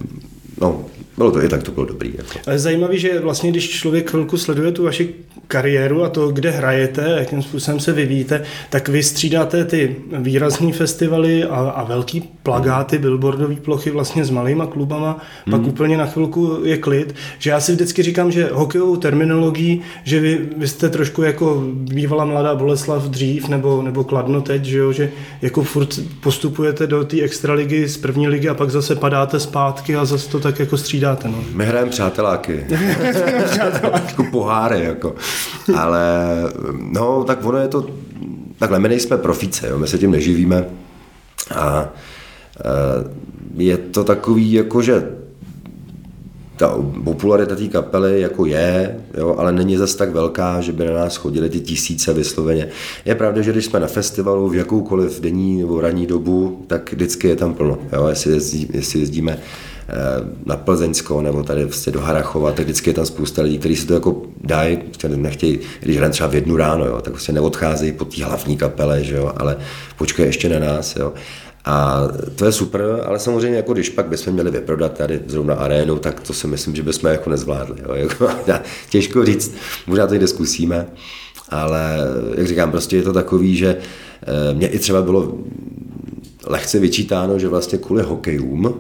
no, 0.61 0.85
bylo 1.16 1.31
to 1.31 1.42
i 1.42 1.48
tak, 1.48 1.62
to 1.62 1.72
bylo 1.72 1.87
dobrý. 1.87 2.12
Jako. 2.18 2.38
Ale 2.46 2.55
je 2.55 2.59
zajímavé, 2.59 2.98
že 2.98 3.20
vlastně, 3.20 3.50
když 3.50 3.70
člověk 3.70 4.11
chvilku 4.11 4.37
sleduje 4.37 4.72
tu 4.72 4.85
vaši 4.85 5.14
kariéru 5.48 6.05
a 6.05 6.09
to, 6.09 6.29
kde 6.29 6.50
hrajete, 6.50 7.16
jakým 7.18 7.42
způsobem 7.42 7.81
se 7.81 7.92
vyvíjíte, 7.92 8.42
tak 8.70 8.88
vy 8.88 9.03
střídáte 9.03 9.64
ty 9.64 9.96
výrazné 10.18 10.72
festivaly 10.72 11.44
a, 11.44 11.57
a 11.57 11.85
velký 11.85 12.20
plagáty, 12.42 12.98
billboardové 12.98 13.57
plochy 13.57 13.90
vlastně 13.90 14.24
s 14.24 14.31
malýma 14.31 14.66
klubama, 14.66 15.18
hmm. 15.46 15.50
pak 15.50 15.66
úplně 15.66 15.96
na 15.96 16.07
chvilku 16.07 16.59
je 16.64 16.79
klid, 16.79 17.14
že 17.38 17.50
já 17.50 17.61
si 17.61 17.72
vždycky 17.72 18.03
říkám, 18.03 18.31
že 18.31 18.50
hokejovou 18.53 18.96
terminologií, 18.96 19.83
že 20.05 20.20
vy, 20.20 20.48
vy 20.57 20.68
jste 20.68 20.88
trošku 20.88 21.22
jako 21.22 21.62
bývala 21.66 22.24
mladá 22.24 22.55
Boleslav 22.55 23.03
dřív, 23.03 23.48
nebo, 23.48 23.83
nebo 23.83 24.05
Kladno 24.05 24.40
teď, 24.40 24.64
že 24.64 24.79
jo, 24.79 24.92
že 24.92 25.11
jako 25.42 25.62
furt 25.62 26.00
postupujete 26.20 26.87
do 26.87 27.05
té 27.05 27.20
extraligy 27.20 27.88
z 27.88 27.96
první 27.96 28.29
ligy 28.29 28.48
a 28.48 28.55
pak 28.55 28.70
zase 28.70 28.96
padáte 28.96 29.40
zpátky 29.40 29.96
a 29.96 30.05
zase 30.05 30.31
to 30.31 30.40
tak 30.40 30.61
jako 30.61 30.77
střídáte. 30.77 31.04
No. 31.25 31.45
My 31.55 31.67
hrajeme 31.67 31.90
přáteláky. 31.90 32.67
jako 34.07 34.25
poháry, 34.31 34.85
jako. 34.85 35.14
Ale 35.77 36.35
no, 36.93 37.25
tak 37.25 37.45
ono 37.45 37.59
je 37.59 37.69
to, 37.69 37.87
takhle, 38.59 38.79
my 38.79 38.88
nejsme 38.88 39.17
profice, 39.19 39.69
jo, 39.69 39.79
my 39.79 39.87
se 39.87 39.99
tím 39.99 40.11
neživíme 40.11 40.64
a 41.55 41.88
je 43.57 43.77
to 43.77 44.05
takový, 44.05 44.53
jako 44.53 44.83
že 44.83 45.09
ta 46.57 46.79
popularita 47.05 47.57
té 47.57 47.69
kapely 47.69 48.21
jako 48.21 48.47
je, 48.47 48.97
jo, 49.19 49.35
ale 49.38 49.53
není 49.53 49.77
zas 49.77 49.95
tak 49.95 50.11
velká, 50.11 50.61
že 50.61 50.73
by 50.73 50.85
na 50.85 50.93
nás 50.93 51.17
chodili 51.17 51.51
ty 51.51 51.61
tisíce 51.61 52.12
vysloveně. 52.12 52.69
Je 53.05 53.14
pravda, 53.14 53.43
že 53.43 53.53
když 53.53 53.64
jsme 53.64 53.81
na 53.81 53.87
festivalu 53.87 54.49
v 54.49 54.55
jakoukoliv 54.55 55.21
denní 55.21 55.61
nebo 55.61 55.81
ranní 55.81 56.07
dobu, 56.07 56.64
tak 56.67 56.93
vždycky 56.93 57.29
je 57.29 57.37
tam 57.37 57.55
plno. 57.55 57.79
Jo, 57.93 58.07
jestli, 58.07 58.33
jezdí, 58.33 58.69
jestli 58.73 59.01
jezdíme 59.01 59.38
eh, 59.38 59.73
na 60.47 60.57
Plzeňsko 60.57 61.23
nebo 61.23 61.42
tady 61.42 61.64
vlastně 61.64 61.92
do 61.92 62.01
Harachova, 62.01 62.53
tak 62.53 62.64
vždycky 62.64 62.90
je 62.90 62.94
tam 62.94 63.07
spousta 63.07 63.42
lidí, 63.42 63.59
kteří 63.59 63.77
si 63.77 63.87
to 63.87 63.94
jako 63.94 64.23
dají, 64.40 64.79
nechtějí, 65.16 65.59
když 65.81 65.97
hrajeme 65.97 66.12
třeba 66.12 66.29
v 66.29 66.35
jednu 66.35 66.57
ráno, 66.57 66.87
jo, 66.87 67.01
tak 67.01 67.12
vlastně 67.12 67.35
neodcházejí 67.35 67.92
po 67.92 68.05
té 68.05 68.25
hlavní 68.25 68.57
kapele, 68.57 69.05
že 69.05 69.16
jo, 69.16 69.33
ale 69.37 69.57
počkej 69.99 70.27
ještě 70.27 70.49
na 70.49 70.59
nás. 70.59 70.97
Jo. 70.97 71.12
A 71.64 72.03
to 72.37 72.44
je 72.44 72.53
super, 72.53 73.05
ale 73.07 73.18
samozřejmě, 73.18 73.57
jako 73.57 73.73
když 73.73 73.88
pak 73.88 74.07
bychom 74.07 74.33
měli 74.33 74.51
vyprodat 74.51 74.92
tady 74.92 75.20
zrovna 75.27 75.55
arénu, 75.55 75.99
tak 75.99 76.20
to 76.20 76.33
si 76.33 76.47
myslím, 76.47 76.75
že 76.75 76.83
bychom 76.83 77.11
jako 77.11 77.31
nezvládli. 77.31 77.77
Jo. 77.83 77.94
Jako, 77.94 78.31
těžko 78.90 79.25
říct, 79.25 79.55
možná 79.87 80.07
to 80.07 80.14
jde 80.14 80.27
zkusíme, 80.27 80.87
ale 81.49 81.99
jak 82.35 82.47
říkám, 82.47 82.70
prostě 82.70 82.97
je 82.97 83.03
to 83.03 83.12
takový, 83.12 83.57
že 83.57 83.77
eh, 84.23 84.55
mě 84.55 84.68
i 84.68 84.79
třeba 84.79 85.03
bylo 85.03 85.38
lehce 86.47 86.79
vyčítáno, 86.79 87.38
že 87.38 87.49
vlastně 87.49 87.79
kvůli 87.79 88.03
hokejům 88.03 88.75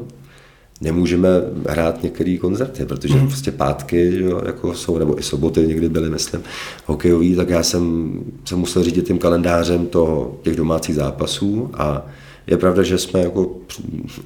nemůžeme 0.84 1.28
hrát 1.68 2.02
některé 2.02 2.36
koncerty, 2.40 2.84
protože 2.84 3.14
mm. 3.14 3.26
prostě 3.26 3.52
pátky 3.52 4.18
jo, 4.20 4.42
jako 4.46 4.74
jsou, 4.74 4.98
nebo 4.98 5.18
i 5.18 5.22
soboty 5.22 5.66
někdy 5.66 5.88
byly, 5.88 6.10
myslím, 6.10 6.42
hokejový, 6.86 7.36
tak 7.36 7.48
já 7.48 7.62
jsem 7.62 8.12
se 8.44 8.56
musel 8.56 8.84
řídit 8.84 9.06
tím 9.06 9.18
kalendářem 9.18 9.86
toho, 9.86 10.36
těch 10.42 10.56
domácích 10.56 10.94
zápasů 10.94 11.70
a 11.74 12.06
je 12.46 12.56
pravda, 12.56 12.82
že 12.82 12.98
jsme 12.98 13.20
jako 13.20 13.56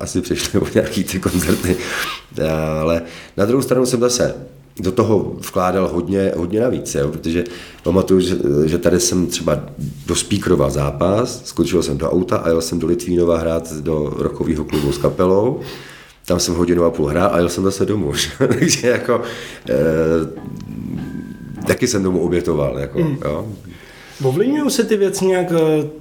asi 0.01 0.21
přišli 0.21 0.61
o 0.61 0.67
nějaký 0.75 1.05
ty 1.05 1.19
koncerty, 1.19 1.77
ale 2.81 3.03
na 3.37 3.45
druhou 3.45 3.63
stranu 3.63 3.87
jsem 3.87 4.01
zase 4.01 4.35
do 4.81 4.93
toho 4.93 5.37
vkládal 5.49 5.89
hodně, 5.89 6.33
hodně 6.37 6.61
navíc, 6.61 6.95
jo, 6.95 7.09
protože 7.09 7.45
pamatuju, 7.83 8.21
že, 8.21 8.37
že 8.67 8.79
tady 8.79 9.01
jsem 9.01 9.27
třeba 9.27 9.61
dospíkroval 10.07 10.71
zápas, 10.71 11.43
skočil 11.45 11.83
jsem 11.83 11.99
do 11.99 12.11
auta 12.11 12.37
a 12.37 12.49
jel 12.49 12.61
jsem 12.61 12.79
do 12.79 12.87
Litvínova 12.87 13.39
hrát 13.39 13.73
do 13.73 14.13
rokového 14.17 14.65
klubu 14.65 14.93
s 14.93 14.99
kapelou, 14.99 15.61
tam 16.29 16.41
jsem 16.41 16.55
hodinu 16.55 16.85
a 16.85 16.91
půl 16.91 17.07
hrál 17.07 17.31
a 17.33 17.39
jel 17.39 17.49
jsem 17.49 17.65
zase 17.65 17.87
domů. 17.87 18.13
Takže 18.39 18.89
jako, 18.89 19.23
e, 19.71 19.75
taky 21.67 21.87
jsem 21.87 22.03
tomu 22.03 22.21
obětoval. 22.21 22.79
Jako, 22.79 22.99
mm. 22.99 23.19
jo. 23.25 23.47
Ovlivňují 24.23 24.71
se 24.71 24.85
ty 24.85 24.97
věci 24.97 25.27
nějak, 25.27 25.53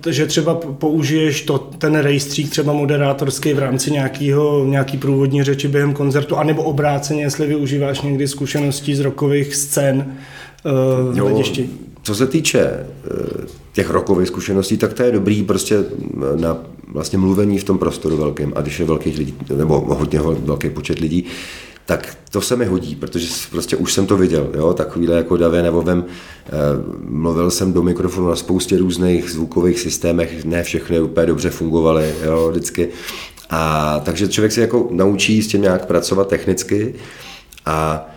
eh, 0.08 0.12
že 0.12 0.26
třeba 0.26 0.56
použiješ 0.56 1.42
to, 1.42 1.58
ten 1.58 1.96
rejstřík 1.96 2.50
třeba 2.50 2.74
moderátorský 2.74 3.54
v 3.54 3.60
rámci 3.60 3.92
nějakého, 3.92 4.66
nějaký 4.66 4.98
průvodní 4.98 5.44
řeči 5.44 5.68
během 5.68 5.94
koncertu, 5.94 6.38
anebo 6.38 6.64
obráceně, 6.64 7.22
jestli 7.22 7.48
využíváš 7.48 8.02
někdy 8.02 8.28
zkušeností 8.28 8.96
z 8.96 9.00
rokových 9.00 9.56
scén 9.56 10.06
uh, 10.66 11.16
v 11.16 11.20
hledišti? 11.20 11.70
Co 12.08 12.16
se 12.16 12.28
týče 12.28 12.88
uh, 13.12 13.46
těch 13.74 13.90
rokových 13.90 14.28
zkušeností, 14.28 14.78
tak 14.78 14.94
to 14.94 15.04
je 15.04 15.12
dobrý 15.12 15.44
prostě 15.44 15.86
na 16.36 16.58
vlastně 16.88 17.18
mluvení 17.18 17.60
v 17.60 17.64
tom 17.64 17.78
prostoru 17.78 18.18
velkém 18.18 18.54
a 18.56 18.62
když 18.62 18.80
je 18.80 18.86
velkých 18.86 19.18
lidí, 19.18 19.36
nebo 19.56 19.80
hodně 19.80 20.20
velký 20.20 20.70
počet 20.70 21.00
lidí, 21.00 21.26
tak 21.86 22.18
to 22.32 22.42
se 22.42 22.56
mi 22.56 22.66
hodí, 22.66 22.96
protože 22.96 23.28
prostě 23.52 23.76
už 23.76 23.94
jsem 23.94 24.06
to 24.08 24.18
viděl, 24.18 24.50
jo, 24.54 24.74
takovýhle 24.74 25.16
jako 25.16 25.38
Davě 25.38 25.64
nebo 25.64 25.82
Vem, 25.82 26.06
eh, 26.46 26.52
mluvil 27.10 27.52
jsem 27.52 27.74
do 27.74 27.84
mikrofonu 27.84 28.30
na 28.30 28.36
spoustě 28.36 28.78
různých 28.78 29.30
zvukových 29.30 29.80
systémech, 29.80 30.46
ne 30.46 30.64
všechny 30.64 31.00
úplně 31.00 31.26
dobře 31.26 31.50
fungovaly, 31.50 32.16
jo, 32.24 32.50
vždycky. 32.52 32.90
A 33.50 34.00
takže 34.06 34.28
člověk 34.28 34.52
se 34.52 34.62
jako 34.62 34.88
naučí 34.92 35.44
s 35.44 35.48
tím 35.48 35.62
nějak 35.62 35.86
pracovat 35.86 36.28
technicky. 36.28 36.96
A 37.66 38.08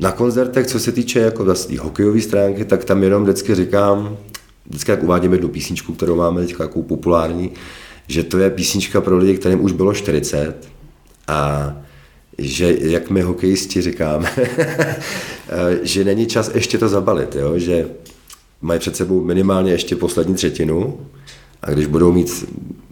na 0.00 0.12
koncertech, 0.12 0.66
co 0.66 0.80
se 0.80 0.92
týče 0.92 1.20
jako 1.20 1.44
vlastně 1.44 1.78
hokejové 1.78 2.20
stránky, 2.20 2.64
tak 2.64 2.84
tam 2.84 3.02
jenom 3.02 3.22
vždycky 3.22 3.54
říkám, 3.54 4.16
vždycky 4.66 4.90
jak 4.90 5.02
uvádíme 5.02 5.34
jednu 5.34 5.48
písničku, 5.48 5.92
kterou 5.92 6.16
máme 6.16 6.40
teď 6.40 6.56
jako 6.60 6.82
populární, 6.82 7.50
že 8.08 8.22
to 8.22 8.38
je 8.38 8.50
písnička 8.50 9.00
pro 9.00 9.18
lidi, 9.18 9.38
kterým 9.38 9.64
už 9.64 9.72
bylo 9.72 9.94
40 9.94 10.68
a 11.28 11.72
že 12.38 12.76
jak 12.80 13.10
my 13.10 13.20
hokejisti 13.20 13.82
říkáme, 13.82 14.32
že 15.82 16.04
není 16.04 16.26
čas 16.26 16.50
ještě 16.54 16.78
to 16.78 16.88
zabalit, 16.88 17.34
jo? 17.34 17.58
že 17.58 17.88
mají 18.60 18.80
před 18.80 18.96
sebou 18.96 19.24
minimálně 19.24 19.72
ještě 19.72 19.96
poslední 19.96 20.34
třetinu 20.34 21.00
a 21.62 21.70
když 21.70 21.86
budou 21.86 22.12
mít 22.12 22.44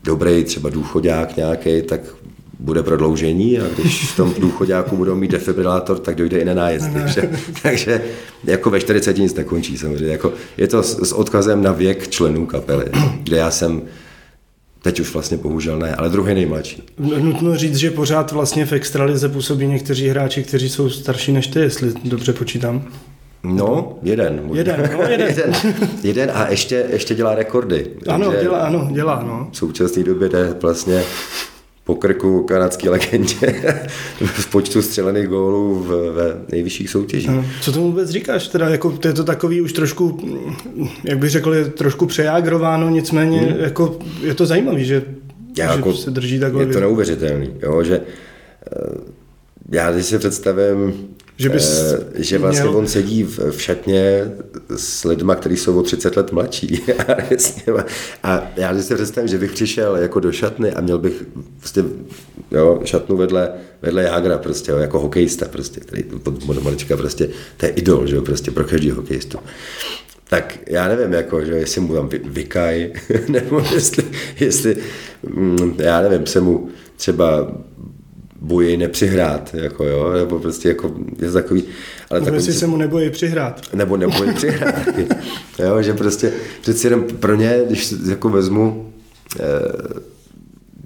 dobrý 0.04 0.44
třeba 0.44 0.70
důchodák 0.70 1.36
nějaký, 1.36 1.82
tak 1.82 2.00
bude 2.58 2.82
prodloužení 2.82 3.58
a 3.58 3.64
když 3.78 4.10
v 4.12 4.16
tom 4.16 4.34
důchodáku 4.38 4.96
budou 4.96 5.14
mít 5.14 5.30
defibrilátor, 5.30 5.98
tak 5.98 6.14
dojde 6.14 6.38
i 6.38 6.44
na 6.44 6.54
nájezd. 6.54 6.90
takže, 6.92 7.30
takže 7.62 8.02
jako 8.44 8.70
ve 8.70 8.80
40 8.80 9.18
nic 9.18 9.34
nekončí 9.34 9.78
samozřejmě. 9.78 10.12
Jako, 10.12 10.32
je 10.56 10.68
to 10.68 10.82
s, 10.82 11.02
s 11.02 11.12
odkazem 11.12 11.62
na 11.62 11.72
věk 11.72 12.08
členů 12.08 12.46
kapely, 12.46 12.84
kde 13.22 13.36
já 13.36 13.50
jsem 13.50 13.82
Teď 14.82 15.00
už 15.00 15.14
vlastně 15.14 15.36
bohužel 15.36 15.78
ne, 15.78 15.94
ale 15.94 16.08
druhý 16.08 16.34
nejmladší. 16.34 16.82
Nutno 16.98 17.56
říct, 17.56 17.76
že 17.76 17.90
pořád 17.90 18.32
vlastně 18.32 18.66
v 18.66 18.72
extralize 18.72 19.28
působí 19.28 19.66
někteří 19.66 20.08
hráči, 20.08 20.42
kteří 20.42 20.68
jsou 20.68 20.90
starší 20.90 21.32
než 21.32 21.46
ty, 21.46 21.58
jestli 21.58 21.92
dobře 22.04 22.32
počítám. 22.32 22.84
No, 23.42 23.98
jeden. 24.02 24.40
Jeden, 24.54 24.80
no, 24.92 25.04
jeden. 25.06 25.26
jeden. 25.26 25.54
jeden 26.02 26.30
a 26.34 26.48
ještě, 26.48 26.86
ještě 26.92 27.14
dělá 27.14 27.34
rekordy. 27.34 27.86
Ano, 28.08 28.32
dělá, 28.42 28.58
ano, 28.58 28.88
dělá, 28.92 29.22
no. 29.26 29.48
V 29.52 29.56
současné 29.56 30.04
době 30.04 30.28
jde 30.28 30.54
vlastně 30.62 31.02
po 31.86 31.94
krku 31.94 32.42
kanadské 32.42 32.90
legendě 32.90 33.76
v 34.24 34.50
počtu 34.50 34.82
střelených 34.82 35.26
gólů 35.26 35.74
v, 35.74 36.12
ve 36.12 36.36
nejvyšších 36.52 36.90
soutěžích. 36.90 37.30
Co 37.60 37.72
tomu 37.72 37.86
vůbec 37.86 38.10
říkáš? 38.10 38.48
Teda 38.48 38.68
jako, 38.68 38.90
to 38.90 39.08
je 39.08 39.14
to 39.14 39.24
takový 39.24 39.60
už 39.60 39.72
trošku, 39.72 40.20
jak 41.04 41.18
bych 41.18 41.30
řekl, 41.30 41.54
je 41.54 41.64
trošku 41.64 42.06
přejágrováno, 42.06 42.88
nicméně 42.88 43.40
hmm. 43.40 43.60
jako, 43.60 43.98
je 44.20 44.34
to 44.34 44.46
zajímavé, 44.46 44.84
že, 44.84 45.02
já 45.58 45.72
že 45.72 45.76
jako, 45.76 45.94
se 45.94 46.10
drží 46.10 46.40
takhle. 46.40 46.62
Je 46.62 46.72
to 46.72 46.80
neuvěřitelný, 46.80 47.50
jo, 47.62 47.82
že 47.82 48.00
eh, 48.00 49.00
já 49.72 49.92
když 49.92 50.06
si 50.06 50.18
představím, 50.18 51.08
že, 51.36 51.48
bys 51.48 51.82
e, 51.82 52.22
že 52.22 52.38
vlastně 52.38 52.62
měl... 52.62 52.76
on 52.76 52.86
sedí 52.86 53.22
v, 53.22 53.38
v 53.50 53.62
šatně 53.62 54.32
s 54.76 55.04
lidma, 55.04 55.34
kteří 55.34 55.56
jsou 55.56 55.78
o 55.78 55.82
30 55.82 56.16
let 56.16 56.32
mladší. 56.32 56.82
a 58.22 58.50
já 58.56 58.82
si 58.82 58.94
představím, 58.94 59.28
že 59.28 59.38
bych 59.38 59.52
přišel 59.52 59.96
jako 59.96 60.20
do 60.20 60.32
šatny 60.32 60.72
a 60.72 60.80
měl 60.80 60.98
bych 60.98 61.24
prostě, 61.58 61.84
jo, 62.50 62.80
šatnu 62.84 63.16
vedle, 63.16 63.52
vedle 63.82 64.02
Jágra, 64.02 64.38
prostě, 64.38 64.70
jo, 64.70 64.78
jako 64.78 65.00
hokejista, 65.00 65.48
prostě, 65.48 65.80
který 65.80 66.02
pod 66.02 66.62
malička, 66.62 66.96
prostě, 66.96 67.28
to 67.56 67.66
je 67.66 67.72
idol, 67.72 68.06
že 68.06 68.16
jo, 68.16 68.22
prostě 68.22 68.50
pro 68.50 68.64
každý 68.64 68.90
hokejistu. 68.90 69.38
Tak 70.28 70.58
já 70.66 70.88
nevím, 70.88 71.12
jako, 71.12 71.44
že 71.44 71.52
jestli 71.52 71.80
mu 71.80 71.94
tam 71.94 72.08
vykaj, 72.24 72.92
nebo 73.28 73.62
jestli, 73.74 74.04
jestli, 74.40 74.76
mm, 75.22 75.74
já 75.78 76.00
nevím, 76.00 76.26
se 76.26 76.40
mu 76.40 76.68
třeba 76.96 77.52
bojí 78.40 78.76
nepřihrát, 78.76 79.54
jako 79.54 79.84
jo, 79.84 80.12
nebo 80.12 80.38
prostě 80.38 80.68
jako 80.68 80.94
je 81.18 81.30
takový, 81.30 81.64
ale 82.10 82.20
takový, 82.20 82.36
jestli 82.36 82.52
se 82.52 82.66
mu 82.66 82.76
nebojí 82.76 83.10
přihrát. 83.10 83.60
Nebo 83.74 83.96
nebojí 83.96 84.34
přihrát, 84.34 84.88
jo, 85.58 85.82
že 85.82 85.94
prostě 85.94 86.32
přeci 86.60 86.86
jenom 86.86 87.02
pro 87.02 87.34
ně, 87.34 87.60
když 87.66 87.94
jako 88.08 88.28
vezmu, 88.28 88.92
eh, 89.40 90.06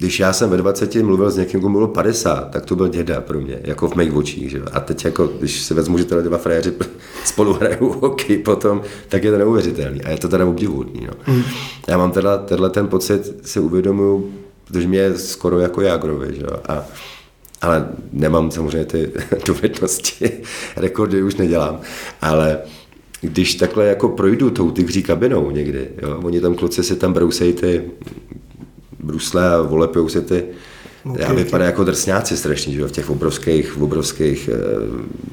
když 0.00 0.20
já 0.20 0.32
jsem 0.32 0.50
ve 0.50 0.56
20 0.56 1.02
mluvil 1.02 1.30
s 1.30 1.36
někým, 1.36 1.60
komu 1.60 1.78
bylo 1.78 1.88
50, 1.88 2.50
tak 2.50 2.66
to 2.66 2.76
byl 2.76 2.88
děda 2.88 3.20
pro 3.20 3.40
mě, 3.40 3.60
jako 3.62 3.88
v 3.88 3.94
mých 3.94 4.14
očích. 4.14 4.50
Že? 4.50 4.62
A 4.72 4.80
teď, 4.80 5.04
jako, 5.04 5.26
když 5.26 5.60
se 5.60 5.74
vezmu, 5.74 5.98
že 5.98 6.04
tyhle 6.04 6.22
dva 6.22 6.38
frajeři 6.38 6.72
spolu 7.24 7.52
hrajou 7.52 7.92
hokej 8.00 8.38
potom, 8.38 8.82
tak 9.08 9.24
je 9.24 9.30
to 9.30 9.38
neuvěřitelný. 9.38 10.02
A 10.02 10.10
je 10.10 10.16
to 10.16 10.28
teda 10.28 10.46
obdivuhodný. 10.46 11.06
No. 11.06 11.34
Mm. 11.34 11.42
Já 11.88 11.98
mám 11.98 12.12
teda, 12.12 12.38
tenhle 12.38 12.70
ten 12.70 12.88
pocit, 12.88 13.34
si 13.42 13.60
uvědomuju, 13.60 14.32
protože 14.64 14.88
mě 14.88 14.98
je 14.98 15.18
skoro 15.18 15.58
jako 15.58 15.80
Jágrovi. 15.80 16.36
Že? 16.36 16.46
A 16.68 16.86
ale 17.60 17.88
nemám 18.12 18.50
samozřejmě 18.50 18.84
ty 18.84 19.12
dovednosti, 19.46 20.30
rekordy 20.76 21.22
už 21.22 21.34
nedělám, 21.34 21.80
ale 22.20 22.58
když 23.20 23.54
takhle 23.54 23.86
jako 23.86 24.08
projdu 24.08 24.50
tou 24.50 24.70
tygří 24.70 25.02
kabinou 25.02 25.50
někdy, 25.50 25.88
jo, 26.02 26.20
oni 26.24 26.40
tam 26.40 26.54
kluci 26.54 26.84
si 26.84 26.96
tam 26.96 27.12
brousejí 27.12 27.52
ty 27.52 27.82
brusle 28.98 29.50
a 29.50 29.62
volepujou 29.62 30.08
si 30.08 30.22
ty 30.22 30.44
Okay, 31.04 31.22
já 31.22 31.32
vypadá 31.32 31.64
okay. 31.64 31.66
jako 31.66 31.84
drsňáci 31.84 32.36
strašně, 32.36 32.72
že 32.72 32.80
jo, 32.80 32.88
v 32.88 32.92
těch 32.92 33.10
obrovských, 33.10 33.82
obrovských 33.82 34.48
e, 34.48 34.52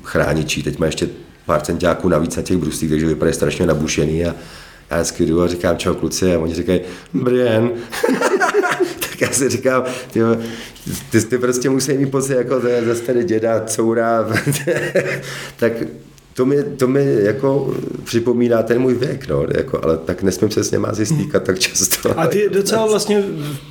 chráničí. 0.04 0.64
Teď 0.64 0.80
má 0.80 0.86
ještě 0.86 1.10
pár 1.46 1.62
centiáků 1.62 2.10
navíc 2.10 2.36
na 2.36 2.44
těch 2.44 2.58
bruslích, 2.58 2.90
takže 2.90 3.06
vypadá 3.06 3.32
strašně 3.32 3.66
nabušený 3.66 4.26
a 4.26 4.36
já 4.90 4.98
vždycky 4.98 5.26
jdu 5.26 5.42
a 5.42 5.48
říkám 5.48 5.78
čau 5.78 5.94
kluci 5.94 6.36
a 6.36 6.40
oni 6.40 6.54
říkají 6.54 6.82
Brian. 7.14 7.70
tak 9.20 9.30
já 9.30 9.36
si 9.36 9.50
říkám, 9.50 9.84
ty, 10.12 10.20
ty, 11.12 11.22
ty 11.22 11.38
prostě 11.38 11.70
musí 11.70 11.94
mít 11.94 12.12
pocit 12.12 12.34
jako 12.34 12.62
zase 12.86 13.02
tady 13.02 13.24
děda, 13.24 13.64
coura, 13.66 14.28
tak 15.60 15.74
to 16.34 16.46
mi, 16.46 16.64
to 16.64 16.88
mi 16.88 17.18
jako 17.22 17.74
připomíná 18.04 18.64
ten 18.64 18.80
můj 18.80 18.94
věk, 18.94 19.28
no, 19.28 19.46
jako, 19.58 19.80
ale 19.84 19.98
tak 19.98 20.24
nesmím 20.24 20.52
se 20.52 20.64
s 20.64 20.72
něma 20.72 20.88
asi 20.88 21.06
stýkat 21.06 21.44
tak 21.44 21.60
často. 21.60 22.20
A 22.20 22.28
ty 22.28 22.50
docela 22.50 22.86
vlastně 22.86 23.24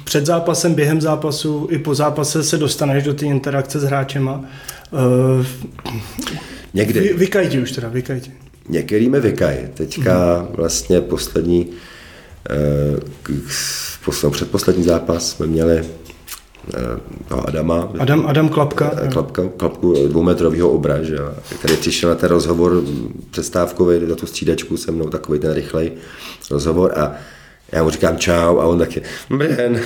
před 0.04 0.26
zápasem, 0.26 0.74
během 0.74 1.00
zápasu 1.00 1.68
i 1.70 1.78
po 1.78 1.94
zápase 1.94 2.42
se 2.42 2.58
dostaneš 2.58 3.04
do 3.04 3.14
té 3.14 3.26
interakce 3.26 3.80
s 3.80 3.82
hráčema. 3.82 4.44
Uh, 4.90 5.46
Někdy. 6.74 7.00
Vy, 7.00 7.12
vykajti 7.12 7.60
už 7.60 7.72
teda, 7.72 7.88
vykajti. 7.88 8.32
Některý 8.68 9.08
mi 9.08 9.20
vykají. 9.20 9.58
Teďka 9.74 10.46
vlastně 10.50 11.00
poslední, 11.00 11.70
uh, 14.10 14.30
předposlední 14.30 14.84
zápas 14.84 15.30
jsme 15.30 15.46
měli 15.46 15.84
no, 17.30 17.48
Adama. 17.48 17.88
Adam, 17.98 18.26
Adam 18.26 18.48
Klapka. 18.48 18.90
Eh, 19.02 19.08
Klapka, 19.08 19.42
klapku 19.56 20.08
dvoumetrového 20.08 20.70
obra, 20.70 21.02
že, 21.02 21.18
který 21.58 21.76
přišel 21.76 22.10
na 22.10 22.16
ten 22.16 22.28
rozhovor 22.28 22.82
přestávkový, 23.30 24.06
na 24.06 24.14
tu 24.14 24.26
střídačku 24.26 24.76
se 24.76 24.92
mnou, 24.92 25.08
takový 25.08 25.38
ten 25.38 25.52
rychlej 25.52 25.92
rozhovor 26.50 26.98
a 26.98 27.14
já 27.72 27.82
mu 27.82 27.90
říkám 27.90 28.18
čau 28.18 28.58
a 28.58 28.64
on 28.66 28.78
taky, 28.78 29.02
Ben. 29.30 29.80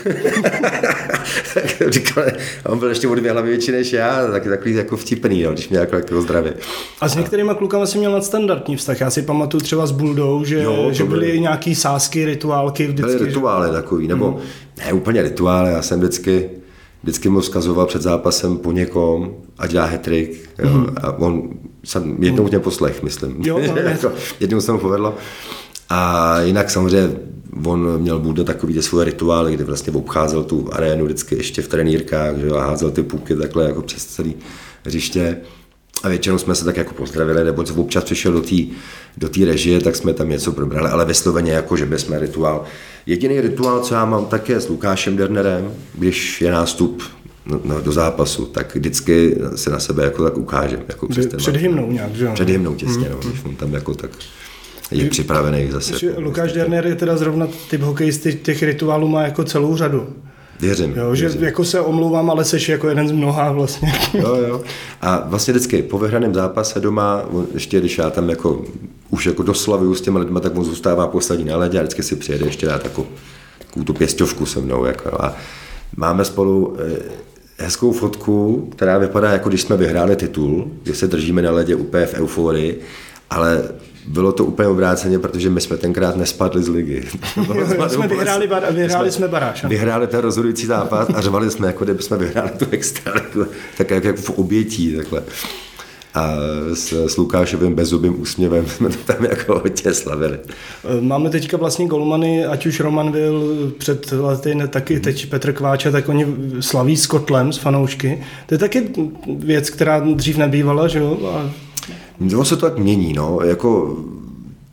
říkal, 1.89 2.25
a 2.65 2.69
on 2.69 2.79
byl 2.79 2.89
ještě 2.89 3.09
o 3.09 3.15
dvě 3.15 3.33
hlavy 3.33 3.49
větší 3.49 3.73
než 3.73 3.93
já, 3.93 4.27
tak, 4.27 4.45
takový 4.45 4.75
jako 4.75 4.97
vtipný, 4.97 5.43
no, 5.43 5.53
když 5.53 5.69
mě 5.69 5.79
jako, 5.79 5.97
jako 5.97 6.23
zdravě. 6.23 6.55
A 7.01 7.09
s 7.09 7.17
některýma 7.17 7.55
klukama 7.55 7.87
si 7.87 7.99
měl 7.99 8.13
nadstandardní 8.13 8.77
vztah. 8.77 9.01
Já 9.01 9.11
si 9.11 9.23
pamatuju 9.23 9.61
třeba 9.61 9.87
s 9.87 9.91
Buldou, 9.91 10.45
že, 10.45 10.63
jo, 10.63 10.89
že 10.93 11.05
byly, 11.05 11.27
byly 11.27 11.41
nějaký 11.41 11.75
sásky, 11.75 12.25
rituálky. 12.25 12.87
Vždycky, 12.87 13.13
byly 13.13 13.27
rituály 13.27 13.69
že... 13.69 13.73
takový, 13.73 14.09
nebo 14.09 14.31
hmm. 14.31 14.41
ne 14.87 14.93
úplně 14.93 15.23
rituály, 15.23 15.73
já 15.73 15.83
jsem 15.83 16.01
vždycky 16.01 16.51
vždycky 17.03 17.29
mu 17.29 17.41
vzkazoval 17.41 17.87
před 17.87 18.03
zápasem 18.03 18.59
po 18.59 18.73
někom, 18.73 19.35
ať 19.59 19.73
dá 19.73 19.85
hetrik. 19.85 20.49
Mm. 20.65 20.87
A 21.03 21.13
on 21.13 21.51
jsem 21.85 22.17
jednou 22.21 22.49
mě 22.49 22.59
poslech, 22.59 23.03
myslím. 23.03 23.37
Jo, 23.45 23.61
no, 23.75 23.77
jako, 23.77 24.13
jednou 24.41 24.61
se 24.61 24.73
mu 24.73 24.79
povedlo. 24.79 25.15
A 25.91 26.41
jinak 26.41 26.71
samozřejmě 26.71 27.17
on 27.65 27.99
měl 27.99 28.19
bude 28.19 28.45
takový 28.45 28.75
ty 28.75 28.83
svoje 28.83 29.05
rituály, 29.05 29.55
kdy 29.55 29.65
vlastně 29.65 29.93
obcházel 29.93 30.45
tu 30.45 30.69
arénu 30.73 31.05
vždycky 31.05 31.37
ještě 31.37 31.63
v 31.63 31.69
trenýrkách, 31.69 32.37
že 32.37 32.51
a 32.51 32.61
házel 32.61 32.91
ty 32.91 33.03
puky 33.03 33.37
takhle 33.37 33.65
jako 33.65 33.83
přes 33.83 34.07
celý 34.07 34.35
hřiště. 34.85 35.37
a 36.03 36.09
většinou 36.09 36.39
jsme 36.39 36.55
se 36.55 36.65
tak 36.65 36.77
jako 36.77 36.95
pozdravili, 36.95 37.45
nebo 37.45 37.63
co 37.63 37.75
občas 37.75 38.05
přišel 38.05 38.33
do 38.33 38.41
té 38.41 38.57
do 39.17 39.29
tý 39.29 39.45
režie, 39.45 39.81
tak 39.81 39.97
jsme 39.97 40.13
tam 40.13 40.29
něco 40.29 40.53
probrali, 40.53 40.89
ale 40.89 41.05
vysloveně 41.05 41.53
jako, 41.53 41.77
že 41.77 41.87
bychom 41.87 42.17
rituál. 42.19 42.65
Jediný 43.07 43.41
rituál, 43.41 43.81
co 43.81 43.95
já 43.95 44.05
mám, 44.05 44.27
tak 44.27 44.49
je 44.49 44.61
s 44.61 44.69
Lukášem 44.69 45.17
Dernerem, 45.17 45.73
když 45.95 46.41
je 46.41 46.53
nástup 46.53 47.03
no, 47.65 47.81
do 47.81 47.93
zápasu, 47.93 48.47
tak 48.47 48.75
vždycky 48.75 49.37
se 49.55 49.71
na 49.71 49.81
sebe 49.81 50.05
jako 50.05 50.25
tak 50.25 50.39
ukáže. 50.39 50.83
Jako 50.89 51.09
před 51.37 51.57
hymnou 51.57 51.93
nějak, 51.93 52.15
že 52.15 52.25
jo? 52.25 52.31
Před 52.35 52.49
hymnou 52.49 52.75
těsně, 52.75 53.05
hmm. 53.05 53.13
no, 53.13 53.31
když 53.31 53.45
on 53.45 53.57
tam 53.57 53.75
jako 53.75 53.95
tak 53.95 54.11
je 54.91 55.11
připravený 55.11 55.71
zase. 55.71 55.95
Lukáš 56.17 56.53
Derner 56.53 56.87
je 56.87 56.95
teda 56.95 57.17
zrovna 57.17 57.49
typ 57.71 57.81
hokejisty, 57.81 58.35
těch 58.35 58.63
rituálů 58.63 59.09
má 59.09 59.23
jako 59.23 59.45
celou 59.45 59.77
řadu. 59.77 60.07
Věřím. 60.61 60.95
Jo, 60.97 61.15
že 61.15 61.25
věřím. 61.25 61.45
jako 61.45 61.65
se 61.65 61.81
omlouvám, 61.81 62.31
ale 62.31 62.45
seš 62.45 62.69
jako 62.69 62.89
jeden 62.89 63.09
z 63.09 63.13
mnoha 63.13 63.53
vlastně. 63.53 63.93
Jo, 64.15 64.35
jo. 64.35 64.63
A 65.01 65.25
vlastně 65.27 65.53
vždycky 65.53 65.83
po 65.83 65.99
vyhraném 65.99 66.35
zápase 66.35 66.81
doma, 66.81 67.25
ještě 67.55 67.81
když 67.81 67.99
já 67.99 68.11
tam 68.11 68.31
jako 68.31 68.65
už 69.11 69.27
jako 69.27 69.43
doslavuju 69.43 69.95
s 69.95 70.01
těma 70.01 70.21
lidma, 70.21 70.41
tak 70.41 70.57
on 70.57 70.65
zůstává 70.65 71.07
poslední 71.07 71.45
na 71.45 71.57
ledě 71.57 71.79
a 71.79 71.83
vždycky 71.83 72.03
si 72.03 72.17
přijede 72.17 72.47
ještě 72.47 72.67
dát 72.67 72.83
takovou, 72.83 73.07
takovou 73.59 73.85
tu 73.85 73.95
pěstovku 73.95 74.47
se 74.47 74.61
mnou. 74.61 74.85
Jako, 74.85 75.23
a 75.23 75.37
máme 75.97 76.25
spolu 76.25 76.77
eh, 76.79 76.99
hezkou 77.59 77.93
fotku, 77.93 78.69
která 78.77 78.99
vypadá 78.99 79.33
jako 79.33 79.49
když 79.49 79.63
jsme 79.63 79.77
vyhráli 79.77 80.17
titul, 80.17 80.71
kde 80.83 80.95
se 80.95 81.07
držíme 81.07 81.43
na 81.43 81.51
ledě 81.51 81.75
úplně 81.75 82.07
v 82.07 82.15
euforii, 82.15 82.81
ale 83.31 83.63
bylo 84.07 84.33
to 84.33 84.45
úplně 84.45 84.69
obráceně, 84.69 85.19
protože 85.19 85.51
my 85.51 85.61
jsme 85.61 85.77
tenkrát 85.77 86.17
nespadli 86.17 86.63
z 86.63 86.69
ligy. 86.69 87.09
jo, 87.37 87.89
jsme 87.89 88.09
vyhráli, 88.09 88.47
bar, 88.47 88.73
vyhráli 88.73 89.11
jsme, 89.11 89.17
jsme 89.17 89.29
baráž. 89.29 89.65
Vyhráli 89.65 90.07
ten 90.07 90.21
rozhodující 90.21 90.67
zápas 90.67 91.09
a 91.15 91.21
řvali 91.21 91.51
jsme, 91.51 91.67
jako 91.67 91.85
kdyby 91.85 92.03
jsme 92.03 92.17
vyhráli 92.17 92.51
tu 92.59 92.67
extra, 92.71 93.13
tak 93.79 93.91
jak, 93.91 94.05
jak 94.05 94.17
v 94.17 94.31
obětí. 94.31 94.97
Takhle. 94.97 95.23
A 96.15 96.35
s, 96.75 96.93
s 96.93 97.17
Lukášovým 97.17 97.75
bezubým 97.75 98.21
úsměvem 98.21 98.67
jsme 98.69 98.89
to 98.89 98.97
tam 99.13 99.25
jako 99.25 99.59
hodně 99.59 99.95
slavili. 99.95 100.39
Máme 101.01 101.31
teďka 101.31 101.57
vlastně 101.57 101.87
golmany, 101.87 102.47
ať 102.47 102.67
už 102.67 102.81
Roman 102.81 103.13
byl 103.13 103.73
před 103.79 104.13
lety, 104.13 104.55
ne, 104.55 104.69
taky 104.69 105.01
teď 105.01 105.29
Petr 105.29 105.53
Kváča, 105.53 105.91
tak 105.91 106.09
oni 106.09 106.27
slaví 106.61 106.97
s 106.97 107.07
kotlem, 107.07 107.53
s 107.53 107.59
fanoušky. 107.59 108.25
To 108.47 108.55
je 108.55 108.59
taky 108.59 108.91
věc, 109.39 109.71
která 109.71 110.01
dřív 110.01 110.37
nebývala, 110.37 110.89
že 110.89 110.99
jo? 110.99 111.19
A 111.35 111.51
No 112.21 112.45
se 112.45 112.57
to 112.57 112.67
tak 112.67 112.79
mění, 112.79 113.13
no, 113.13 113.39
jako 113.45 113.97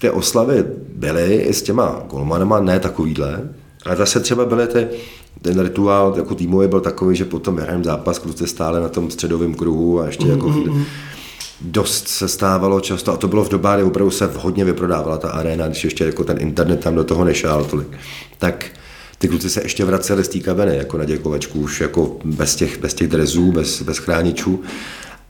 ty 0.02 0.10
oslavy 0.10 0.66
byly 0.96 1.36
i 1.36 1.54
s 1.54 1.62
těma 1.62 2.04
golmanama, 2.10 2.60
ne 2.60 2.80
takovýhle, 2.80 3.50
ale 3.86 3.96
zase 3.96 4.20
třeba 4.20 4.46
byly 4.46 4.68
ty, 4.68 4.88
ten 5.42 5.60
rituál 5.60 6.14
jako 6.18 6.36
týmový 6.36 6.68
byl 6.68 6.80
takový, 6.80 7.16
že 7.16 7.26
potom 7.26 7.56
vyhrajeme 7.56 7.84
zápas, 7.84 8.20
kluci 8.20 8.48
stále 8.48 8.80
na 8.82 8.90
tom 8.90 9.12
středovém 9.12 9.54
kruhu 9.54 10.02
a 10.02 10.06
ještě 10.06 10.26
mm, 10.26 10.32
jako 10.32 10.50
mm, 10.50 10.86
dost 11.62 12.08
se 12.08 12.28
stávalo 12.28 12.80
často 12.80 13.14
a 13.14 13.18
to 13.18 13.28
bylo 13.28 13.44
v 13.44 13.50
době, 13.50 13.72
kdy 13.76 13.84
opravdu 13.84 14.12
se 14.12 14.30
hodně 14.38 14.66
vyprodávala 14.66 15.18
ta 15.18 15.30
arena, 15.30 15.68
když 15.68 15.84
ještě 15.84 16.06
jako 16.06 16.24
ten 16.24 16.38
internet 16.40 16.80
tam 16.80 16.96
do 16.96 17.04
toho 17.04 17.24
nešál 17.24 17.66
tolik, 17.66 17.98
tak 18.38 18.66
ty 19.18 19.28
kluci 19.28 19.50
se 19.50 19.62
ještě 19.64 19.86
vraceli 19.86 20.24
z 20.24 20.28
té 20.28 20.40
kabiny, 20.40 20.78
jako 20.78 20.98
na 20.98 21.06
děkovačku, 21.06 21.60
už 21.60 21.82
jako 21.82 22.18
bez 22.26 22.56
těch, 22.56 22.82
bez 22.82 22.94
těch 22.94 23.08
drezů, 23.08 23.52
bez, 23.52 23.82
bez 23.82 23.98
chráničů 23.98 24.64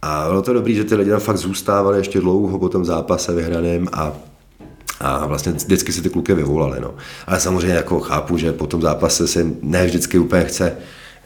a 0.02 0.26
bylo 0.28 0.42
to 0.42 0.54
dobrý, 0.54 0.76
že 0.76 0.84
ty 0.84 0.96
lidi 0.96 1.12
tam 1.12 1.20
fakt 1.20 1.38
zůstávali 1.38 1.98
ještě 1.98 2.20
dlouho 2.20 2.60
po 2.60 2.70
tom 2.70 2.86
zápase 2.86 3.34
vyhraném 3.34 3.88
a 3.94 4.14
a 5.00 5.26
vlastně 5.26 5.52
vždycky 5.52 5.94
si 5.94 6.02
ty 6.02 6.10
kluky 6.10 6.34
vyvolali. 6.34 6.80
No. 6.80 6.94
Ale 7.28 7.40
samozřejmě 7.40 7.76
jako 7.76 8.00
chápu, 8.00 8.38
že 8.38 8.52
po 8.52 8.68
tom 8.68 8.82
zápase 8.82 9.28
se 9.28 9.46
ne 9.62 9.86
vždycky 9.86 10.20
úplně 10.20 10.44
chce 10.46 10.78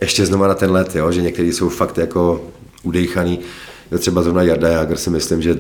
ještě 0.01 0.25
znova 0.25 0.47
na 0.47 0.53
ten 0.53 0.71
let, 0.71 0.95
jo? 0.95 1.11
že 1.11 1.21
někteří 1.21 1.53
jsou 1.53 1.69
fakt 1.69 1.97
jako 1.97 2.41
udejchaný. 2.83 3.39
Třeba 3.99 4.23
zrovna 4.23 4.43
Jarda 4.43 4.69
Jager 4.69 4.97
si 4.97 5.09
myslím, 5.09 5.41
že 5.41 5.57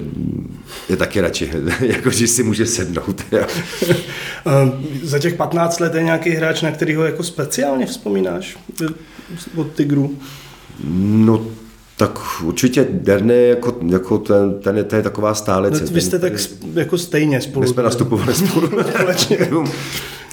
je 0.89 0.97
taky 0.97 1.21
radši, 1.21 1.51
jako 1.81 2.09
že 2.09 2.27
si 2.27 2.43
může 2.43 2.65
sednout. 2.65 3.23
Jo. 3.31 3.45
Za 5.03 5.19
těch 5.19 5.33
15 5.33 5.79
let 5.79 5.95
je 5.95 6.03
nějaký 6.03 6.29
hráč, 6.29 6.61
na 6.61 6.71
kterého 6.71 7.03
jako 7.03 7.23
speciálně 7.23 7.85
vzpomínáš 7.85 8.57
od 9.55 9.73
Tigru? 9.73 10.17
No 11.03 11.45
tak 12.01 12.19
určitě 12.43 12.87
Derny 12.91 13.47
jako, 13.47 13.77
jako 13.87 14.17
ten, 14.17 14.53
ten, 14.53 14.77
je, 14.77 14.83
ten 14.83 14.97
je 14.97 15.03
taková 15.03 15.33
stálice. 15.33 15.83
No, 15.83 15.91
vy 15.91 16.01
jste 16.01 16.19
tak 16.19 16.33
jako 16.73 16.97
stejně 16.97 17.41
spolu. 17.41 17.61
My 17.61 17.67
jsme 17.67 17.83
nastupovali 17.83 18.33
spolu. 18.33 18.69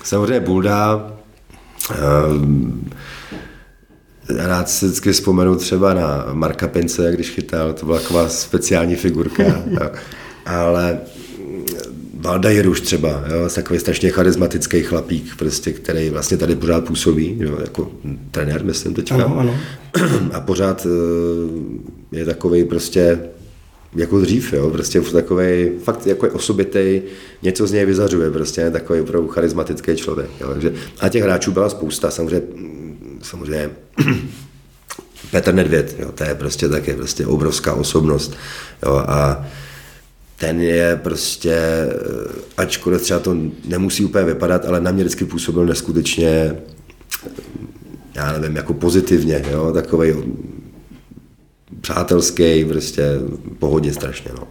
Samozřejmě 0.05 0.41
Bulda. 0.41 1.13
Um, 2.31 2.91
rád 4.29 4.71
si 4.71 4.87
vždycky 4.87 5.13
vzpomenu 5.13 5.57
třeba 5.57 5.95
na 5.95 6.27
Marka 6.33 6.69
Pince, 6.69 7.13
když 7.13 7.31
chytal, 7.31 7.73
to 7.73 7.87
byla 7.87 7.99
taková 8.01 8.29
speciální 8.29 8.97
figurka. 8.97 9.45
Ale 10.47 10.99
Valda 12.21 12.51
Jeruš 12.51 12.81
třeba, 12.81 13.09
jo, 13.09 13.49
takový 13.55 13.79
strašně 13.81 14.11
charismatický 14.11 14.83
chlapík, 14.83 15.37
prostě, 15.37 15.73
který 15.73 16.11
vlastně 16.11 16.37
tady 16.37 16.57
pořád 16.57 16.85
působí, 16.85 17.37
jo, 17.41 17.59
jako 17.61 17.91
trenér, 18.31 18.65
myslím 18.65 18.95
teďka. 18.95 19.15
Ano, 19.15 19.39
ano. 19.39 19.57
A 20.33 20.41
pořád 20.41 20.87
eh, 20.87 22.17
je 22.19 22.25
takový 22.25 22.65
prostě 22.65 23.21
jako 23.97 24.21
dřív, 24.21 24.53
jo, 24.53 24.71
prostě 24.71 25.01
takový 25.01 25.71
fakt 25.85 26.07
jako 26.07 26.27
je 26.27 26.33
osobitý, 26.33 27.03
něco 27.43 27.67
z 27.67 27.73
něj 27.73 27.87
vyzařuje, 27.87 28.31
prostě 28.31 28.71
takový 28.71 29.01
opravdu 29.01 29.29
charismatický 29.29 29.97
člověk. 29.97 30.31
Jo, 30.41 30.49
takže, 30.53 30.73
a 31.01 31.09
těch 31.09 31.23
hráčů 31.23 31.53
byla 31.53 31.69
spousta, 31.69 32.11
samozřejmě, 32.11 32.47
samozřejmě 33.23 33.71
Petr 35.31 35.55
Nedvěd, 35.55 35.97
jo, 35.99 36.13
to 36.13 36.25
je 36.25 36.35
prostě 36.35 36.69
taky 36.69 36.93
prostě 36.95 37.27
obrovská 37.27 37.75
osobnost. 37.75 38.37
Jo, 38.87 38.93
a 39.07 39.47
ten 40.39 40.61
je 40.61 41.01
prostě, 41.03 41.55
eh, 41.55 41.93
ačkoliv 42.57 43.03
třeba 43.03 43.21
to 43.21 43.37
nemusí 43.65 44.05
úplně 44.05 44.25
vypadat, 44.25 44.65
ale 44.65 44.81
na 44.81 44.91
mě 44.91 45.05
vždycky 45.05 45.25
působil 45.25 45.67
neskutečně, 45.67 46.57
já 48.15 48.33
nevím, 48.33 48.57
jako 48.57 48.75
pozitivně, 48.75 49.45
jo, 49.51 49.73
takový 49.73 50.15
přátelský, 51.81 52.65
prostě 52.65 53.03
pohodně 53.59 53.93
strašně, 53.93 54.31
no. 54.35 54.49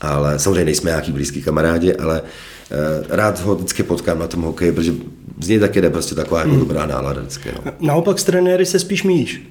Ale 0.00 0.38
samozřejmě 0.38 0.64
nejsme 0.64 0.90
nějaký 0.90 1.12
blízký 1.12 1.42
kamarádi, 1.42 1.94
ale 1.94 2.22
eh, 2.22 3.16
rád 3.16 3.40
ho 3.40 3.54
vždycky 3.54 3.82
potkám 3.82 4.18
na 4.18 4.26
tom 4.26 4.42
hokeji, 4.42 4.72
protože 4.72 4.94
z 5.40 5.48
něj 5.48 5.58
taky 5.58 5.80
jde 5.80 5.90
prostě 5.90 6.14
taková 6.14 6.40
jako 6.40 6.50
hmm. 6.50 6.60
dobrá 6.60 6.86
nálada 6.86 7.20
vždycky, 7.20 7.48
no. 7.52 7.72
Naopak 7.80 8.18
s 8.18 8.24
trenéry 8.24 8.66
se 8.66 8.78
spíš 8.78 9.02
míjíš? 9.02 9.42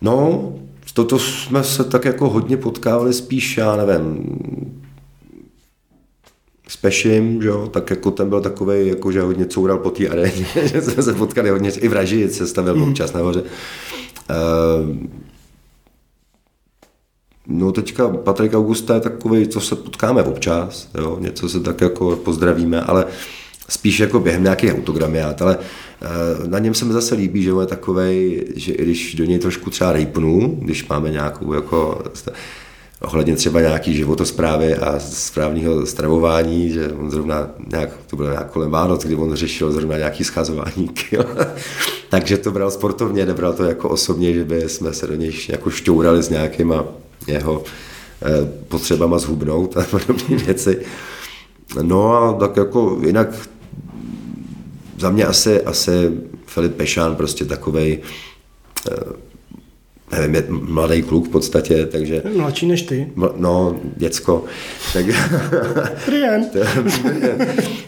No, 0.00 0.52
toto 0.94 1.18
jsme 1.18 1.64
se 1.64 1.84
tak 1.84 2.04
jako 2.04 2.30
hodně 2.30 2.56
potkávali 2.56 3.12
spíš, 3.12 3.56
já 3.56 3.76
nevím, 3.76 4.38
s 6.68 6.76
Pešim, 6.76 7.42
že 7.42 7.48
jo, 7.48 7.68
tak 7.72 7.90
jako 7.90 8.10
ten 8.10 8.28
byl 8.28 8.40
takový, 8.40 8.88
jako 8.88 9.12
že 9.12 9.20
hodně 9.20 9.46
coural 9.46 9.78
po 9.78 9.90
té 9.90 10.08
aréně, 10.08 10.46
že 10.64 10.82
jsme 10.82 11.02
se 11.02 11.12
potkali 11.14 11.50
hodně, 11.50 11.70
i 11.70 11.88
v 11.88 11.92
Raži 11.92 12.28
se 12.28 12.46
stavil 12.46 12.76
mm. 12.76 12.82
občas 12.82 13.12
nahoře. 13.12 13.42
Uh, 14.30 14.96
no 17.46 17.72
teďka 17.72 18.08
Patrik 18.08 18.54
Augusta 18.54 18.94
je 18.94 19.00
takový, 19.00 19.48
co 19.48 19.60
se 19.60 19.76
potkáme 19.76 20.22
občas, 20.22 20.88
jo, 20.98 21.16
něco 21.20 21.48
se 21.48 21.60
tak 21.60 21.80
jako 21.80 22.16
pozdravíme, 22.16 22.80
ale 22.80 23.06
spíš 23.68 23.98
jako 23.98 24.20
během 24.20 24.42
nějakých 24.42 24.74
autogramiát, 24.74 25.42
ale 25.42 25.58
Eh, 26.04 26.48
na 26.48 26.58
něm 26.58 26.74
se 26.74 26.84
mi 26.84 26.92
zase 26.92 27.14
líbí, 27.14 27.42
že 27.42 27.52
on 27.52 27.60
je 27.60 27.66
takový, 27.66 28.42
že 28.56 28.72
i 28.72 28.82
když 28.82 29.14
do 29.14 29.24
něj 29.24 29.38
trošku 29.38 29.70
třeba 29.70 29.92
rejpnu, 29.92 30.58
když 30.62 30.88
máme 30.88 31.10
nějakou 31.10 31.52
jako 31.52 32.02
ohledně 33.00 33.36
třeba 33.36 33.60
nějaký 33.60 33.94
životosprávy 33.94 34.74
a 34.74 34.98
správného 34.98 35.86
stravování, 35.86 36.70
že 36.70 36.92
on 36.92 37.10
zrovna 37.10 37.50
nějak, 37.70 37.90
to 38.06 38.16
bylo 38.16 38.30
nějak 38.30 38.50
kolem 38.50 38.70
Vánoc, 38.70 39.04
kdy 39.04 39.14
on 39.14 39.34
řešil 39.34 39.72
zrovna 39.72 39.96
nějaký 39.96 40.24
schazování 40.24 40.88
kil. 40.88 41.26
Takže 42.08 42.38
to 42.38 42.50
bral 42.50 42.70
sportovně, 42.70 43.26
nebral 43.26 43.52
to 43.52 43.64
jako 43.64 43.88
osobně, 43.88 44.32
že 44.32 44.44
by 44.44 44.68
jsme 44.68 44.92
se 44.92 45.06
do 45.06 45.14
něj 45.14 45.32
jako 45.48 45.70
šťourali 45.70 46.22
s 46.22 46.28
nějakýma 46.28 46.84
jeho 47.26 47.62
eh, 48.22 48.50
potřebama 48.68 49.18
zhubnout 49.18 49.76
a 49.76 49.82
podobné 49.90 50.36
věci. 50.36 50.80
No 51.82 52.12
a 52.12 52.32
tak 52.32 52.56
jako 52.56 52.98
jinak 53.06 53.28
za 55.04 55.10
mě 55.10 55.24
asi, 55.24 55.62
asi 55.62 56.10
Filip 56.46 56.74
Pešán 56.74 57.16
prostě 57.16 57.44
takovej, 57.44 57.98
eh, 58.92 60.16
nevím, 60.16 60.34
je 60.34 60.44
mladý 60.48 61.02
kluk 61.02 61.26
v 61.28 61.30
podstatě, 61.30 61.86
takže... 61.86 62.22
Mladší 62.36 62.66
než 62.66 62.82
ty. 62.82 63.12
No, 63.36 63.80
děcko. 63.96 64.44
Tak, 64.92 65.06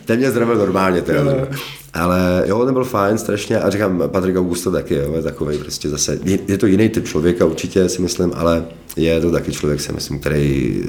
ten 0.05 0.19
mě 0.19 0.31
zdravil 0.31 0.57
normálně, 0.57 1.03
teda. 1.03 1.25
No. 1.25 1.33
Ale 1.95 2.45
jo, 2.47 2.65
ten 2.65 2.75
byl 2.75 2.85
fajn 2.85 3.19
strašně 3.19 3.61
a 3.61 3.71
říkám, 3.71 4.03
Patrik 4.07 4.37
Augusto 4.37 4.71
taky, 4.71 4.95
jo, 4.95 5.13
je 5.17 5.23
takový 5.23 5.59
prostě 5.59 5.89
zase, 5.89 6.19
je, 6.25 6.39
je 6.49 6.59
to 6.59 6.67
jiný 6.67 6.89
typ 6.89 7.07
člověka 7.07 7.45
určitě 7.45 7.89
si 7.89 8.03
myslím, 8.03 8.33
ale 8.35 8.65
je 8.97 9.21
to 9.21 9.31
taky 9.31 9.53
člověk 9.53 9.81
si 9.81 9.93
myslím, 9.93 10.19
který 10.19 10.83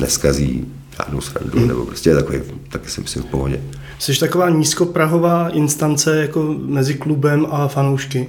neskazí 0.00 0.79
žádnou 1.00 1.20
srandu, 1.20 1.58
hmm. 1.58 1.68
nebo 1.68 1.86
prostě 1.86 2.10
je 2.10 2.16
takový, 2.16 2.38
taky 2.68 2.90
si 2.90 3.00
myslím 3.00 3.22
v 3.22 3.26
pohodě. 3.26 3.60
Jsi 3.98 4.20
taková 4.20 4.50
nízkoprahová 4.50 5.48
instance 5.48 6.16
jako 6.16 6.54
mezi 6.58 6.94
klubem 6.94 7.46
a 7.50 7.68
fanoušky. 7.68 8.28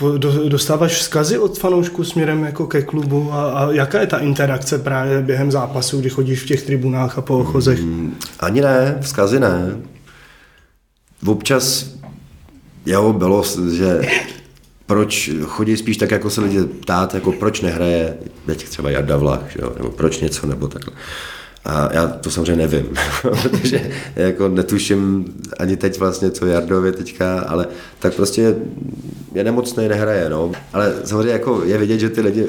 Uh, 0.00 0.18
do- 0.18 0.48
Dostáváš 0.48 0.92
vzkazy 0.92 1.38
od 1.38 1.58
fanoušků 1.58 2.04
směrem 2.04 2.44
jako 2.44 2.66
ke 2.66 2.82
klubu 2.82 3.32
a, 3.32 3.50
a 3.50 3.70
jaká 3.72 4.00
je 4.00 4.06
ta 4.06 4.18
interakce 4.18 4.78
právě 4.78 5.22
během 5.22 5.52
zápasu, 5.52 6.00
kdy 6.00 6.10
chodíš 6.10 6.42
v 6.42 6.46
těch 6.46 6.62
tribunách 6.62 7.18
a 7.18 7.22
po 7.22 7.38
ochozech? 7.38 7.78
Ani 8.40 8.60
ne, 8.60 8.98
vzkazy 9.00 9.40
ne. 9.40 9.76
Občas, 11.26 11.86
jo, 12.86 13.12
bylo, 13.12 13.44
že 13.72 14.00
proč 14.92 15.30
chodí 15.44 15.76
spíš 15.76 15.96
tak, 15.96 16.10
jako 16.10 16.30
se 16.30 16.40
lidi 16.40 16.64
ptát, 16.64 17.14
jako 17.14 17.32
proč 17.32 17.60
nehraje, 17.60 18.16
teď 18.46 18.68
třeba 18.68 18.90
Jarda 18.90 19.16
Vlach, 19.16 19.44
že 19.48 19.58
jo, 19.62 19.72
nebo 19.76 19.90
proč 19.90 20.20
něco, 20.20 20.46
nebo 20.46 20.68
takhle. 20.68 20.94
A 21.64 21.88
já 21.92 22.06
to 22.06 22.30
samozřejmě 22.30 22.56
nevím, 22.56 22.88
protože 23.22 23.90
jako 24.16 24.48
netuším 24.48 25.24
ani 25.58 25.76
teď 25.76 25.98
vlastně, 25.98 26.30
co 26.30 26.46
Jardovi 26.46 26.92
teďka, 26.92 27.40
ale 27.40 27.66
tak 27.98 28.14
prostě 28.14 28.54
je 29.34 29.44
nemocný, 29.44 29.88
nehraje, 29.88 30.28
no. 30.28 30.52
Ale 30.72 30.94
samozřejmě 31.04 31.32
jako 31.32 31.62
je 31.64 31.78
vidět, 31.78 31.98
že 31.98 32.08
ty 32.08 32.20
lidi 32.20 32.46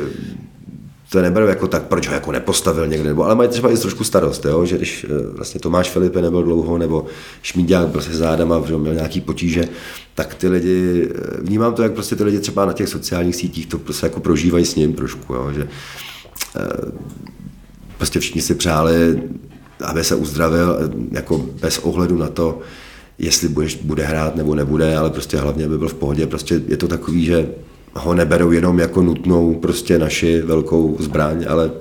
to 1.14 1.22
neberu 1.22 1.48
jako 1.48 1.68
tak, 1.68 1.84
proč 1.84 2.08
ho 2.08 2.14
jako 2.14 2.32
nepostavil 2.32 2.88
někde, 2.88 3.10
nebo, 3.10 3.26
ale 3.26 3.36
mají 3.36 3.50
třeba 3.50 3.72
i 3.72 3.78
trošku 3.78 4.04
starost, 4.04 4.46
jo? 4.46 4.66
že 4.66 4.78
když 4.78 5.06
eh, 5.10 5.36
vlastně 5.36 5.60
Tomáš 5.60 5.90
Filipe 5.90 6.22
nebyl 6.22 6.44
dlouho, 6.44 6.78
nebo 6.78 7.06
Šmíďák 7.42 7.88
byl 7.88 8.02
se 8.02 8.18
zádama, 8.18 8.64
že 8.68 8.78
měl 8.78 8.94
nějaký 8.94 9.22
potíže, 9.22 9.68
tak 10.16 10.36
ty 10.36 10.48
lidi, 10.48 11.10
eh, 11.16 11.42
vnímám 11.42 11.74
to, 11.74 11.84
jak 11.84 11.92
prostě 11.92 12.16
ty 12.16 12.24
lidi 12.24 12.40
třeba 12.40 12.66
na 12.66 12.74
těch 12.74 12.90
sociálních 12.90 13.36
sítích 13.36 13.66
to 13.66 13.78
prostě 13.78 14.06
jako 14.06 14.20
prožívají 14.20 14.66
s 14.66 14.76
ním 14.76 14.94
trošku, 14.94 15.34
jo? 15.34 15.52
že 15.56 15.68
eh, 16.56 16.92
prostě 17.98 18.20
všichni 18.20 18.42
si 18.42 18.56
přáli, 18.56 19.24
aby 19.82 20.04
se 20.04 20.16
uzdravil, 20.16 20.78
jako 21.12 21.46
bez 21.62 21.78
ohledu 21.78 22.18
na 22.18 22.28
to, 22.28 22.60
jestli 23.18 23.50
budeš, 23.50 23.76
bude 23.76 24.04
hrát 24.04 24.36
nebo 24.36 24.56
nebude, 24.56 24.98
ale 24.98 25.10
prostě 25.10 25.38
hlavně 25.38 25.68
by 25.68 25.78
byl 25.78 25.90
v 25.90 25.94
pohodě. 25.94 26.28
Prostě 26.28 26.62
je 26.68 26.78
to 26.78 26.88
takový, 26.88 27.26
že 27.26 27.50
ho 27.96 28.14
neberou 28.14 28.52
jenom 28.52 28.80
jako 28.80 29.02
nutnou 29.02 29.56
prostě 29.56 30.00
naši 30.00 30.42
velkou 30.42 30.98
zbraň, 31.00 31.46
ale 31.50 31.72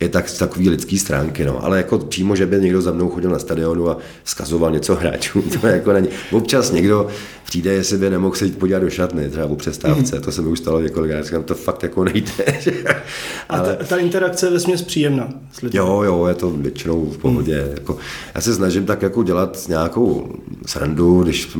je 0.00 0.08
tak 0.08 0.28
z 0.28 0.38
takový 0.38 0.68
lidský 0.68 0.98
stránky, 0.98 1.44
no. 1.44 1.64
Ale 1.64 1.76
jako 1.76 1.98
přímo, 1.98 2.36
že 2.36 2.46
by 2.46 2.60
někdo 2.60 2.82
za 2.82 2.92
mnou 2.92 3.08
chodil 3.08 3.30
na 3.30 3.38
stadionu 3.38 3.88
a 3.90 3.98
vzkazoval 4.24 4.70
něco 4.70 4.94
hráčům, 4.94 5.42
to 5.60 5.66
jako 5.66 5.92
není. 5.92 6.08
Občas 6.32 6.72
někdo 6.72 7.06
přijde, 7.44 7.72
jestli 7.72 7.98
by 7.98 8.10
nemohl 8.10 8.34
se 8.34 8.44
jít 8.44 8.58
podívat 8.58 8.78
do 8.78 8.90
šatny, 8.90 9.30
třeba 9.30 9.48
po 9.48 9.56
přestávce, 9.56 10.20
to 10.20 10.32
se 10.32 10.42
mi 10.42 10.48
už 10.48 10.58
stalo 10.58 10.80
několikrát, 10.80 11.24
říkám, 11.24 11.42
to 11.42 11.54
fakt 11.54 11.82
jako 11.82 12.04
nejde. 12.04 12.30
A 13.48 13.60
ta, 13.60 13.76
ta 13.76 13.96
interakce 13.96 14.46
je 14.46 14.50
vesměs 14.50 14.82
příjemná. 14.82 15.28
s 15.52 15.60
lidmi. 15.60 15.78
Jo, 15.78 16.02
jo, 16.02 16.26
je 16.26 16.34
to 16.34 16.50
většinou 16.50 17.06
v 17.10 17.18
pohodě. 17.18 17.60
Hmm. 17.60 17.70
Jako, 17.70 17.98
já 18.34 18.40
se 18.40 18.54
snažím 18.54 18.86
tak 18.86 19.02
jako 19.02 19.22
dělat 19.22 19.68
nějakou 19.68 20.32
srandu, 20.66 21.22
když 21.22 21.56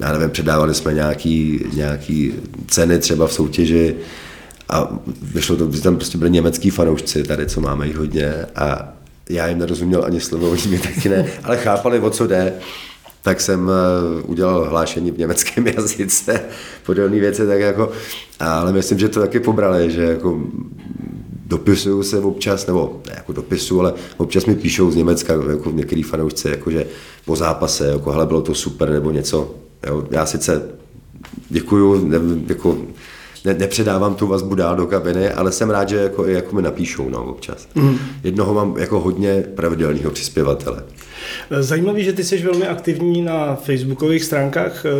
já 0.00 0.12
nevím, 0.12 0.30
předávali 0.30 0.74
jsme 0.74 0.94
nějaký, 0.94 1.64
nějaký 1.72 2.34
ceny 2.66 2.98
třeba 2.98 3.26
v 3.26 3.32
soutěži 3.32 3.96
a 4.68 4.98
vyšlo 5.22 5.56
to, 5.56 5.72
že 5.72 5.82
tam 5.82 5.96
prostě 5.96 6.18
byli 6.18 6.30
německý 6.30 6.70
fanoušci 6.70 7.22
tady, 7.22 7.46
co 7.46 7.60
máme 7.60 7.86
jich 7.86 7.96
hodně 7.96 8.34
a 8.56 8.92
já 9.28 9.48
jim 9.48 9.58
nerozuměl 9.58 10.04
ani 10.04 10.20
slovo, 10.20 10.50
oni 10.50 10.62
mě 10.68 10.78
taky 10.78 11.08
ne, 11.08 11.26
ale 11.44 11.56
chápali, 11.56 12.00
o 12.00 12.10
co 12.10 12.26
jde 12.26 12.52
tak 13.22 13.40
jsem 13.40 13.70
eh, 13.70 14.22
udělal 14.22 14.64
hlášení 14.70 15.10
v 15.10 15.18
německém 15.18 15.66
jazyce, 15.76 16.40
podobné 16.86 17.20
věci, 17.20 17.46
tak 17.46 17.60
jako, 17.60 17.92
ale 18.40 18.72
myslím, 18.72 18.98
že 18.98 19.08
to 19.08 19.20
taky 19.20 19.40
pobrali, 19.40 19.90
že 19.90 20.02
jako 20.02 20.40
dopisuju 21.46 22.02
se 22.02 22.18
občas, 22.18 22.66
nebo 22.66 23.00
ne 23.06 23.12
jako 23.16 23.32
dopisu, 23.32 23.80
ale 23.80 23.94
občas 24.16 24.46
mi 24.46 24.54
píšou 24.54 24.90
z 24.90 24.96
Německa, 24.96 25.32
jako 25.50 25.70
některý 25.70 26.02
fanoušci, 26.02 26.48
jakože 26.48 26.86
po 27.24 27.36
zápase, 27.36 27.86
jako 27.86 28.12
hele, 28.12 28.26
bylo 28.26 28.42
to 28.42 28.54
super, 28.54 28.90
nebo 28.90 29.10
něco. 29.10 29.54
Jo. 29.86 30.06
Já 30.10 30.26
sice 30.26 30.62
děkuju, 31.48 32.08
ne, 32.08 32.18
jako, 32.46 32.78
ne, 33.44 33.54
nepředávám 33.54 34.14
tu 34.14 34.26
vazbu 34.26 34.54
dál 34.54 34.76
do 34.76 34.86
kabiny, 34.86 35.30
ale 35.30 35.52
jsem 35.52 35.70
rád, 35.70 35.88
že 35.88 35.96
jako, 35.96 36.26
jako 36.26 36.56
mi 36.56 36.62
napíšou 36.62 37.08
no, 37.08 37.24
občas. 37.24 37.68
Mm. 37.74 37.98
Jednoho 38.24 38.54
mám 38.54 38.76
jako 38.78 39.00
hodně 39.00 39.44
pravidelného 39.54 40.10
přispěvatele. 40.10 40.82
Zajímavý, 41.60 42.04
že 42.04 42.12
ty 42.12 42.24
jsi 42.24 42.42
velmi 42.42 42.66
aktivní 42.66 43.22
na 43.22 43.56
facebookových 43.56 44.24
stránkách, 44.24 44.84
eh, 44.84 44.90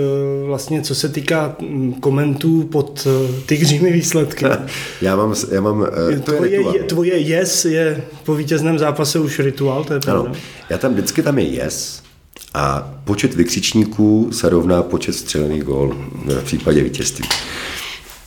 vlastně 0.46 0.82
co 0.82 0.94
se 0.94 1.08
týká 1.08 1.56
mm, 1.60 1.92
komentů 1.92 2.62
pod 2.62 3.06
eh, 3.06 3.32
tygřími 3.46 3.92
výsledky. 3.92 4.44
já 5.02 5.16
mám, 5.16 5.34
já 5.50 5.60
mám 5.60 5.86
eh, 6.12 6.18
to 6.18 6.32
tvoje, 6.32 6.50
je 6.50 6.58
rituál. 6.58 6.74
tvoje 6.86 7.18
yes 7.18 7.64
je 7.64 8.02
po 8.24 8.34
vítězném 8.34 8.78
zápase 8.78 9.18
už 9.18 9.38
rituál, 9.38 9.84
to 9.84 9.94
je 9.94 10.00
pravda. 10.00 10.30
Ano, 10.30 10.38
já 10.70 10.78
tam 10.78 10.92
vždycky 10.92 11.22
tam 11.22 11.38
je 11.38 11.44
yes 11.44 12.02
a 12.54 12.94
počet 13.04 13.34
vykřičníků 13.34 14.28
se 14.32 14.48
rovná 14.48 14.82
počet 14.82 15.12
střelených 15.12 15.62
gól 15.62 15.96
v 16.26 16.44
případě 16.44 16.82
vítězství. 16.82 17.28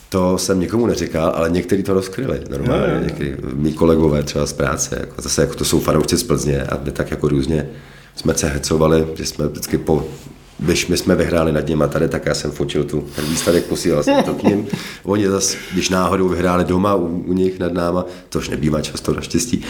To 0.10 0.38
jsem 0.38 0.60
nikomu 0.60 0.88
neříkal, 0.88 1.34
ale 1.36 1.50
někteří 1.50 1.84
to 1.84 1.94
rozkryli 1.94 2.42
normálně, 2.50 2.88
Jo, 2.88 2.96
jo. 2.96 3.04
někteří 3.04 3.32
mý 3.54 3.74
kolegové 3.74 4.24
třeba 4.24 4.46
z 4.46 4.54
práce, 4.54 4.98
jako 5.00 5.22
zase 5.22 5.42
jako 5.42 5.56
to 5.56 5.66
jsou 5.66 5.80
fanoušci 5.80 6.18
z 6.18 6.24
Plzně 6.24 6.64
a 6.64 6.80
my 6.84 6.92
tak 6.92 7.12
jako 7.12 7.28
různě 7.28 7.70
jsme 8.16 8.36
se 8.36 8.48
hecovali, 8.48 9.08
že 9.16 9.26
jsme 9.26 9.48
vždycky 9.48 9.78
po 9.78 10.08
když 10.64 10.88
my 10.88 10.98
jsme 10.98 11.16
vyhráli 11.16 11.52
nad 11.52 11.68
nimi 11.68 11.84
tady, 11.90 12.10
tak 12.10 12.26
já 12.26 12.34
jsem 12.34 12.52
fotil 12.52 12.84
tu 12.84 13.08
ten 13.16 13.26
výsledek, 13.26 13.66
posílal 13.66 14.04
jsem 14.04 14.24
to 14.24 14.34
k 14.34 14.44
ním. 14.44 14.68
Oni 15.04 15.28
zase, 15.28 15.58
když 15.74 15.90
náhodou 15.90 16.30
vyhráli 16.30 16.66
doma 16.66 16.96
u, 16.96 17.08
u 17.08 17.34
nich 17.34 17.60
nad 17.60 17.74
náma, 17.74 18.06
tož 18.30 18.50
nebývá 18.50 18.82
často 18.82 19.14
naštěstí, 19.14 19.64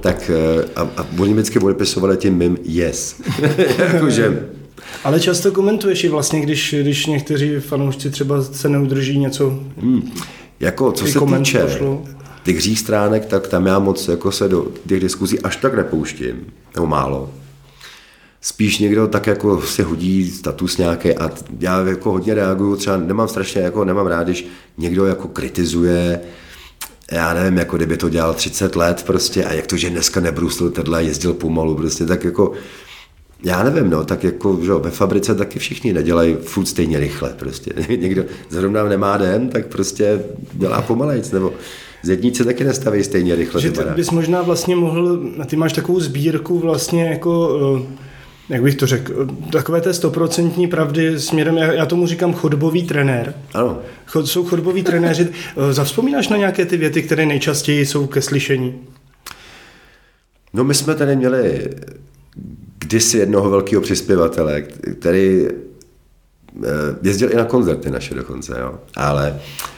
tak 0.00 0.30
eh, 0.30 0.64
a, 0.76 0.80
a 0.96 1.06
oni 1.18 1.32
vždycky 1.32 1.58
odepisovali 1.58 2.16
tím 2.16 2.34
mým 2.34 2.58
yes. 2.62 3.16
Jakože, 3.78 4.48
Ale 5.04 5.20
často 5.20 5.52
komentuješ 5.52 6.04
i 6.04 6.08
vlastně, 6.08 6.40
když, 6.40 6.74
když 6.80 7.06
někteří 7.06 7.56
fanoušci 7.56 8.10
třeba 8.10 8.42
se 8.42 8.68
neudrží 8.68 9.18
něco. 9.18 9.60
Jako, 10.60 10.92
co 10.92 11.06
se 11.06 11.20
týče 11.20 11.58
pošlu. 11.58 12.04
těch 12.42 12.56
hřích 12.56 12.78
stránek, 12.78 13.26
tak 13.26 13.48
tam 13.48 13.66
já 13.66 13.78
moc 13.78 14.08
jako 14.08 14.32
se 14.32 14.48
do 14.48 14.66
těch 14.88 15.00
diskuzí 15.00 15.40
až 15.40 15.56
tak 15.56 15.74
nepouštím, 15.74 16.46
nebo 16.74 16.86
málo. 16.86 17.30
Spíš 18.44 18.78
někdo 18.78 19.06
tak 19.06 19.26
jako 19.26 19.62
si 19.62 19.82
hodí 19.82 20.30
status 20.30 20.78
nějaký 20.78 21.14
a 21.14 21.30
já 21.60 21.80
jako 21.80 22.12
hodně 22.12 22.34
reaguju, 22.34 22.76
třeba 22.76 22.96
nemám 22.96 23.28
strašně, 23.28 23.62
jako 23.62 23.84
nemám 23.84 24.06
rád, 24.06 24.22
když 24.22 24.46
někdo 24.78 25.06
jako 25.06 25.28
kritizuje, 25.28 26.20
já 27.12 27.34
nevím, 27.34 27.58
jako 27.58 27.76
kdyby 27.76 27.96
to 27.96 28.08
dělal 28.08 28.34
30 28.34 28.76
let 28.76 29.02
prostě 29.06 29.44
a 29.44 29.52
jak 29.52 29.66
to, 29.66 29.76
že 29.76 29.90
dneska 29.90 30.20
nebrustil 30.20 30.70
tenhle, 30.70 31.04
jezdil 31.04 31.34
pomalu 31.34 31.74
prostě, 31.74 32.06
tak 32.06 32.24
jako 32.24 32.52
já 33.44 33.62
nevím, 33.62 33.90
no, 33.90 34.04
tak 34.04 34.24
jako 34.24 34.58
že 34.62 34.72
ve 34.72 34.90
fabrice 34.90 35.34
taky 35.34 35.58
všichni 35.58 35.92
nedělají 35.92 36.36
furt 36.40 36.66
stejně 36.66 36.98
rychle 36.98 37.34
prostě. 37.38 37.72
Někdo 37.96 38.24
zrovna 38.48 38.84
nemá 38.84 39.16
den, 39.16 39.48
tak 39.48 39.66
prostě 39.66 40.22
dělá 40.52 40.82
pomalejc, 40.82 41.30
nebo 41.30 41.52
zedníci 42.02 42.44
taky 42.44 42.64
nestaví 42.64 43.04
stejně 43.04 43.34
rychle. 43.34 43.60
Že 43.60 43.70
ty 43.70 43.82
bys 43.94 44.10
možná 44.10 44.42
vlastně 44.42 44.76
mohl, 44.76 45.20
ty 45.46 45.56
máš 45.56 45.72
takovou 45.72 46.00
sbírku 46.00 46.58
vlastně 46.58 47.04
jako, 47.04 47.58
eh, 47.80 48.11
jak 48.48 48.62
bych 48.62 48.74
to 48.74 48.86
řekl, 48.86 49.26
takové 49.52 49.80
té 49.80 49.94
stoprocentní 49.94 50.66
pravdy 50.66 51.20
směrem, 51.20 51.56
já, 51.56 51.72
já 51.72 51.86
tomu 51.86 52.06
říkám 52.06 52.34
chodbový 52.34 52.82
trenér. 52.82 53.34
Ano, 53.54 53.78
Chod, 54.06 54.26
jsou 54.26 54.44
chodboví 54.44 54.82
trenéři. 54.82 55.28
Eh, 55.56 55.72
Zavzpomínáš 55.72 56.28
na 56.28 56.36
nějaké 56.36 56.66
ty 56.66 56.76
věty, 56.76 57.02
které 57.02 57.26
nejčastěji 57.26 57.86
jsou 57.86 58.06
ke 58.06 58.22
slyšení? 58.22 58.80
No 60.52 60.64
my 60.64 60.74
jsme 60.74 60.94
tady 60.94 61.16
měli 61.16 61.70
kdysi 62.78 63.18
jednoho 63.18 63.50
velkého 63.50 63.82
přispěvatele, 63.82 64.62
který 65.00 65.46
eh, 65.46 66.68
jezdil 67.02 67.32
i 67.32 67.36
na 67.36 67.44
koncerty 67.44 67.90
naše 67.90 68.14
dokonce, 68.14 68.56
jo. 68.60 68.74
ale 68.96 69.40
eh, 69.40 69.71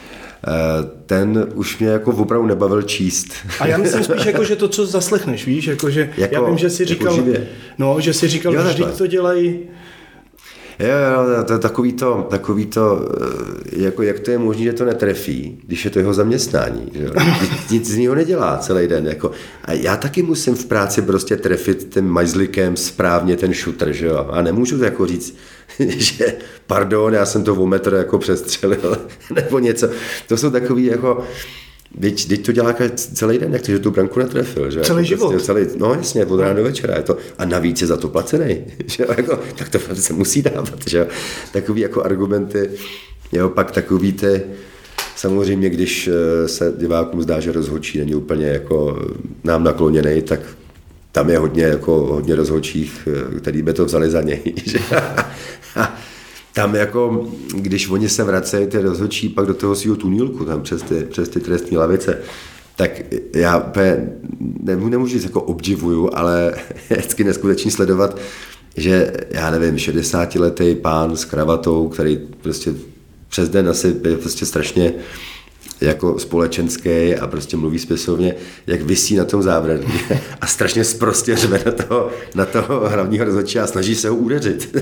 ten 1.05 1.47
už 1.55 1.79
mě 1.79 1.87
jako 1.87 2.11
opravdu 2.11 2.47
nebavil 2.47 2.81
číst. 2.81 3.27
A 3.59 3.67
já 3.67 3.77
myslím 3.77 4.03
spíš 4.03 4.25
jako, 4.25 4.43
že 4.43 4.55
to, 4.55 4.67
co 4.67 4.85
zaslechneš, 4.85 5.45
víš, 5.45 5.65
jako, 5.67 5.89
že 5.89 6.09
Jako- 6.17 6.35
já 6.35 6.41
vím, 6.41 6.57
že 6.57 6.69
jsi 6.69 6.83
jako 6.83 6.93
říkal, 6.93 7.15
živě? 7.15 7.47
no, 7.77 8.01
že 8.01 8.13
jsi 8.13 8.27
říkal, 8.27 8.53
že 8.71 8.83
to 8.97 9.07
dělají, 9.07 9.59
Jo, 10.79 10.87
jo, 10.87 11.43
to 11.43 11.53
je 11.53 11.59
takový 11.59 11.93
to, 11.93 12.27
takový 12.29 12.65
to, 12.65 13.09
eh, 13.21 13.83
jako 13.83 14.03
jak 14.03 14.19
to 14.19 14.31
je 14.31 14.37
možné, 14.37 14.63
že 14.63 14.73
to 14.73 14.85
netrefí, 14.85 15.59
když 15.67 15.85
je 15.85 15.91
to 15.91 15.99
jeho 15.99 16.13
zaměstnání. 16.13 16.91
Že? 16.93 17.09
Nic- 17.71 17.91
z 17.91 17.97
něho 17.97 18.15
nedělá 18.15 18.57
celý 18.57 18.87
den. 18.87 19.07
Jako. 19.07 19.31
A 19.63 19.73
já 19.73 19.97
taky 19.97 20.21
musím 20.21 20.55
v 20.55 20.65
práci 20.65 21.01
prostě 21.01 21.37
trefit 21.37 21.87
tím 21.93 22.07
majzlikem 22.07 22.75
správně 22.75 23.37
ten 23.37 23.53
šutr, 23.53 23.91
že 23.91 24.05
jo. 24.05 24.27
A 24.31 24.41
nemůžu 24.41 24.83
jako 24.83 25.05
říct, 25.05 25.37
že 25.87 26.33
pardon, 26.67 27.13
já 27.13 27.25
jsem 27.25 27.43
to 27.43 27.55
o 27.55 27.65
metr 27.65 27.93
jako 27.93 28.17
přestřelil, 28.19 28.97
nebo 29.35 29.59
něco. 29.59 29.89
To 30.27 30.37
jsou 30.37 30.49
takový 30.49 30.85
jako, 30.85 31.23
Teď, 31.99 32.27
teď 32.27 32.45
to 32.45 32.51
dělá 32.51 32.75
celý 32.95 33.37
den, 33.37 33.53
jak 33.53 33.61
to, 33.61 33.71
že 33.71 33.79
tu 33.79 33.91
branku 33.91 34.19
netrefil. 34.19 34.71
Že? 34.71 34.81
Celý 34.81 34.97
jako 34.97 35.07
život. 35.07 35.29
Prostě 35.29 35.45
celý, 35.45 35.65
no 35.77 35.93
jasně, 35.93 36.25
od 36.25 36.39
rána 36.39 36.53
do 36.53 36.63
večera. 36.63 36.97
Je 36.97 37.03
to, 37.03 37.17
a 37.37 37.45
navíc 37.45 37.81
je 37.81 37.87
za 37.87 37.97
to 37.97 38.07
placený. 38.07 38.57
Že? 38.85 39.05
Jako, 39.17 39.39
tak 39.55 39.69
to 39.69 39.79
se 39.93 40.13
musí 40.13 40.41
dávat. 40.41 40.87
Že? 40.87 41.07
Takový 41.53 41.81
jako 41.81 42.03
argumenty, 42.03 42.69
jo, 43.31 43.49
pak 43.49 43.71
takový 43.71 44.13
ty, 44.13 44.41
samozřejmě, 45.15 45.69
když 45.69 46.07
eh, 46.07 46.47
se 46.47 46.73
divákům 46.77 47.21
zdá, 47.21 47.39
že 47.39 47.51
rozhodčí 47.51 47.99
není 47.99 48.15
úplně 48.15 48.47
jako 48.47 49.07
nám 49.43 49.63
nakloněný, 49.63 50.21
tak 50.21 50.39
tam 51.11 51.29
je 51.29 51.37
hodně, 51.37 51.63
jako, 51.63 51.91
hodně 51.91 52.35
rozhodčích, 52.35 53.07
eh, 53.07 53.39
který 53.39 53.61
by 53.61 53.73
to 53.73 53.85
vzali 53.85 54.09
za 54.09 54.21
něj. 54.21 54.39
Že? 54.65 54.79
Tam 56.55 56.75
jako, 56.75 57.27
když 57.55 57.89
oni 57.89 58.09
se 58.09 58.23
vracejí, 58.23 58.67
ty 58.67 58.81
rozhodčí 58.81 59.29
pak 59.29 59.45
do 59.45 59.53
toho 59.53 59.75
svého 59.75 59.95
tunílku, 59.95 60.45
tam 60.45 60.61
přes 60.61 60.81
ty, 60.81 61.05
přes 61.09 61.29
ty 61.29 61.39
trestní 61.39 61.77
lavice, 61.77 62.17
tak 62.75 62.91
já 63.35 63.57
úplně 63.57 64.09
nemůžu 64.61 65.13
říct 65.13 65.23
jako 65.23 65.41
obdivuju, 65.41 66.09
ale 66.13 66.53
je 66.89 66.97
vždycky 66.97 67.23
neskutečný 67.23 67.71
sledovat, 67.71 68.17
že 68.77 69.13
já 69.29 69.51
nevím, 69.51 69.75
60-letý 69.75 70.75
pán 70.75 71.17
s 71.17 71.25
kravatou, 71.25 71.87
který 71.87 72.19
prostě 72.41 72.73
přes 73.29 73.49
den 73.49 73.69
asi 73.69 73.95
je 74.03 74.17
prostě 74.17 74.45
strašně 74.45 74.93
jako 75.81 76.19
společenský 76.19 77.15
a 77.15 77.27
prostě 77.27 77.57
mluví 77.57 77.79
spisovně, 77.79 78.35
jak 78.67 78.81
vysí 78.81 79.15
na 79.15 79.25
tom 79.25 79.43
zábradlí 79.43 79.93
a 80.41 80.47
strašně 80.47 80.83
sprostě 80.83 81.35
řve 81.35 81.61
na 81.65 81.71
toho, 81.71 82.09
na 82.35 82.45
toho 82.45 82.89
hlavního 82.89 83.25
rozhodčí 83.25 83.59
a 83.59 83.67
snaží 83.67 83.95
se 83.95 84.09
ho 84.09 84.15
udeřit. 84.15 84.77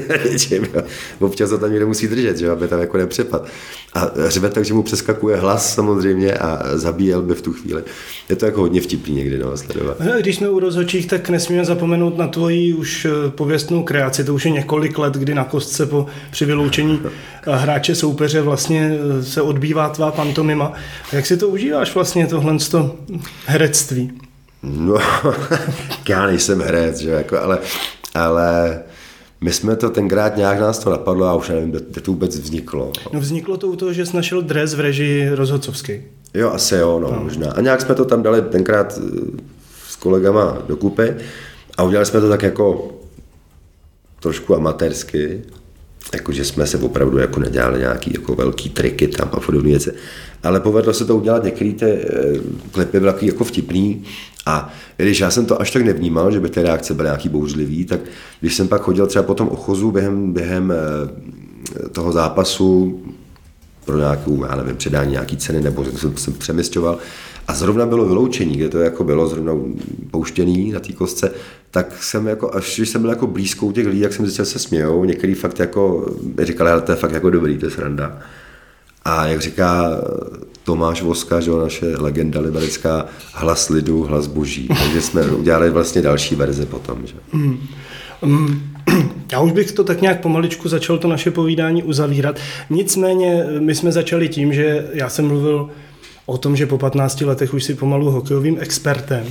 Občas 1.20 1.52
ho 1.52 1.58
tam 1.58 1.72
někdo 1.72 1.88
musí 1.88 2.08
držet, 2.08 2.38
že, 2.38 2.50
aby 2.50 2.68
tam 2.68 2.80
jako 2.80 2.98
nepřepad. 2.98 3.48
A 3.94 4.12
řve 4.28 4.50
tak, 4.50 4.66
že 4.66 4.74
mu 4.74 4.84
přeskakuje 4.84 5.38
hlas 5.38 5.74
samozřejmě 5.74 6.34
a 6.34 6.78
zabíjel 6.78 7.22
by 7.22 7.34
v 7.34 7.42
tu 7.42 7.54
chvíli. 7.54 7.84
Je 8.30 8.36
to 8.36 8.46
jako 8.46 8.62
hodně 8.62 8.82
vtipný 8.82 9.16
někdy 9.16 9.38
no, 9.38 9.58
sledovat. 9.58 9.98
Když 10.20 10.36
jsme 10.36 10.50
u 10.50 10.60
rozhodčích, 10.60 11.08
tak 11.08 11.30
nesmíme 11.30 11.66
zapomenout 11.66 12.18
na 12.18 12.28
tvoji 12.28 12.74
už 12.74 13.06
eh, 13.06 13.30
pověstnou 13.30 13.84
kreaci. 13.84 14.24
To 14.24 14.34
už 14.34 14.46
je 14.46 14.52
několik 14.52 14.98
let, 14.98 15.14
kdy 15.14 15.34
na 15.34 15.44
kostce 15.44 15.86
po, 15.86 16.06
při 16.32 16.46
vyloučení 16.46 17.02
hráče 17.46 17.96
soupeře 17.96 18.42
vlastně 18.42 18.98
eh, 19.20 19.24
se 19.24 19.42
odbývá 19.42 19.90
tvá 19.90 20.12
pantomima. 20.12 20.74
Jak 21.12 21.26
si 21.26 21.38
to 21.38 21.48
užíváš 21.48 21.96
vlastně 21.96 22.28
tohle 22.28 22.58
herectví? 23.46 24.12
No, 24.64 24.96
já 26.10 26.26
nejsem 26.26 26.62
herec, 26.62 26.98
že 26.98 27.10
jako, 27.10 27.40
ale, 27.40 27.60
ale 28.16 28.84
my 29.42 29.54
jsme 29.54 29.76
to 29.76 29.90
tenkrát 29.90 30.38
nějak 30.38 30.60
nás 30.60 30.80
to 30.80 30.90
napadlo 30.90 31.26
a 31.26 31.36
už 31.36 31.50
nevím, 31.50 31.72
kde 31.72 32.02
to 32.02 32.12
vůbec 32.12 32.40
vzniklo. 32.40 32.92
No 33.14 33.20
vzniklo 33.20 33.58
to 33.58 33.68
u 33.68 33.76
toho, 33.76 33.94
že 33.94 34.06
jsi 34.06 34.16
našel 34.16 34.42
dres 34.42 34.74
v 34.74 34.80
režii 34.80 35.30
rozhodcovský. 35.30 36.02
Jo, 36.34 36.52
asi 36.52 36.76
jo, 36.76 37.00
no, 37.00 37.12
no, 37.12 37.24
možná. 37.24 37.52
A 37.52 37.62
nějak 37.62 37.82
jsme 37.82 37.96
to 37.96 38.06
tam 38.06 38.24
dali 38.24 38.42
tenkrát 38.42 39.00
eh, 39.00 39.42
s 39.90 39.96
kolegama 39.96 40.58
dokupy 40.68 41.16
a 41.78 41.84
udělali 41.84 42.06
jsme 42.06 42.22
to 42.22 42.30
tak 42.30 42.44
jako 42.44 42.92
trošku 44.20 44.56
amatérsky, 44.56 45.42
jakože 46.14 46.46
jsme 46.46 46.68
se 46.68 46.78
opravdu 46.78 47.18
jako 47.18 47.40
nedělali 47.40 47.80
nějaký 47.80 48.12
jako 48.14 48.36
velký 48.36 48.70
triky 48.70 49.08
tam 49.08 49.30
a 49.32 49.40
podobné 49.40 49.70
věci. 49.70 49.94
Ale 50.44 50.60
povedlo 50.60 50.94
se 50.94 51.06
to 51.06 51.18
udělat, 51.18 51.44
některé 51.44 51.74
ty 51.74 51.86
eh, 51.86 52.06
klipy 52.72 53.00
byly 53.00 53.14
jako 53.22 53.44
vtipný 53.44 54.04
a 54.46 54.74
když 54.98 55.20
já 55.20 55.32
jsem 55.32 55.46
to 55.46 55.62
až 55.62 55.72
tak 55.72 55.82
nevnímal, 55.82 56.32
že 56.32 56.40
by 56.40 56.50
ty 56.50 56.64
reakce 56.64 56.94
byly 56.94 57.06
nějaký 57.06 57.30
bouřlivý, 57.30 57.86
tak 57.86 58.00
když 58.40 58.56
jsem 58.56 58.68
pak 58.68 58.82
chodil 58.82 59.08
třeba 59.08 59.24
po 59.24 59.34
tom 59.34 59.48
ochozu 59.48 59.92
během, 59.92 60.34
během 60.34 60.74
eh, 60.74 61.90
toho 61.90 62.12
zápasu 62.12 63.02
pro 63.86 63.98
nějakou, 63.98 64.46
já 64.46 64.56
nevím, 64.56 64.76
předání 64.76 65.12
nějaký 65.12 65.38
ceny, 65.38 65.62
nebo 65.62 65.86
jsem, 65.86 66.18
jsem 66.18 66.34
přemysťoval, 66.34 66.98
a 67.48 67.54
zrovna 67.54 67.86
bylo 67.86 68.06
vyloučení, 68.06 68.56
kde 68.56 68.70
to 68.70 68.80
jako 68.80 69.04
bylo 69.04 69.28
zrovna 69.28 69.54
pouštěný 70.12 70.72
na 70.72 70.80
té 70.80 70.94
kostce, 70.94 71.32
tak 71.72 72.04
jsem 72.04 72.28
jako, 72.28 72.56
až 72.56 72.76
když 72.76 72.90
jsem 72.90 73.02
byl 73.02 73.10
jako 73.10 73.28
blízkou 73.28 73.72
těch 73.72 73.88
lidí, 73.88 74.00
jak 74.00 74.14
jsem 74.14 74.26
zjistil, 74.26 74.46
se 74.46 74.60
smějou, 74.60 75.06
některý 75.06 75.34
fakt 75.34 75.60
jako 75.60 76.12
říkali, 76.42 76.72
ale 76.72 76.82
to 76.82 76.92
je 76.92 76.96
fakt 76.96 77.12
jako 77.12 77.30
dobrý, 77.30 77.58
to 77.58 77.66
je 77.66 77.72
sranda. 77.72 78.20
A 79.06 79.28
jak 79.28 79.42
říká 79.42 79.92
Tomáš 80.64 81.02
Voska, 81.02 81.40
že 81.40 81.52
naše 81.52 81.86
legenda 81.98 82.40
liberecká, 82.40 83.06
hlas 83.34 83.70
lidu, 83.70 84.04
hlas 84.04 84.28
boží. 84.28 84.68
Takže 84.68 85.02
jsme 85.02 85.26
udělali 85.26 85.70
vlastně 85.70 86.02
další 86.02 86.36
verze 86.36 86.66
potom. 86.66 87.00
Že? 87.06 87.14
Mm. 87.34 87.60
Mm. 88.22 88.74
Já 89.32 89.40
už 89.40 89.52
bych 89.52 89.72
to 89.72 89.84
tak 89.84 90.02
nějak 90.02 90.22
pomaličku 90.22 90.70
začal 90.70 90.98
to 90.98 91.08
naše 91.08 91.32
povídání 91.32 91.84
uzavírat. 91.84 92.40
Nicméně 92.70 93.46
my 93.60 93.76
jsme 93.76 93.92
začali 93.92 94.30
tím, 94.30 94.54
že 94.54 94.90
já 94.94 95.10
jsem 95.10 95.28
mluvil 95.28 95.70
o 96.26 96.38
tom, 96.38 96.56
že 96.56 96.66
po 96.66 96.78
15 96.78 97.22
letech 97.22 97.54
už 97.54 97.64
si 97.64 97.76
pomalu 97.76 98.12
hokejovým 98.12 98.58
expertem. 98.60 99.26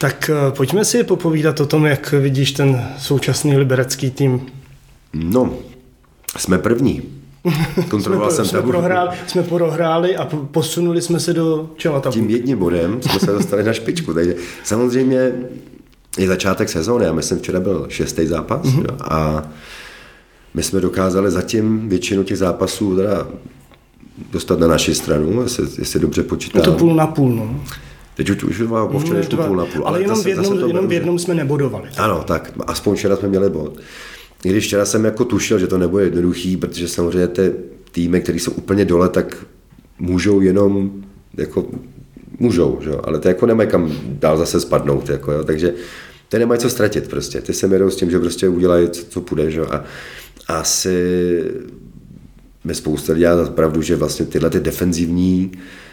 Tak 0.00 0.30
eh, 0.30 0.50
pojďme 0.56 0.84
si 0.84 1.04
popovídat 1.04 1.60
o 1.60 1.66
tom, 1.66 1.86
jak 1.86 2.12
vidíš 2.12 2.52
ten 2.52 2.88
současný 2.98 3.56
liberecký 3.56 4.10
tým. 4.10 4.46
No, 5.14 5.54
jsme 6.36 6.58
první. 6.58 7.02
Kontroloval 7.90 8.30
jsme, 8.30 8.36
jsem 8.36 8.44
jsme, 8.44 8.62
prohráli, 8.62 9.16
jsme 9.26 9.42
prohráli 9.42 10.16
a 10.16 10.24
posunuli 10.50 11.02
jsme 11.02 11.20
se 11.20 11.32
do 11.32 11.70
čela 11.76 12.00
tabulky. 12.00 12.20
Tím 12.20 12.30
jedním 12.30 12.58
bodem 12.58 13.02
jsme 13.02 13.20
se 13.20 13.32
dostali 13.32 13.62
na 13.62 13.72
špičku. 13.72 14.14
Takže 14.14 14.34
samozřejmě 14.64 15.32
je 16.18 16.28
začátek 16.28 16.68
sezóny. 16.68 17.04
Já 17.04 17.12
myslím, 17.12 17.38
včera 17.38 17.60
byl 17.60 17.86
šestý 17.88 18.26
zápas 18.26 18.66
mm-hmm. 18.66 18.96
a 19.00 19.44
my 20.54 20.62
jsme 20.62 20.80
dokázali 20.80 21.30
zatím 21.30 21.88
většinu 21.88 22.24
těch 22.24 22.38
zápasů 22.38 22.96
teda 22.96 23.26
dostat 24.32 24.58
na 24.58 24.66
naši 24.66 24.94
stranu, 24.94 25.42
jestli, 25.42 25.66
jestli 25.78 26.00
dobře 26.00 26.22
počítám. 26.22 26.60
Je 26.60 26.64
to 26.64 26.72
půl 26.72 26.94
na 26.94 27.06
půl, 27.06 27.34
no. 27.34 27.64
Teď 28.14 28.30
už, 28.30 28.44
už 28.44 28.60
má 28.60 28.86
po 28.86 29.00
to 29.28 29.36
půl 29.36 29.56
na 29.56 29.66
půl. 29.66 29.82
Ale, 29.82 29.86
ale 29.86 30.00
jenom, 30.00 30.16
zase, 30.16 30.28
v 30.28 30.28
jednom, 30.28 30.54
zase 30.54 30.66
jenom 30.66 30.88
v 30.88 30.92
jednom 30.92 31.18
jsme 31.18 31.34
nebodovali. 31.34 31.88
Ano, 31.96 32.24
tak 32.26 32.52
aspoň 32.66 32.96
včera 32.96 33.16
jsme 33.16 33.28
měli 33.28 33.50
bod. 33.50 33.78
I 34.44 34.48
když 34.48 34.66
včera 34.66 34.84
jsem 34.84 35.04
jako 35.04 35.24
tušil, 35.24 35.58
že 35.58 35.66
to 35.66 35.78
nebude 35.78 36.04
jednoduchý, 36.04 36.56
protože 36.56 36.88
samozřejmě 36.88 37.28
ty 37.28 37.52
týmy, 37.90 38.20
které 38.20 38.38
jsou 38.38 38.50
úplně 38.50 38.84
dole, 38.84 39.08
tak 39.08 39.46
můžou 39.98 40.40
jenom 40.40 40.90
jako 41.36 41.66
můžou, 42.38 42.78
že? 42.82 42.90
ale 43.04 43.20
ty 43.20 43.28
jako 43.28 43.46
nemají 43.46 43.68
kam 43.68 43.92
dál 44.06 44.38
zase 44.38 44.60
spadnout, 44.60 45.08
jako, 45.08 45.32
jo? 45.32 45.44
takže 45.44 45.74
ty 46.28 46.38
nemají 46.38 46.60
co 46.60 46.70
ztratit 46.70 47.08
prostě, 47.08 47.40
ty 47.40 47.52
se 47.52 47.66
jedou 47.66 47.90
s 47.90 47.96
tím, 47.96 48.10
že 48.10 48.18
prostě 48.18 48.48
udělají, 48.48 48.88
co, 48.88 49.04
co 49.04 49.20
půjde, 49.20 49.50
že? 49.50 49.60
a 49.60 49.84
asi 50.48 51.42
mi 52.64 52.74
spousta 52.74 53.12
lidí 53.12 53.24
dá 53.24 53.46
pravdu, 53.46 53.82
že 53.82 53.96
vlastně 53.96 54.26
tyhle 54.26 54.50
ty 54.50 54.60
defenzivní 54.60 55.52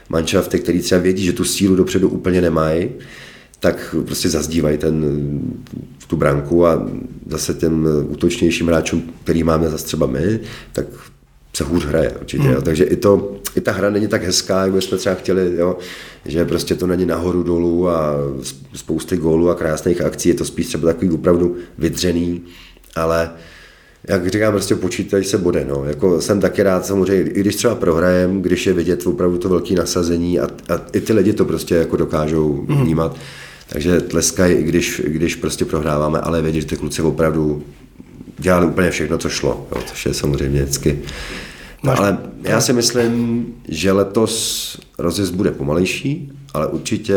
manšafty, 0.10 0.60
který 0.60 0.82
třeba 0.82 1.02
vědí, 1.02 1.26
že 1.26 1.34
tu 1.34 1.44
sílu 1.44 1.76
dopředu 1.76 2.10
úplně 2.10 2.42
nemají, 2.42 2.90
tak 3.60 3.96
prostě 4.06 4.30
zazdívají 4.30 4.78
ten, 4.78 5.06
tu 6.08 6.18
branku 6.18 6.68
a 6.68 6.90
zase 7.28 7.54
těm 7.54 7.88
útočnějším 8.08 8.68
hráčům, 8.68 9.04
který 9.24 9.44
máme 9.44 9.70
zase 9.70 9.86
třeba 9.86 10.06
my, 10.06 10.40
tak 10.74 10.86
se 11.54 11.64
hůř 11.64 11.86
hraje 11.86 12.12
určitě. 12.22 12.44
Hmm. 12.44 12.54
Jo. 12.54 12.62
Takže 12.62 12.84
i, 12.84 12.96
to, 12.96 13.36
i 13.56 13.62
ta 13.62 13.72
hra 13.72 13.90
není 13.90 14.08
tak 14.08 14.24
hezká, 14.24 14.62
jak 14.62 14.74
bychom 14.74 14.98
třeba 14.98 15.16
chtěli, 15.16 15.56
jo. 15.56 15.78
že 16.26 16.46
prostě 16.46 16.76
to 16.76 16.88
není 16.88 17.06
nahoru 17.06 17.44
dolů 17.44 17.90
a 17.90 18.16
spousty 18.74 19.18
gólů 19.18 19.50
a 19.50 19.56
krásných 19.56 20.02
akcí, 20.02 20.30
je 20.30 20.36
to 20.36 20.46
spíš 20.46 20.68
třeba 20.68 20.94
takový 20.94 21.12
opravdu 21.12 21.56
vydřený, 21.78 22.42
ale 22.96 23.32
jak 24.08 24.28
říkám, 24.28 24.54
prostě 24.54 24.76
počítají 24.76 25.24
se 25.24 25.38
bode. 25.38 25.66
No. 25.70 25.86
Jako 25.86 26.22
jsem 26.22 26.40
taky 26.40 26.64
rád 26.64 26.86
samozřejmě, 26.86 27.32
i 27.32 27.40
když 27.40 27.56
třeba 27.56 27.76
prohrajem, 27.76 28.42
když 28.42 28.68
je 28.68 28.74
vidět 28.74 29.08
opravdu 29.08 29.38
to 29.38 29.50
velké 29.50 29.74
nasazení 29.74 30.40
a, 30.40 30.44
a, 30.46 30.82
i 30.94 31.02
ty 31.02 31.14
lidi 31.14 31.34
to 31.34 31.46
prostě 31.46 31.76
jako 31.76 31.98
dokážou 31.98 32.66
hmm. 32.70 32.84
vnímat. 32.84 33.16
Takže 33.70 34.02
tleskají, 34.02 34.56
i 34.56 34.64
když, 34.64 35.02
i 35.06 35.10
když 35.10 35.36
prostě 35.36 35.66
prohráváme, 35.66 36.20
ale 36.20 36.42
vědí, 36.42 36.62
že 36.62 36.68
ty 36.68 36.78
kluci 36.78 37.02
opravdu 37.02 37.64
dělali 38.40 38.66
úplně 38.66 38.92
všechno, 38.92 39.18
co 39.18 39.30
šlo, 39.30 39.68
jo, 39.76 39.82
což 39.86 40.06
je 40.06 40.14
samozřejmě 40.14 40.62
vždycky. 40.64 41.00
No, 41.84 42.00
ale 42.00 42.18
já 42.42 42.62
si 42.62 42.74
myslím, 42.74 43.46
že 43.68 43.92
letos 43.92 44.78
rozjezd 44.98 45.34
bude 45.34 45.52
pomalejší, 45.52 46.32
ale 46.54 46.68
určitě 46.68 47.16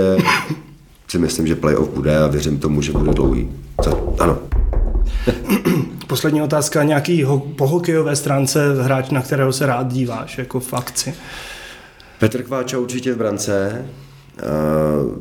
si 1.08 1.18
myslím, 1.18 1.46
že 1.46 1.54
playoff 1.54 1.88
bude 1.88 2.18
a 2.18 2.26
věřím 2.26 2.58
tomu, 2.58 2.82
že 2.82 2.92
bude 2.92 3.12
dlouhý. 3.12 3.48
Co? 3.84 4.14
Ano. 4.18 4.38
Poslední 6.14 6.42
otázka, 6.42 6.82
nějaký 6.82 7.22
ho, 7.22 7.38
po 7.38 7.66
hokejové 7.66 8.16
stránce 8.16 8.82
hráč, 8.82 9.10
na 9.10 9.22
kterého 9.22 9.52
se 9.52 9.66
rád 9.66 9.92
díváš, 9.92 10.38
jako 10.38 10.60
v 10.60 10.74
akci? 10.74 11.14
Petr 12.18 12.42
Kváča 12.42 12.78
určitě 12.78 13.12
v 13.12 13.16
brance. 13.16 13.84
Uh, 14.42 15.18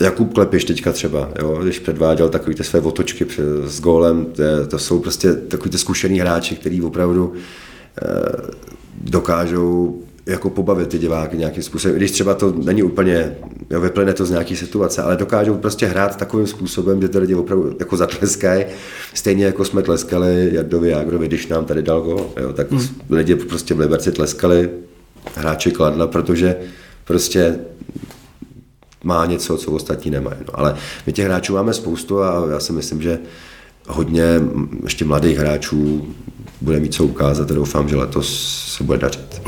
Jakub 0.00 0.34
Klepiš 0.34 0.64
teďka 0.64 0.92
třeba, 0.92 1.28
jo, 1.38 1.58
když 1.62 1.78
předváděl 1.78 2.28
takový 2.28 2.56
ty 2.56 2.64
své 2.64 2.80
otočky 2.80 3.26
s 3.64 3.80
gólem, 3.80 4.24
to, 4.24 4.66
to 4.66 4.78
jsou 4.78 5.00
prostě 5.00 5.34
takový 5.34 5.70
ty 5.70 5.78
zkušený 5.78 6.20
hráči, 6.20 6.56
který 6.56 6.82
opravdu 6.82 7.34
eh, 7.34 8.06
dokážou 9.00 10.02
jako 10.26 10.50
pobavit 10.50 10.88
ty 10.88 10.98
diváky 10.98 11.36
nějakým 11.36 11.62
způsobem, 11.62 11.96
když 11.96 12.10
třeba 12.10 12.34
to 12.34 12.54
není 12.64 12.82
úplně, 12.82 13.36
jo, 13.70 13.80
vyplyne 13.80 14.12
to 14.12 14.26
z 14.26 14.30
nějaké 14.30 14.56
situace, 14.56 15.02
ale 15.02 15.16
dokážou 15.16 15.54
prostě 15.54 15.86
hrát 15.86 16.16
takovým 16.16 16.46
způsobem, 16.46 17.02
že 17.02 17.08
ty 17.08 17.18
lidi 17.18 17.34
opravdu 17.34 17.76
jako 17.78 17.96
zatleskají, 17.96 18.64
stejně 19.14 19.44
jako 19.44 19.64
jsme 19.64 19.82
tleskali 19.82 20.50
Jardovi 20.52 20.90
Jágrovi, 20.90 21.28
když 21.28 21.46
nám 21.46 21.64
tady 21.64 21.82
dal 21.82 22.00
gol, 22.00 22.30
jo, 22.40 22.52
tak 22.52 22.70
hmm. 22.70 22.88
lidi 23.10 23.34
prostě 23.34 23.74
v 23.74 23.80
Liberci 23.80 24.12
tleskali, 24.12 24.70
hráči 25.34 25.70
kladla, 25.70 26.06
protože 26.06 26.56
prostě 27.04 27.58
má 29.04 29.26
něco, 29.26 29.56
co 29.56 29.72
ostatní 29.72 30.10
nemají. 30.10 30.38
No, 30.40 30.60
ale 30.60 30.76
my 31.06 31.12
těch 31.12 31.24
hráčů 31.24 31.54
máme 31.54 31.74
spoustu 31.74 32.22
a 32.22 32.46
já 32.50 32.60
si 32.60 32.72
myslím, 32.72 33.02
že 33.02 33.18
hodně 33.88 34.40
ještě 34.82 35.04
mladých 35.04 35.38
hráčů 35.38 36.14
bude 36.60 36.80
mít 36.80 36.94
co 36.94 37.04
ukázat 37.04 37.50
a 37.50 37.54
doufám, 37.54 37.88
že 37.88 37.96
letos 37.96 38.56
se 38.76 38.84
bude 38.84 38.98
dařit. 38.98 39.42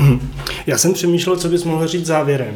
Já 0.67 0.77
jsem 0.77 0.93
přemýšlel, 0.93 1.37
co 1.37 1.49
bys 1.49 1.63
mohl 1.63 1.87
říct 1.87 2.05
závěrem. 2.05 2.53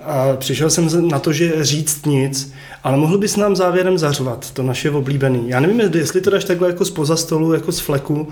A 0.00 0.36
přišel 0.36 0.70
jsem 0.70 1.08
na 1.08 1.18
to, 1.18 1.32
že 1.32 1.64
říct 1.64 2.06
nic, 2.06 2.52
ale 2.84 2.96
mohl 2.96 3.18
bys 3.18 3.36
nám 3.36 3.56
závěrem 3.56 3.98
zařvat 3.98 4.50
to 4.50 4.62
naše 4.62 4.90
oblíbený. 4.90 5.48
Já 5.48 5.60
nevím, 5.60 5.80
jestli 5.80 6.20
to 6.20 6.30
dáš 6.30 6.44
takhle 6.44 6.68
jako 6.68 6.84
z 6.84 7.16
stolu, 7.16 7.52
jako 7.52 7.72
z 7.72 7.80
fleku, 7.80 8.28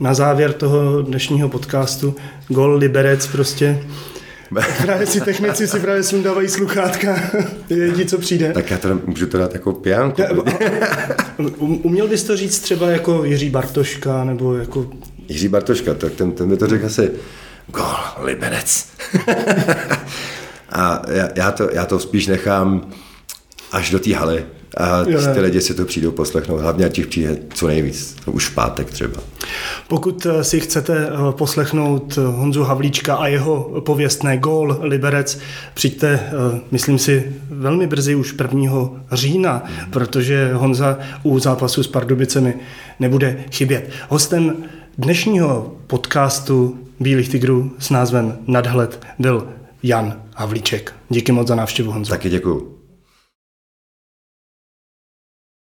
na 0.00 0.14
závěr 0.14 0.52
toho 0.52 1.02
dnešního 1.02 1.48
podcastu. 1.48 2.14
Gol, 2.48 2.74
liberec 2.74 3.26
prostě. 3.26 3.82
právě 4.82 5.06
si 5.06 5.20
technici 5.20 5.68
si 5.68 5.80
právě 5.80 6.02
sundávají 6.02 6.48
sluchátka, 6.48 7.20
vědí, 7.70 8.06
co 8.06 8.18
přijde. 8.18 8.52
Tak 8.52 8.70
já 8.70 8.78
to 8.78 9.00
můžu 9.06 9.26
to 9.26 9.38
dát 9.38 9.54
jako 9.54 9.72
pijanku. 9.72 10.22
Um, 11.58 11.80
uměl 11.82 12.08
bys 12.08 12.24
to 12.24 12.36
říct 12.36 12.58
třeba 12.58 12.90
jako 12.90 13.24
Jiří 13.24 13.50
Bartoška, 13.50 14.24
nebo 14.24 14.54
jako... 14.54 14.90
Jiří 15.28 15.48
Bartoška, 15.48 15.94
tak 15.94 16.12
ten, 16.12 16.32
ten 16.32 16.48
by 16.48 16.56
to 16.56 16.66
řekl 16.66 16.86
asi 16.86 17.10
gol, 17.66 17.96
liberec. 18.22 18.86
A 20.68 21.02
já, 21.08 21.28
já, 21.34 21.52
to, 21.52 21.68
já 21.72 21.84
to 21.84 21.98
spíš 21.98 22.26
nechám 22.26 22.90
až 23.72 23.90
do 23.90 23.98
té 23.98 24.14
haly. 24.14 24.46
A 24.76 25.04
ty 25.34 25.40
lidi 25.40 25.60
si 25.60 25.74
to 25.74 25.84
přijdou 25.84 26.10
poslechnout, 26.10 26.60
hlavně 26.60 26.88
těch 26.88 27.06
přijde 27.06 27.38
co 27.54 27.66
nejvíc, 27.66 28.16
to 28.24 28.32
už 28.32 28.48
v 28.48 28.54
pátek 28.54 28.90
třeba. 28.90 29.20
Pokud 29.88 30.26
eh, 30.26 30.44
si 30.44 30.60
chcete 30.60 31.08
eh, 31.08 31.32
poslechnout 31.32 32.18
eh, 32.18 32.26
Honzu 32.26 32.62
Havlíčka 32.62 33.14
a 33.14 33.26
jeho 33.26 33.82
pověstné 33.84 34.38
gól 34.38 34.78
Liberec, 34.80 35.38
přijďte, 35.74 36.20
myslím 36.70 36.98
si, 36.98 37.32
velmi 37.50 37.86
brzy 37.86 38.14
už 38.14 38.34
1. 38.42 38.90
října, 39.12 39.64
protože 39.90 40.54
Honza 40.54 40.98
u 41.22 41.38
zápasu 41.38 41.82
s 41.82 41.88
Pardubicemi 41.88 42.54
nebude 43.00 43.44
chybět. 43.52 43.90
Hostem 44.08 44.56
dnešního 44.98 45.76
podcastu 45.86 46.78
Bílých 47.00 47.28
tigrů 47.28 47.72
s 47.78 47.90
názvem 47.90 48.38
Nadhled 48.46 49.06
byl 49.18 49.48
Jan 49.82 50.20
Havlíček. 50.34 50.92
Díky 51.08 51.32
moc 51.32 51.48
za 51.48 51.54
návštěvu, 51.54 51.92
Honzo. 51.92 52.10
Taky 52.10 52.30
děkuji. 52.30 52.75